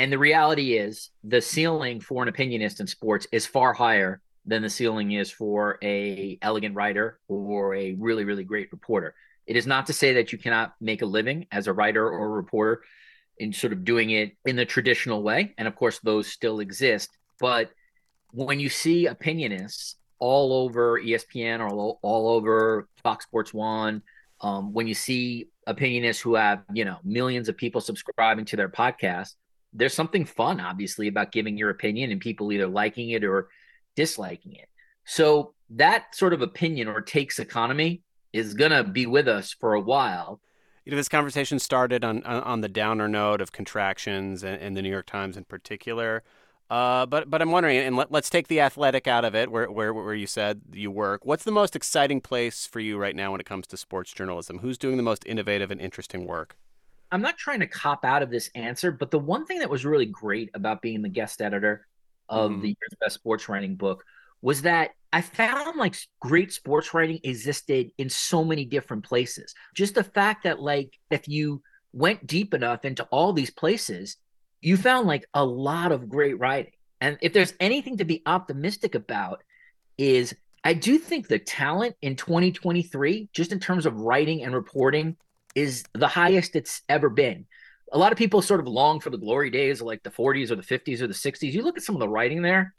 And 0.00 0.10
the 0.10 0.18
reality 0.18 0.78
is 0.78 1.10
the 1.24 1.42
ceiling 1.42 2.00
for 2.00 2.22
an 2.22 2.32
opinionist 2.32 2.80
in 2.80 2.86
sports 2.86 3.26
is 3.32 3.44
far 3.44 3.74
higher 3.74 4.22
than 4.46 4.62
the 4.62 4.70
ceiling 4.70 5.12
is 5.12 5.30
for 5.30 5.78
a 5.82 6.38
elegant 6.40 6.74
writer 6.74 7.18
or 7.28 7.74
a 7.74 7.92
really 7.92 8.24
really 8.24 8.42
great 8.42 8.72
reporter. 8.72 9.14
It 9.46 9.56
is 9.56 9.66
not 9.66 9.84
to 9.88 9.92
say 9.92 10.14
that 10.14 10.32
you 10.32 10.38
cannot 10.38 10.72
make 10.80 11.02
a 11.02 11.06
living 11.06 11.46
as 11.52 11.66
a 11.66 11.74
writer 11.74 12.08
or 12.08 12.24
a 12.24 12.30
reporter 12.30 12.80
in 13.36 13.52
sort 13.52 13.74
of 13.74 13.84
doing 13.84 14.08
it 14.08 14.32
in 14.46 14.56
the 14.56 14.64
traditional 14.64 15.22
way, 15.22 15.54
and 15.58 15.68
of 15.68 15.76
course 15.76 15.98
those 15.98 16.28
still 16.28 16.60
exist. 16.60 17.10
But 17.38 17.70
when 18.30 18.58
you 18.58 18.70
see 18.70 19.06
opinionists 19.06 19.96
all 20.18 20.64
over 20.64 20.98
ESPN 20.98 21.60
or 21.60 21.98
all 22.00 22.28
over 22.30 22.88
Fox 23.02 23.26
Sports 23.26 23.52
One, 23.52 24.00
um, 24.40 24.72
when 24.72 24.86
you 24.86 24.94
see 24.94 25.48
opinionists 25.68 26.22
who 26.22 26.36
have 26.36 26.62
you 26.72 26.86
know 26.86 26.96
millions 27.04 27.50
of 27.50 27.58
people 27.58 27.82
subscribing 27.82 28.46
to 28.46 28.56
their 28.56 28.70
podcast, 28.70 29.34
there's 29.72 29.94
something 29.94 30.24
fun, 30.24 30.60
obviously, 30.60 31.08
about 31.08 31.32
giving 31.32 31.56
your 31.56 31.70
opinion 31.70 32.10
and 32.10 32.20
people 32.20 32.52
either 32.52 32.66
liking 32.66 33.10
it 33.10 33.24
or 33.24 33.48
disliking 33.96 34.54
it. 34.54 34.68
So 35.04 35.54
that 35.70 36.14
sort 36.14 36.32
of 36.32 36.42
opinion 36.42 36.88
or 36.88 37.00
takes 37.00 37.38
economy 37.38 38.02
is 38.32 38.54
going 38.54 38.72
to 38.72 38.84
be 38.84 39.06
with 39.06 39.28
us 39.28 39.52
for 39.52 39.74
a 39.74 39.80
while. 39.80 40.40
You 40.84 40.92
know, 40.92 40.96
this 40.96 41.08
conversation 41.08 41.58
started 41.58 42.04
on 42.04 42.22
on 42.24 42.62
the 42.62 42.68
downer 42.68 43.06
note 43.06 43.40
of 43.40 43.52
contractions 43.52 44.42
and, 44.42 44.60
and 44.60 44.76
the 44.76 44.82
New 44.82 44.90
York 44.90 45.06
Times 45.06 45.36
in 45.36 45.44
particular. 45.44 46.22
Uh, 46.70 47.04
but 47.04 47.28
but 47.28 47.42
I'm 47.42 47.50
wondering, 47.50 47.78
and 47.78 47.96
let, 47.96 48.14
us 48.14 48.30
take 48.30 48.48
the 48.48 48.60
athletic 48.60 49.08
out 49.08 49.24
of 49.24 49.34
it, 49.34 49.50
where, 49.50 49.70
where 49.70 49.92
where 49.92 50.14
you 50.14 50.26
said 50.26 50.62
you 50.72 50.90
work. 50.90 51.24
What's 51.24 51.44
the 51.44 51.50
most 51.50 51.74
exciting 51.74 52.20
place 52.20 52.66
for 52.66 52.80
you 52.80 52.96
right 52.96 53.14
now 53.14 53.32
when 53.32 53.40
it 53.40 53.46
comes 53.46 53.66
to 53.68 53.76
sports 53.76 54.12
journalism? 54.12 54.58
Who's 54.60 54.78
doing 54.78 54.96
the 54.96 55.02
most 55.02 55.24
innovative 55.26 55.70
and 55.70 55.80
interesting 55.80 56.26
work? 56.26 56.56
I'm 57.12 57.22
not 57.22 57.38
trying 57.38 57.60
to 57.60 57.66
cop 57.66 58.04
out 58.04 58.22
of 58.22 58.30
this 58.30 58.50
answer, 58.54 58.92
but 58.92 59.10
the 59.10 59.18
one 59.18 59.46
thing 59.46 59.58
that 59.60 59.70
was 59.70 59.84
really 59.84 60.06
great 60.06 60.50
about 60.54 60.82
being 60.82 61.02
the 61.02 61.08
guest 61.08 61.42
editor 61.42 61.86
of 62.28 62.52
mm-hmm. 62.52 62.60
the 62.62 62.68
year's 62.68 62.94
best 63.00 63.14
sports 63.14 63.48
writing 63.48 63.74
book 63.74 64.04
was 64.42 64.62
that 64.62 64.90
I 65.12 65.22
found 65.22 65.76
like 65.76 65.96
great 66.20 66.52
sports 66.52 66.94
writing 66.94 67.20
existed 67.24 67.90
in 67.98 68.08
so 68.08 68.44
many 68.44 68.64
different 68.64 69.04
places. 69.04 69.54
Just 69.74 69.94
the 69.94 70.04
fact 70.04 70.44
that 70.44 70.60
like 70.60 70.98
if 71.10 71.28
you 71.28 71.62
went 71.92 72.26
deep 72.26 72.54
enough 72.54 72.84
into 72.84 73.04
all 73.10 73.32
these 73.32 73.50
places, 73.50 74.16
you 74.60 74.76
found 74.76 75.06
like 75.06 75.26
a 75.34 75.44
lot 75.44 75.92
of 75.92 76.08
great 76.08 76.38
writing. 76.38 76.72
And 77.00 77.18
if 77.20 77.32
there's 77.32 77.54
anything 77.60 77.96
to 77.98 78.04
be 78.04 78.22
optimistic 78.24 78.94
about 78.94 79.42
is 79.98 80.34
I 80.62 80.74
do 80.74 80.98
think 80.98 81.26
the 81.26 81.38
talent 81.38 81.96
in 82.02 82.16
2023 82.16 83.30
just 83.32 83.52
in 83.52 83.60
terms 83.60 83.86
of 83.86 83.96
writing 83.96 84.44
and 84.44 84.54
reporting 84.54 85.16
is 85.54 85.84
the 85.92 86.08
highest 86.08 86.56
it's 86.56 86.82
ever 86.88 87.08
been. 87.08 87.46
A 87.92 87.98
lot 87.98 88.12
of 88.12 88.18
people 88.18 88.40
sort 88.40 88.60
of 88.60 88.66
long 88.66 89.00
for 89.00 89.10
the 89.10 89.18
glory 89.18 89.50
days 89.50 89.82
like 89.82 90.02
the 90.02 90.10
40s 90.10 90.50
or 90.50 90.56
the 90.56 90.62
50s 90.62 91.00
or 91.00 91.06
the 91.06 91.14
60s. 91.14 91.52
You 91.52 91.62
look 91.62 91.76
at 91.76 91.82
some 91.82 91.96
of 91.96 92.00
the 92.00 92.08
writing 92.08 92.42
there, 92.42 92.74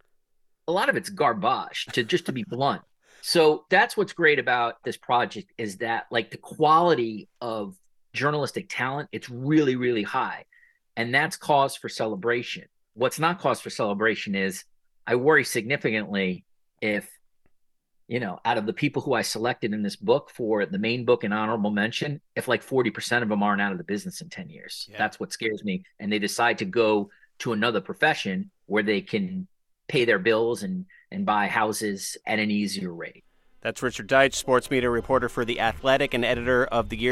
a 0.68 0.72
lot 0.72 0.90
of 0.90 0.96
it's 0.96 1.10
garbage 1.10 1.86
to 1.94 2.04
just 2.04 2.28
to 2.28 2.32
be 2.32 2.44
blunt. 2.44 2.82
So 3.22 3.66
that's 3.70 3.96
what's 3.96 4.14
great 4.14 4.40
about 4.40 4.84
this 4.84 4.98
project 4.98 5.52
is 5.58 5.78
that 5.78 6.06
like 6.12 6.32
the 6.32 6.38
quality 6.38 7.28
of 7.40 7.76
journalistic 8.14 8.68
talent, 8.70 9.10
it's 9.12 9.30
really, 9.30 9.76
really 9.76 10.04
high. 10.04 10.46
And 10.96 11.14
that's 11.14 11.38
cause 11.38 11.76
for 11.76 11.90
celebration. 11.90 12.66
What's 12.94 13.20
not 13.20 13.40
cause 13.40 13.62
for 13.62 13.70
celebration 13.70 14.36
is 14.36 14.64
I 15.06 15.16
worry 15.16 15.44
significantly 15.44 16.46
if 16.82 17.10
you 18.12 18.20
know, 18.20 18.42
out 18.44 18.58
of 18.58 18.66
the 18.66 18.74
people 18.74 19.02
who 19.02 19.14
I 19.14 19.22
selected 19.22 19.74
in 19.74 19.84
this 19.84 19.96
book 19.96 20.30
for 20.30 20.66
the 20.66 20.78
main 20.78 21.06
book 21.06 21.24
and 21.24 21.34
honorable 21.34 21.72
mention, 21.72 22.20
if 22.36 22.50
like 22.50 22.62
40% 22.62 23.24
of 23.24 23.30
them 23.30 23.42
aren't 23.42 23.62
out 23.62 23.72
of 23.72 23.78
the 23.78 23.86
business 23.86 24.20
in 24.20 24.28
10 24.28 24.50
years, 24.50 24.86
yeah. 24.92 24.98
that's 24.98 25.18
what 25.18 25.32
scares 25.32 25.64
me. 25.64 25.86
And 25.98 26.12
they 26.12 26.20
decide 26.20 26.58
to 26.58 26.66
go 26.66 27.10
to 27.40 27.54
another 27.54 27.80
profession 27.80 28.52
where 28.66 28.84
they 28.84 29.00
can 29.00 29.48
pay 29.88 30.04
their 30.04 30.20
bills 30.20 30.62
and, 30.64 30.88
and 31.10 31.26
buy 31.26 31.48
houses 31.48 32.18
at 32.28 32.38
an 32.38 32.52
easier 32.52 32.94
rate. 32.94 33.24
That's 33.62 33.82
Richard 33.82 34.10
Deitsch, 34.10 34.34
sports 34.34 34.70
media 34.70 34.90
reporter 34.90 35.30
for 35.30 35.46
The 35.46 35.62
Athletic 35.62 36.14
and 36.14 36.26
editor 36.26 36.66
of 36.66 36.90
the 36.90 36.98
year. 36.98 37.10